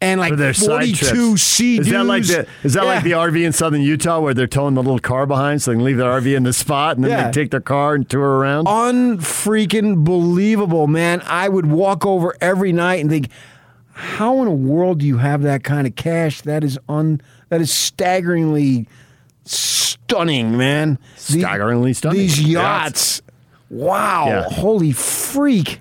And 0.00 0.20
like 0.20 0.30
For 0.32 0.36
their 0.36 0.52
42 0.52 0.94
trips. 1.30 1.42
sea 1.42 1.78
Is 1.78 1.88
that 1.88 2.04
like 2.04 2.24
the 2.26 2.46
is 2.62 2.74
that 2.74 2.84
like 2.84 3.04
the 3.04 3.12
RV 3.12 3.42
in 3.42 3.52
southern 3.52 3.80
Utah 3.80 4.20
where 4.20 4.34
they're 4.34 4.46
towing 4.46 4.74
the 4.74 4.82
little 4.82 4.98
car 4.98 5.24
behind 5.24 5.62
so 5.62 5.70
they 5.70 5.76
can 5.76 5.84
leave 5.84 5.96
their 5.96 6.10
RV 6.10 6.36
in 6.36 6.42
the 6.42 6.52
spot 6.52 6.96
and 6.96 7.04
then 7.04 7.12
Yeah. 7.12 7.24
they 7.26 7.32
take 7.32 7.50
their 7.50 7.60
car 7.62 7.94
and 7.94 8.06
tour 8.08 8.22
around? 8.38 8.66
unfreaking 8.66 10.04
believable, 10.04 10.86
man. 10.88 11.22
I 11.24 11.48
would 11.48 11.64
walk 11.66 12.04
over 12.04 12.36
every 12.42 12.70
night 12.72 13.00
and 13.00 13.08
think, 13.08 13.28
how 13.92 14.40
in 14.40 14.44
the 14.44 14.50
world 14.50 14.98
do 14.98 15.06
you 15.06 15.18
have 15.18 15.40
that 15.42 15.64
kind 15.64 15.86
of 15.86 15.94
cash? 15.94 16.42
That 16.42 16.64
is 16.64 16.78
un 16.86 17.22
that 17.48 17.62
is 17.62 17.72
staggeringly 17.72 18.86
stunning, 20.08 20.56
man. 20.56 20.98
The- 21.28 21.40
Staggeringly 21.40 21.92
stunning. 21.94 22.18
These 22.20 22.40
Yachts. 22.40 22.50
yachts. 22.50 23.22
Wow. 23.70 24.26
Yeah. 24.28 24.42
Holy 24.50 24.92
freak. 24.92 25.80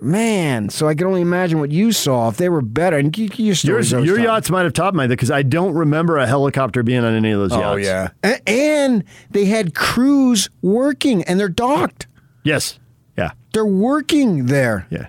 Man, 0.00 0.68
so 0.68 0.86
I 0.86 0.94
can 0.94 1.08
only 1.08 1.22
imagine 1.22 1.58
what 1.58 1.72
you 1.72 1.90
saw 1.90 2.28
if 2.28 2.36
they 2.36 2.48
were 2.48 2.62
better. 2.62 2.96
And 2.98 3.16
you, 3.18 3.24
your 3.36 3.56
Yours, 3.64 3.90
your 3.90 4.20
yachts 4.20 4.48
might 4.48 4.62
have 4.62 4.72
topped 4.72 4.94
mine 4.94 5.08
because 5.08 5.28
I 5.30 5.42
don't 5.42 5.74
remember 5.74 6.18
a 6.18 6.26
helicopter 6.26 6.84
being 6.84 7.02
on 7.02 7.14
any 7.14 7.32
of 7.32 7.40
those 7.40 7.52
Oh 7.52 7.74
yachts. 7.74 7.88
Oh 7.88 7.90
yeah, 7.90 8.08
A- 8.22 8.48
and 8.48 9.02
they 9.32 9.46
had 9.46 9.74
crews 9.74 10.48
working, 10.62 11.24
and 11.24 11.40
they're 11.40 11.48
docked. 11.48 12.06
Yes. 12.44 12.78
Yeah. 13.16 13.32
They're 13.52 13.66
working 13.66 14.46
there. 14.46 14.86
Yeah. 14.90 15.06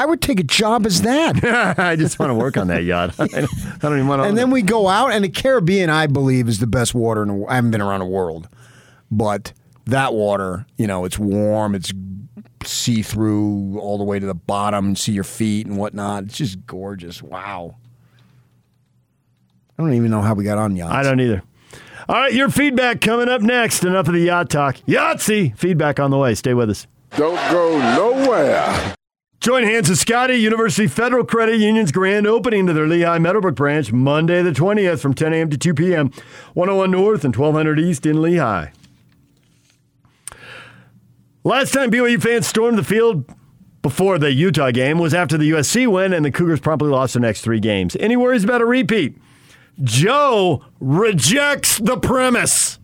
I 0.00 0.06
would 0.06 0.22
take 0.22 0.40
a 0.40 0.44
job 0.44 0.86
as 0.86 1.02
that. 1.02 1.44
I 1.78 1.94
just 1.94 2.18
want 2.18 2.30
to 2.30 2.34
work 2.34 2.56
on 2.56 2.68
that 2.68 2.84
yacht. 2.84 3.14
I 3.20 3.26
don't 3.26 3.96
even 3.96 4.08
want 4.08 4.22
to. 4.22 4.28
and 4.30 4.38
then 4.38 4.50
we 4.50 4.62
go 4.62 4.88
out, 4.88 5.12
and 5.12 5.22
the 5.22 5.28
Caribbean, 5.28 5.90
I 5.90 6.06
believe, 6.06 6.48
is 6.48 6.58
the 6.58 6.66
best 6.66 6.94
water 6.94 7.20
in 7.20 7.28
the 7.28 7.34
world. 7.34 7.50
I 7.50 7.56
haven't 7.56 7.70
been 7.70 7.82
around 7.82 8.00
the 8.00 8.06
world, 8.06 8.48
but 9.10 9.52
that 9.84 10.14
water, 10.14 10.64
you 10.78 10.86
know, 10.86 11.04
it's 11.04 11.18
warm, 11.18 11.74
it's 11.74 11.92
see 12.64 13.02
through 13.02 13.78
all 13.78 13.98
the 13.98 14.04
way 14.04 14.18
to 14.18 14.24
the 14.24 14.34
bottom, 14.34 14.86
and 14.86 14.98
see 14.98 15.12
your 15.12 15.22
feet 15.22 15.66
and 15.66 15.76
whatnot. 15.76 16.24
It's 16.24 16.38
just 16.38 16.64
gorgeous. 16.64 17.22
Wow. 17.22 17.76
I 19.78 19.82
don't 19.82 19.92
even 19.92 20.10
know 20.10 20.22
how 20.22 20.32
we 20.32 20.44
got 20.44 20.56
on 20.56 20.76
yachts. 20.76 20.94
I 20.94 21.02
don't 21.02 21.20
either. 21.20 21.42
All 22.08 22.16
right, 22.16 22.32
your 22.32 22.48
feedback 22.48 23.02
coming 23.02 23.28
up 23.28 23.42
next. 23.42 23.84
Enough 23.84 24.08
of 24.08 24.14
the 24.14 24.20
yacht 24.20 24.48
talk. 24.48 24.76
Yahtzee 24.88 25.58
feedback 25.58 26.00
on 26.00 26.10
the 26.10 26.16
way. 26.16 26.34
Stay 26.34 26.54
with 26.54 26.70
us. 26.70 26.86
Don't 27.18 27.36
go 27.52 27.78
nowhere. 27.96 28.94
Join 29.40 29.62
hands 29.62 29.88
with 29.88 29.98
Scotty, 29.98 30.34
University 30.34 30.86
Federal 30.86 31.24
Credit 31.24 31.56
Union's 31.56 31.92
grand 31.92 32.26
opening 32.26 32.66
to 32.66 32.74
their 32.74 32.84
Lehi 32.84 33.18
Meadowbrook 33.18 33.54
branch 33.54 33.90
Monday 33.90 34.42
the 34.42 34.50
20th 34.50 35.00
from 35.00 35.14
10 35.14 35.32
a.m. 35.32 35.48
to 35.48 35.56
2 35.56 35.72
p.m. 35.72 36.10
101 36.52 36.90
North 36.90 37.24
and 37.24 37.34
1200 37.34 37.80
East 37.80 38.04
in 38.04 38.16
Lehi. 38.16 38.70
Last 41.42 41.72
time 41.72 41.90
BYU 41.90 42.22
fans 42.22 42.46
stormed 42.46 42.76
the 42.76 42.84
field 42.84 43.24
before 43.80 44.18
the 44.18 44.30
Utah 44.30 44.72
game 44.72 44.98
was 44.98 45.14
after 45.14 45.38
the 45.38 45.52
USC 45.52 45.90
win, 45.90 46.12
and 46.12 46.22
the 46.22 46.30
Cougars 46.30 46.60
promptly 46.60 46.90
lost 46.90 47.14
the 47.14 47.20
next 47.20 47.40
three 47.40 47.60
games. 47.60 47.96
Any 47.98 48.18
worries 48.18 48.44
about 48.44 48.60
a 48.60 48.66
repeat? 48.66 49.16
Joe 49.82 50.66
rejects 50.80 51.78
the 51.78 51.96
premise. 51.96 52.78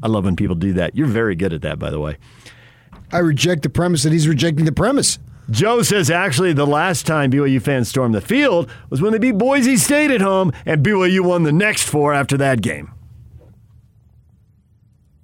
I 0.00 0.06
love 0.06 0.26
when 0.26 0.36
people 0.36 0.54
do 0.54 0.74
that. 0.74 0.94
You're 0.94 1.08
very 1.08 1.34
good 1.34 1.52
at 1.52 1.62
that, 1.62 1.80
by 1.80 1.90
the 1.90 1.98
way. 1.98 2.18
I 3.10 3.18
reject 3.18 3.64
the 3.64 3.68
premise 3.68 4.04
that 4.04 4.12
he's 4.12 4.28
rejecting 4.28 4.64
the 4.64 4.70
premise. 4.70 5.18
Joe 5.50 5.82
says 5.82 6.10
actually 6.10 6.52
the 6.52 6.66
last 6.66 7.06
time 7.06 7.30
BYU 7.30 7.60
fans 7.60 7.88
stormed 7.88 8.14
the 8.14 8.20
field 8.20 8.70
was 8.90 9.02
when 9.02 9.12
they 9.12 9.18
beat 9.18 9.38
Boise 9.38 9.76
State 9.76 10.10
at 10.10 10.20
home, 10.20 10.52
and 10.64 10.84
BYU 10.84 11.20
won 11.20 11.42
the 11.42 11.52
next 11.52 11.82
four 11.84 12.14
after 12.14 12.36
that 12.36 12.62
game. 12.62 12.90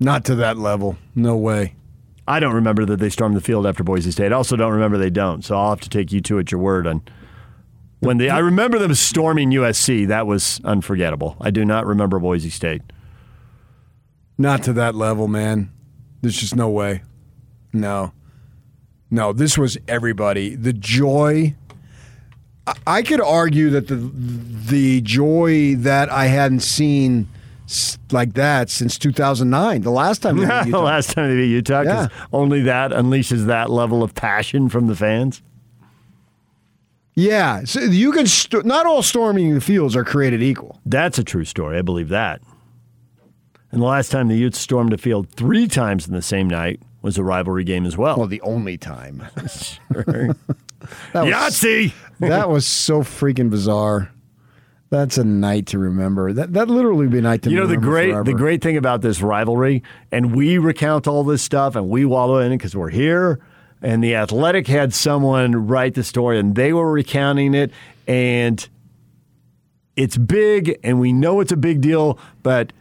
Not 0.01 0.25
to 0.27 0.35
that 0.37 0.59
level. 0.59 0.97
No 1.15 1.37
way. 1.37 1.75
I 2.27 2.41
don't 2.41 2.55
remember 2.55 2.85
that 2.85 2.99
they 2.99 3.09
stormed 3.09 3.37
the 3.37 3.41
field 3.41 3.67
after 3.67 3.83
Boise 3.83 4.11
State. 4.11 4.33
I 4.33 4.37
also 4.37 4.55
don't 4.55 4.73
remember 4.73 4.99
they 4.99 5.11
don't. 5.11 5.45
So 5.45 5.57
I'll 5.57 5.71
have 5.71 5.81
to 5.81 5.89
take 5.89 6.13
you 6.13 6.21
two 6.21 6.39
at 6.39 6.53
your 6.53 6.61
word 6.61 6.87
on 6.87 7.03
when 8.01 8.19
they. 8.19 8.29
I 8.29 8.39
remember 8.39 8.79
them 8.79 8.95
storming 8.95 9.51
USC. 9.51 10.07
That 10.07 10.27
was 10.27 10.61
unforgettable. 10.63 11.37
I 11.41 11.51
do 11.51 11.65
not 11.65 11.87
remember 11.87 12.19
Boise 12.19 12.51
State. 12.51 12.83
Not 14.37 14.63
to 14.65 14.73
that 14.75 14.95
level, 14.95 15.27
man. 15.27 15.73
There's 16.21 16.39
just 16.39 16.55
no 16.55 16.69
way. 16.69 17.03
No. 17.73 18.13
No, 19.11 19.33
this 19.33 19.57
was 19.57 19.79
everybody. 19.89 20.55
The 20.55 20.73
joy. 20.73 21.55
I- 22.87 23.03
could 23.03 23.21
argue 23.23 23.71
that 23.71 23.89
the 23.89 23.97
the 23.97 25.01
joy 25.01 25.75
that 25.77 26.11
I 26.11 26.27
hadn't 26.27 26.61
seen 26.61 27.27
like 28.11 28.35
that 28.35 28.69
since 28.71 28.99
2009, 28.99 29.81
the 29.83 29.91
last 29.91 30.21
time. 30.23 30.37
they 30.37 30.45
beat 30.45 30.49
the 30.49 30.65
Utah. 30.67 30.83
last 30.83 31.11
time 31.13 31.31
they 31.31 31.37
beat 31.37 31.51
Utah, 31.51 31.83
Yeah. 31.83 32.09
only 32.33 32.61
that 32.63 32.91
unleashes 32.91 33.47
that 33.47 33.71
level 33.71 34.03
of 34.03 34.15
passion 34.15 34.69
from 34.69 34.87
the 34.87 34.95
fans. 34.97 35.41
Yeah, 37.15 37.65
so 37.65 37.81
you 37.81 38.13
can. 38.13 38.27
St- 38.27 38.65
not 38.65 38.87
all 38.87 39.03
storming 39.03 39.55
the 39.55 39.61
fields 39.61 39.97
are 39.97 40.05
created 40.05 40.43
equal. 40.43 40.81
That's 40.87 41.19
a 41.19 41.25
true 41.25 41.45
story. 41.45 41.79
I 41.79 41.83
believe 41.83 42.11
that. 42.11 42.41
And 43.73 43.83
the 43.83 43.87
last 43.87 44.11
time 44.11 44.29
the 44.29 44.37
Utes 44.37 44.59
stormed 44.59 44.93
a 44.93 44.99
field 44.99 45.29
three 45.31 45.67
times 45.67 46.07
in 46.07 46.15
the 46.15 46.23
same 46.23 46.49
night 46.49 46.81
was 47.03 47.17
a 47.19 47.23
rivalry 47.25 47.65
game 47.65 47.87
as 47.87 47.97
well. 47.97 48.17
Well, 48.17 48.27
the 48.27 48.41
only 48.43 48.77
time. 48.79 49.23
Sure. 49.93 50.35
That 51.13 51.25
was- 51.25 51.35
Yahtzee! 51.35 51.93
that 52.21 52.49
was 52.49 52.65
so 52.67 53.01
freaking 53.03 53.51
bizarre. 53.51 54.11
That's 54.91 55.19
a 55.19 55.25
night 55.25 55.67
to 55.67 55.79
remember. 55.79 56.33
That 56.33 56.53
that 56.55 56.69
literally 56.69 57.09
be 57.09 57.19
a 57.19 57.23
night 57.23 57.43
to 57.43 57.51
remember. 57.51 57.73
You 57.73 57.77
know 57.77 57.81
the 57.81 57.87
great 57.87 58.11
forever. 58.13 58.25
the 58.25 58.33
great 58.33 58.63
thing 58.63 58.77
about 58.77 59.03
this 59.03 59.21
rivalry, 59.21 59.83
and 60.13 60.35
we 60.35 60.57
recount 60.57 61.07
all 61.09 61.25
this 61.25 61.43
stuff 61.43 61.75
and 61.77 61.91
we 61.91 62.05
wallow 62.05 62.39
in 62.39 62.53
it 62.53 62.59
because 62.59 62.77
we're 62.77 62.89
here. 62.91 63.41
And 63.83 64.03
the 64.03 64.15
Athletic 64.15 64.67
had 64.67 64.95
someone 64.95 65.67
write 65.67 65.95
the 65.95 66.05
story, 66.05 66.39
and 66.39 66.55
they 66.55 66.73
were 66.73 66.91
recounting 66.91 67.55
it, 67.55 67.71
and 68.07 68.67
it's 69.97 70.17
big, 70.17 70.79
and 70.85 71.01
we 71.01 71.13
know 71.13 71.41
it's 71.41 71.53
a 71.53 71.57
big 71.57 71.81
deal. 71.81 72.19
But 72.43 72.73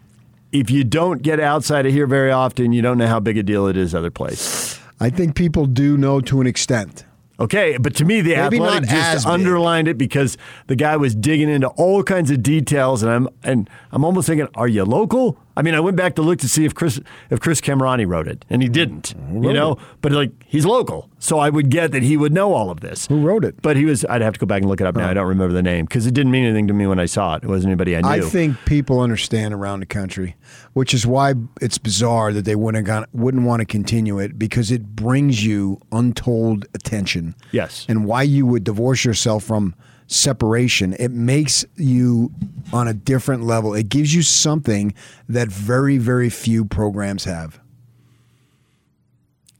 if 0.51 0.69
you 0.69 0.83
don't 0.83 1.21
get 1.21 1.39
outside 1.39 1.85
of 1.85 1.91
here 1.91 2.07
very 2.07 2.31
often, 2.31 2.71
you 2.71 2.81
don't 2.81 2.97
know 2.97 3.07
how 3.07 3.19
big 3.19 3.37
a 3.37 3.43
deal 3.43 3.67
it 3.67 3.77
is 3.77 3.93
other 3.93 4.11
places. 4.11 4.79
I 4.99 5.09
think 5.09 5.35
people 5.35 5.65
do 5.65 5.97
know 5.97 6.21
to 6.21 6.41
an 6.41 6.47
extent. 6.47 7.05
Okay, 7.39 7.77
but 7.77 7.95
to 7.97 8.05
me, 8.05 8.21
the 8.21 8.35
Maybe 8.35 8.57
athletic 8.57 8.89
just 8.89 9.25
big. 9.25 9.33
underlined 9.33 9.87
it 9.87 9.97
because 9.97 10.37
the 10.65 10.75
guy 10.75 10.97
was 10.97 11.13
digging 11.13 11.49
into 11.49 11.67
all 11.69 12.01
kinds 12.01 12.31
of 12.31 12.41
details, 12.41 13.03
and 13.03 13.11
I'm 13.11 13.27
and 13.43 13.69
I'm 13.91 14.03
almost 14.03 14.27
thinking, 14.27 14.47
are 14.55 14.67
you 14.67 14.83
local? 14.83 15.37
I 15.57 15.63
mean, 15.63 15.73
I 15.73 15.79
went 15.79 15.97
back 15.97 16.13
to 16.15 16.21
look 16.21 16.37
to 16.39 16.47
see 16.47 16.65
if 16.65 16.75
Chris 16.75 17.01
if 17.31 17.39
Chris 17.39 17.59
Kamrani 17.61 18.07
wrote 18.07 18.27
it, 18.27 18.45
and 18.47 18.61
he 18.61 18.69
didn't. 18.69 19.15
You 19.33 19.51
know, 19.51 19.79
but 20.01 20.11
like 20.11 20.29
he's 20.45 20.67
local, 20.67 21.09
so 21.17 21.39
I 21.39 21.49
would 21.49 21.71
get 21.71 21.91
that 21.93 22.03
he 22.03 22.15
would 22.15 22.31
know 22.31 22.53
all 22.53 22.69
of 22.69 22.81
this. 22.81 23.07
Who 23.07 23.21
wrote 23.21 23.43
it? 23.43 23.59
But 23.63 23.75
he 23.75 23.85
was. 23.85 24.05
I'd 24.05 24.21
have 24.21 24.33
to 24.33 24.39
go 24.39 24.45
back 24.45 24.61
and 24.61 24.69
look 24.69 24.81
it 24.81 24.85
up 24.85 24.95
now. 24.95 25.07
Oh. 25.07 25.09
I 25.09 25.13
don't 25.15 25.27
remember 25.27 25.55
the 25.55 25.63
name 25.63 25.85
because 25.85 26.05
it 26.05 26.13
didn't 26.13 26.31
mean 26.31 26.45
anything 26.45 26.67
to 26.67 26.73
me 26.75 26.85
when 26.85 26.99
I 26.99 27.07
saw 27.07 27.35
it. 27.35 27.43
It 27.43 27.47
wasn't 27.47 27.71
anybody 27.71 27.95
I 27.97 28.01
knew. 28.01 28.07
I 28.07 28.21
think 28.21 28.55
people 28.65 28.99
understand 28.99 29.51
around 29.55 29.79
the 29.79 29.87
country, 29.87 30.35
which 30.73 30.93
is 30.93 31.07
why 31.07 31.33
it's 31.59 31.79
bizarre 31.79 32.31
that 32.33 32.45
they 32.45 32.55
wouldn't 32.55 32.85
got, 32.85 33.09
wouldn't 33.15 33.43
want 33.43 33.61
to 33.61 33.65
continue 33.65 34.19
it 34.19 34.37
because 34.37 34.69
it 34.69 34.95
brings 34.95 35.43
you 35.43 35.79
untold 35.91 36.67
attention. 36.75 37.33
Yes. 37.51 37.85
and 37.89 38.05
why 38.05 38.21
you 38.21 38.45
would 38.45 38.63
divorce 38.63 39.03
yourself 39.03 39.43
from 39.43 39.73
separation. 40.07 40.93
It 40.93 41.11
makes 41.11 41.65
you 41.75 42.31
on 42.73 42.87
a 42.87 42.93
different 42.93 43.43
level. 43.43 43.73
It 43.73 43.89
gives 43.89 44.15
you 44.15 44.23
something 44.23 44.93
that 45.29 45.49
very 45.49 45.97
very 45.97 46.29
few 46.29 46.65
programs 46.65 47.25
have. 47.25 47.59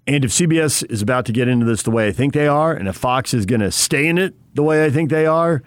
And 0.08 0.24
if 0.24 0.32
CBS 0.32 0.90
is 0.90 1.02
about 1.02 1.26
to 1.26 1.34
get 1.34 1.50
into 1.50 1.66
this 1.66 1.84
the 1.84 1.92
way 1.92 2.08
I 2.08 2.14
think 2.14 2.34
they 2.34 2.48
are, 2.48 2.74
and 2.74 2.88
if 2.88 2.96
Fox 2.96 3.34
is 3.34 3.46
going 3.46 3.60
to 3.60 3.72
stay 3.72 4.08
in 4.08 4.18
it 4.18 4.34
the 4.56 4.64
way 4.64 4.86
I 4.86 4.90
think 4.90 5.10
they 5.10 5.26
are, 5.26 5.62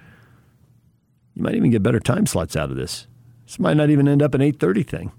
you 1.35 1.43
might 1.43 1.55
even 1.55 1.71
get 1.71 1.83
better 1.83 2.01
time 2.01 2.27
slots 2.27 2.57
out 2.57 2.71
of 2.71 2.77
this. 2.77 3.07
This 3.45 3.59
might 3.59 3.77
not 3.77 3.91
even 3.91 4.09
end 4.09 4.23
up 4.23 4.35
an 4.35 4.41
8:30 4.41 4.87
thing. 4.87 5.13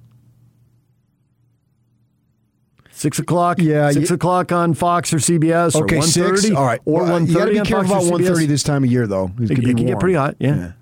Six 3.02 3.18
o'clock. 3.18 3.58
Yeah, 3.60 3.89
six 3.89 4.10
you- 4.12 4.16
o'clock 4.16 4.52
on 4.52 4.76
Fox 4.76 5.12
or 5.12 5.18
CBS. 5.18 5.76
Okay, 5.76 5.97
or 5.97 6.02
1:30, 6.02 6.38
six. 6.38 6.52
All 6.56 6.64
right, 6.66 6.80
or 6.86 7.02
Well, 7.02 7.12
one 7.14 7.26
You 7.26 7.34
got 7.34 7.45
to 7.45 7.52
be 7.52 7.60
careful 7.62 7.95
about 7.97 8.12
one 8.12 8.24
thirty 8.24 8.45
this 8.45 8.62
time 8.62 8.84
of 8.84 8.91
year, 8.91 9.08
though. 9.08 9.32
It, 9.39 9.49
it 9.49 9.56
be 9.60 9.74
can 9.74 9.86
get 9.88 9.99
pretty 9.99 10.16
hot. 10.16 10.36
Yeah. 10.39 10.74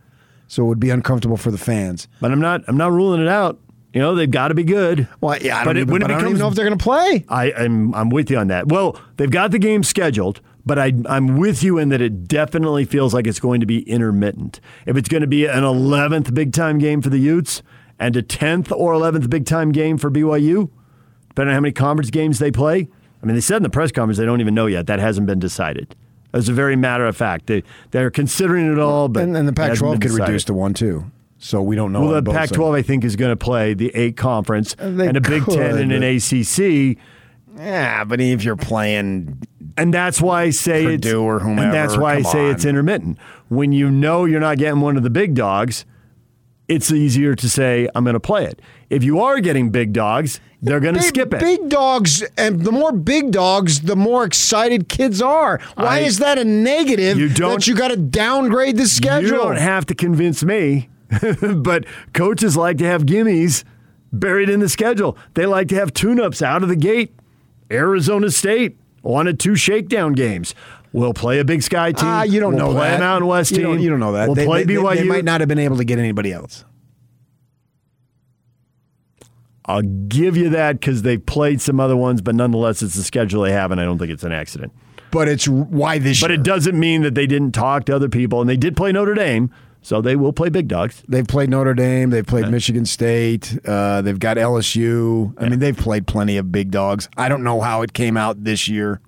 So 0.50 0.64
it 0.64 0.68
would 0.68 0.80
be 0.82 0.90
uncomfortable 0.90 1.38
for 1.38 1.50
the 1.52 1.58
fans. 1.58 2.08
but 2.20 2.32
I'm 2.32 2.42
not. 2.42 2.64
I'm 2.68 2.76
not 2.76 2.92
ruling 2.92 3.22
it 3.22 3.30
out. 3.30 3.58
You 3.94 4.02
know, 4.02 4.16
they've 4.16 4.30
got 4.30 4.50
to 4.50 4.54
be 4.54 4.64
good. 4.66 5.08
Well, 5.22 5.38
yeah, 5.42 5.60
I 5.62 5.64
But 5.64 5.74
don't, 5.74 5.78
it- 5.78 5.82
even, 5.82 5.94
when 5.94 6.02
it 6.02 6.06
but 6.10 6.12
I 6.12 6.20
don't 6.20 6.28
even 6.30 6.40
know 6.40 6.48
if 6.50 6.56
they're 6.56 6.66
going 6.66 6.78
to 6.78 6.84
play. 6.84 7.24
I, 7.30 7.54
I'm 7.54 7.96
I'm 7.96 8.10
with 8.10 8.30
you 8.30 8.38
on 8.38 8.48
that. 8.50 8.68
Well, 8.68 9.00
they've 9.16 9.32
got 9.32 9.52
the 9.52 9.58
game 9.60 9.84
scheduled, 9.84 10.42
but 10.66 10.78
I, 10.78 10.92
I'm 11.08 11.38
with 11.38 11.64
you 11.64 11.78
in 11.78 11.88
that 11.90 12.02
it 12.02 12.28
definitely 12.28 12.84
feels 12.84 13.14
like 13.14 13.28
it's 13.28 13.40
going 13.40 13.62
to 13.62 13.66
be 13.66 13.80
intermittent. 13.90 14.60
If 14.86 14.98
it's 14.98 15.08
going 15.08 15.22
to 15.22 15.28
be 15.28 15.46
an 15.46 15.64
11th 15.64 16.34
big 16.34 16.52
time 16.52 16.80
game 16.80 17.02
for 17.02 17.10
the 17.10 17.18
Utes 17.20 17.62
and 17.98 18.16
a 18.18 18.22
10th 18.22 18.72
or 18.76 18.94
11th 18.94 19.30
big 19.30 19.46
time 19.46 19.72
game 19.72 19.98
for 19.98 20.12
BYU, 20.12 20.70
depending 21.40 21.52
on 21.52 21.56
how 21.56 21.62
many 21.62 21.72
conference 21.72 22.10
games 22.10 22.40
they 22.40 22.52
play. 22.52 22.88
I 23.24 23.26
mean, 23.26 23.36
they 23.36 23.42
said 23.42 23.58
in 23.58 23.64
the 23.64 23.70
press 23.70 23.94
conference 23.94 24.18
they 24.18 24.26
don't 24.26 24.42
even 24.42 24.54
know 24.54 24.66
yet. 24.66 24.88
That 24.88 25.00
hasn't 25.00 25.26
been 25.26 25.40
decided. 25.40 25.96
As 26.34 26.50
a 26.50 26.54
very 26.54 26.76
matter 26.76 27.06
of 27.06 27.16
fact, 27.16 27.48
they 27.48 27.64
they're 27.92 28.12
considering 28.12 28.72
it 28.72 28.78
all, 28.78 29.08
but 29.08 29.24
and, 29.24 29.36
and 29.38 29.48
the 29.48 29.54
Pac-12 29.54 30.02
could 30.02 30.12
reduce 30.12 30.44
to 30.46 30.54
one 30.54 30.74
too. 30.74 31.10
So 31.38 31.62
we 31.62 31.78
don't 31.78 31.94
know. 31.94 32.02
Well, 32.02 32.22
the 32.22 32.32
Pac 32.32 32.50
12, 32.50 32.76
I 32.76 32.82
think, 32.82 33.06
is 33.06 33.16
going 33.16 33.32
to 33.32 33.38
play 33.38 33.74
the 33.74 33.90
eight 33.96 34.18
conference 34.18 34.76
uh, 34.78 34.90
they 34.90 35.08
and 35.08 35.16
a 35.16 35.22
Big 35.22 35.46
Ten 35.46 35.78
and 35.78 35.94
an 35.94 36.04
ACC. 36.04 36.98
Yeah, 37.58 38.04
but 38.04 38.20
if 38.20 38.44
you're 38.44 38.58
playing, 38.58 39.42
And 39.78 39.94
that's 39.94 40.22
why 40.22 40.44
I 40.44 40.50
say 40.50 40.84
it's 40.84 41.06
Purdue 41.08 41.24
or 41.24 41.40
And 41.40 41.58
that's 41.58 41.94
whomever, 41.94 42.02
why 42.02 42.16
I 42.16 42.22
say 42.24 42.48
on. 42.48 42.52
it's 42.56 42.66
intermittent. 42.66 43.18
When 43.48 43.72
you 43.72 43.90
know 43.90 44.26
you're 44.26 44.42
not 44.42 44.58
getting 44.58 44.82
one 44.82 44.98
of 44.98 45.04
the 45.04 45.10
big 45.10 45.34
dogs, 45.34 45.86
it's 46.70 46.92
easier 46.92 47.36
to 47.36 47.50
say 47.50 47.90
I'm 47.94 48.04
going 48.06 48.14
to 48.14 48.20
play 48.20 48.46
it. 48.46 48.62
If 48.90 49.04
you 49.04 49.20
are 49.20 49.40
getting 49.42 49.70
big 49.72 49.92
dogs, 49.92 50.40
they're 50.62 50.80
going 50.80 50.96
to 50.96 51.02
skip 51.02 51.34
it. 51.34 51.40
Big 51.40 51.68
dogs, 51.70 52.22
and 52.38 52.62
the 52.62 52.72
more 52.72 52.92
big 52.92 53.32
dogs, 53.32 53.82
the 53.82 53.96
more 53.96 54.24
excited 54.24 54.88
kids 54.88 55.22
are. 55.22 55.60
Why 55.76 55.98
I- 55.98 56.00
is 56.00 56.20
that 56.20 56.38
a 56.38 56.46
negative? 56.46 57.18
You 57.18 57.30
don't- 57.30 57.54
that 57.56 57.68
you 57.68 57.76
got 57.76 57.90
to 57.90 57.98
downgrade 57.98 58.78
the 58.78 58.86
schedule. 58.88 59.30
You 59.30 59.36
don't 59.36 59.58
have 59.58 59.86
to 59.88 59.96
convince 59.96 60.44
me, 60.44 60.90
but 61.56 61.86
coaches 62.14 62.56
like 62.56 62.78
to 62.78 62.86
have 62.86 63.04
gimmies 63.06 63.64
buried 64.14 64.50
in 64.50 64.60
the 64.60 64.70
schedule. 64.70 65.18
They 65.34 65.46
like 65.46 65.68
to 65.70 65.76
have 65.76 65.94
tune-ups 65.94 66.42
out 66.42 66.62
of 66.64 66.70
the 66.70 66.76
gate. 66.76 67.14
Arizona 67.72 68.30
State 68.32 68.78
wanted 69.04 69.40
two 69.40 69.56
shakedown 69.56 70.14
games. 70.14 70.54
We'll 70.92 71.14
play 71.14 71.40
a 71.40 71.46
Big 71.46 71.62
Sky 71.62 71.92
team. 71.92 72.08
Ah, 72.08 72.24
you 72.24 72.40
don't 72.40 72.56
we'll 72.56 72.68
know 72.68 72.74
play 72.74 72.90
that. 72.90 72.98
a 72.98 73.00
Mountain 73.00 73.28
West 73.28 73.52
you 73.52 73.58
team. 73.58 73.66
Don't, 73.68 73.80
you 73.82 73.90
don't 73.92 74.00
know 74.00 74.14
that. 74.14 74.28
We'll 74.28 74.36
they, 74.36 74.46
play 74.46 74.64
they- 74.64 74.74
BYU. 74.74 74.96
They 74.96 75.04
might 75.04 75.24
not 75.26 75.40
have 75.42 75.48
been 75.48 75.60
able 75.60 75.78
to 75.78 75.84
get 75.84 76.00
anybody 76.00 76.34
else. 76.34 76.66
I'll 79.66 79.82
give 79.84 80.36
you 80.36 80.50
that 80.50 80.80
because 80.80 81.04
they've 81.04 81.24
played 81.24 81.62
some 81.62 81.80
other 81.80 81.96
ones, 81.96 82.22
but 82.22 82.34
nonetheless, 82.34 82.82
it's 82.82 82.96
the 82.96 83.04
schedule 83.04 83.44
they 83.44 83.52
have, 83.52 83.72
and 83.72 83.80
I 83.80 83.86
don't 83.86 84.00
think 84.00 84.10
it's 84.12 84.24
an 84.24 84.32
accident. 84.32 84.74
But 85.12 85.28
it's 85.28 85.48
why 85.48 86.00
this 86.00 86.20
But 86.22 86.32
year. 86.32 86.40
it 86.40 86.44
doesn't 86.44 86.80
mean 86.80 87.04
that 87.04 87.14
they 87.14 87.28
didn't 87.28 87.52
talk 87.52 87.86
to 87.86 87.96
other 87.96 88.10
people, 88.10 88.42
and 88.42 88.50
they 88.50 88.58
did 88.58 88.76
play 88.76 88.92
Notre 88.92 89.14
Dame, 89.14 89.52
so 89.84 90.02
they 90.02 90.16
will 90.16 90.34
play 90.34 90.50
big 90.50 90.68
dogs. 90.68 91.04
They've 91.08 91.28
played 91.28 91.50
Notre 91.52 91.76
Dame. 91.76 92.10
They've 92.10 92.26
played 92.26 92.50
Michigan 92.50 92.86
State. 92.86 93.60
Uh, 93.64 94.02
they've 94.02 94.18
got 94.20 94.38
LSU. 94.38 95.36
I 95.38 95.50
mean, 95.50 95.60
they've 95.60 95.78
played 95.78 96.08
plenty 96.08 96.38
of 96.38 96.52
big 96.52 96.72
dogs. 96.72 97.08
I 97.16 97.30
don't 97.30 97.44
know 97.44 97.62
how 97.62 97.84
it 97.84 97.94
came 97.94 98.18
out 98.18 98.44
this 98.44 98.68
year. 98.68 99.02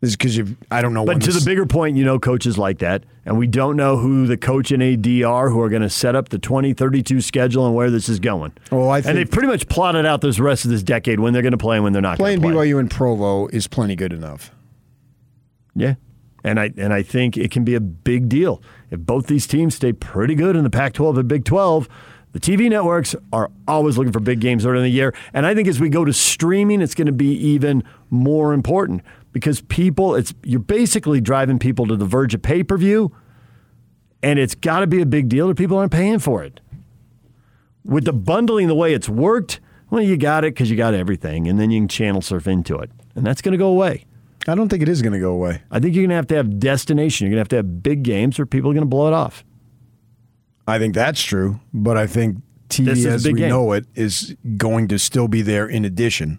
This 0.00 0.10
is 0.10 0.16
because 0.16 0.36
you. 0.36 0.56
I 0.70 0.80
don't 0.80 0.94
know. 0.94 1.02
when 1.02 1.18
But 1.18 1.26
to 1.26 1.32
the 1.32 1.44
bigger 1.44 1.66
point, 1.66 1.96
you 1.96 2.04
know, 2.04 2.18
coaches 2.18 2.56
like 2.56 2.78
that, 2.78 3.04
and 3.26 3.36
we 3.36 3.46
don't 3.46 3.76
know 3.76 3.98
who 3.98 4.26
the 4.26 4.38
coach 4.38 4.70
and 4.72 4.82
AD 4.82 5.06
are 5.22 5.50
who 5.50 5.60
are 5.60 5.68
going 5.68 5.82
to 5.82 5.90
set 5.90 6.16
up 6.16 6.30
the 6.30 6.38
2032 6.38 7.20
schedule 7.20 7.66
and 7.66 7.74
where 7.74 7.90
this 7.90 8.08
is 8.08 8.18
going. 8.18 8.52
Well, 8.70 8.88
I 8.88 8.98
and 9.00 9.18
they've 9.18 9.30
pretty 9.30 9.48
much 9.48 9.68
plotted 9.68 10.06
out 10.06 10.22
this 10.22 10.38
rest 10.40 10.64
of 10.64 10.70
this 10.70 10.82
decade 10.82 11.20
when 11.20 11.34
they're 11.34 11.42
going 11.42 11.52
to 11.52 11.58
play 11.58 11.76
and 11.76 11.84
when 11.84 11.92
they're 11.92 12.00
not 12.00 12.16
playing 12.16 12.40
play. 12.40 12.52
BYU 12.52 12.80
in 12.80 12.88
Provo 12.88 13.48
is 13.48 13.66
plenty 13.66 13.94
good 13.94 14.14
enough. 14.14 14.52
Yeah. 15.74 15.96
And 16.42 16.58
I 16.58 16.72
and 16.78 16.94
I 16.94 17.02
think 17.02 17.36
it 17.36 17.50
can 17.50 17.64
be 17.64 17.74
a 17.74 17.80
big 17.80 18.30
deal. 18.30 18.62
If 18.90 19.00
both 19.00 19.26
these 19.26 19.46
teams 19.46 19.74
stay 19.74 19.92
pretty 19.92 20.34
good 20.34 20.56
in 20.56 20.64
the 20.64 20.70
Pac 20.70 20.94
12 20.94 21.18
and 21.18 21.28
Big 21.28 21.44
12, 21.44 21.88
the 22.32 22.40
TV 22.40 22.70
networks 22.70 23.16
are 23.32 23.50
always 23.66 23.98
looking 23.98 24.12
for 24.12 24.20
big 24.20 24.40
games 24.40 24.64
early 24.64 24.78
in 24.78 24.84
the 24.84 24.90
year. 24.90 25.14
And 25.34 25.46
I 25.46 25.54
think 25.54 25.66
as 25.66 25.80
we 25.80 25.88
go 25.88 26.04
to 26.04 26.12
streaming, 26.12 26.80
it's 26.80 26.94
going 26.94 27.06
to 27.06 27.12
be 27.12 27.32
even 27.32 27.82
more 28.08 28.52
important 28.52 29.02
because 29.32 29.60
people, 29.62 30.14
it's 30.14 30.32
you're 30.44 30.60
basically 30.60 31.20
driving 31.20 31.58
people 31.58 31.86
to 31.86 31.96
the 31.96 32.04
verge 32.04 32.34
of 32.34 32.42
pay 32.42 32.62
per 32.62 32.76
view, 32.76 33.14
and 34.22 34.38
it's 34.38 34.54
got 34.54 34.80
to 34.80 34.86
be 34.86 35.02
a 35.02 35.06
big 35.06 35.28
deal 35.28 35.48
or 35.48 35.54
people 35.54 35.78
aren't 35.78 35.92
paying 35.92 36.18
for 36.18 36.42
it. 36.42 36.60
With 37.84 38.04
the 38.04 38.12
bundling 38.12 38.68
the 38.68 38.74
way 38.74 38.92
it's 38.92 39.08
worked, 39.08 39.60
well, 39.90 40.02
you 40.02 40.16
got 40.16 40.44
it 40.44 40.54
because 40.54 40.70
you 40.70 40.76
got 40.76 40.94
everything, 40.94 41.48
and 41.48 41.58
then 41.58 41.70
you 41.70 41.80
can 41.80 41.88
channel 41.88 42.20
surf 42.20 42.46
into 42.46 42.78
it. 42.78 42.90
And 43.16 43.26
that's 43.26 43.42
going 43.42 43.52
to 43.52 43.58
go 43.58 43.68
away. 43.68 44.04
I 44.46 44.54
don't 44.54 44.68
think 44.68 44.82
it 44.82 44.88
is 44.88 45.02
going 45.02 45.12
to 45.12 45.18
go 45.18 45.32
away. 45.32 45.62
I 45.70 45.80
think 45.80 45.94
you're 45.94 46.02
going 46.02 46.10
to 46.10 46.16
have 46.16 46.26
to 46.28 46.36
have 46.36 46.60
destination. 46.60 47.26
You're 47.26 47.36
going 47.36 47.44
to 47.44 47.56
have 47.56 47.64
to 47.64 47.68
have 47.68 47.82
big 47.82 48.02
games, 48.04 48.38
or 48.38 48.46
people 48.46 48.70
are 48.70 48.74
going 48.74 48.84
to 48.84 48.88
blow 48.88 49.08
it 49.08 49.14
off. 49.14 49.44
I 50.70 50.78
think 50.78 50.94
that's 50.94 51.22
true, 51.22 51.60
but 51.74 51.96
I 51.96 52.06
think 52.06 52.38
TV 52.68 53.04
as 53.06 53.26
we 53.26 53.34
game. 53.34 53.48
know 53.48 53.72
it 53.72 53.86
is 53.94 54.34
going 54.56 54.88
to 54.88 54.98
still 54.98 55.28
be 55.28 55.42
there 55.42 55.66
in 55.66 55.84
addition. 55.84 56.38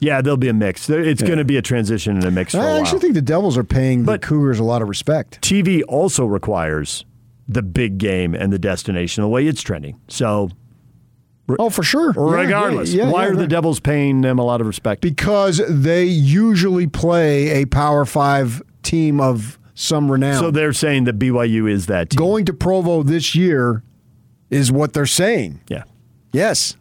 Yeah, 0.00 0.20
there'll 0.20 0.36
be 0.36 0.48
a 0.48 0.52
mix. 0.52 0.86
There- 0.86 1.00
It's 1.00 1.22
going 1.22 1.38
to 1.38 1.44
be 1.44 1.56
a 1.56 1.62
transition 1.62 2.16
and 2.16 2.24
a 2.24 2.30
mix 2.30 2.52
for 2.52 2.58
a 2.58 2.60
I 2.60 2.64
while. 2.66 2.80
actually 2.82 2.98
think 3.00 3.14
the 3.14 3.22
Devils 3.22 3.56
are 3.56 3.64
paying 3.64 4.02
But- 4.04 4.20
the 4.20 4.26
Cougars 4.26 4.58
a 4.58 4.64
lot 4.64 4.82
of 4.82 4.88
respect. 4.88 5.40
TV 5.40 5.82
also 5.86 6.26
requires 6.26 7.04
the 7.48 7.62
big 7.62 7.98
game 7.98 8.34
and 8.34 8.52
the 8.52 8.58
destination 8.58 9.22
the 9.22 9.28
way 9.28 9.46
it's 9.46 9.62
trending. 9.62 9.96
So, 10.08 10.50
Oh, 11.58 11.70
for 11.70 11.82
sure. 11.82 12.12
Regardless, 12.12 12.94
yeah, 12.94 13.04
yeah, 13.06 13.10
why 13.10 13.24
yeah, 13.24 13.30
are 13.32 13.36
the. 13.36 13.46
Devils 13.48 13.80
paying 13.80 14.20
them 14.22 14.38
a 14.38 14.44
lot 14.44 14.60
of 14.60 14.66
respect? 14.66 15.02
Because 15.02 15.60
they 15.68 16.04
usually 16.04 16.86
play 16.86 17.62
a 17.62 17.66
Power 17.66 18.04
Five 18.04 18.62
team 18.82 19.20
of 19.20 19.58
some 19.82 20.10
renown. 20.10 20.38
so 20.40 20.50
they're 20.50 20.72
saying 20.72 21.04
that 21.04 21.18
BYU 21.18 21.70
is 21.70 21.86
that 21.86 22.10
team. 22.10 22.18
going 22.18 22.44
to 22.46 22.52
Provo 22.52 23.02
this 23.02 23.34
year 23.34 23.82
is 24.50 24.70
what 24.70 24.92
they're 24.92 25.06
saying. 25.06 25.60
Yeah, 25.68 25.84
Yes. 26.32 26.76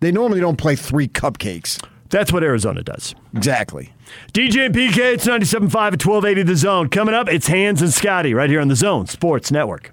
They 0.00 0.12
normally 0.12 0.38
don't 0.40 0.56
play 0.58 0.76
three 0.76 1.08
cupcakes. 1.08 1.82
that's 2.08 2.32
what 2.32 2.44
Arizona 2.44 2.82
does. 2.84 3.14
Exactly. 3.34 3.92
DJ 4.32 4.66
and 4.66 4.74
PK, 4.74 5.14
it's 5.14 5.26
97.5 5.26 5.64
at 5.66 6.06
1280 6.06 6.42
The 6.44 6.56
Zone. 6.56 6.88
Coming 6.88 7.14
up, 7.14 7.28
it's 7.28 7.48
Hans 7.48 7.82
and 7.82 7.92
Scotty 7.92 8.32
right 8.32 8.48
here 8.48 8.60
on 8.60 8.68
The 8.68 8.76
Zone 8.76 9.06
Sports 9.06 9.50
Network. 9.50 9.92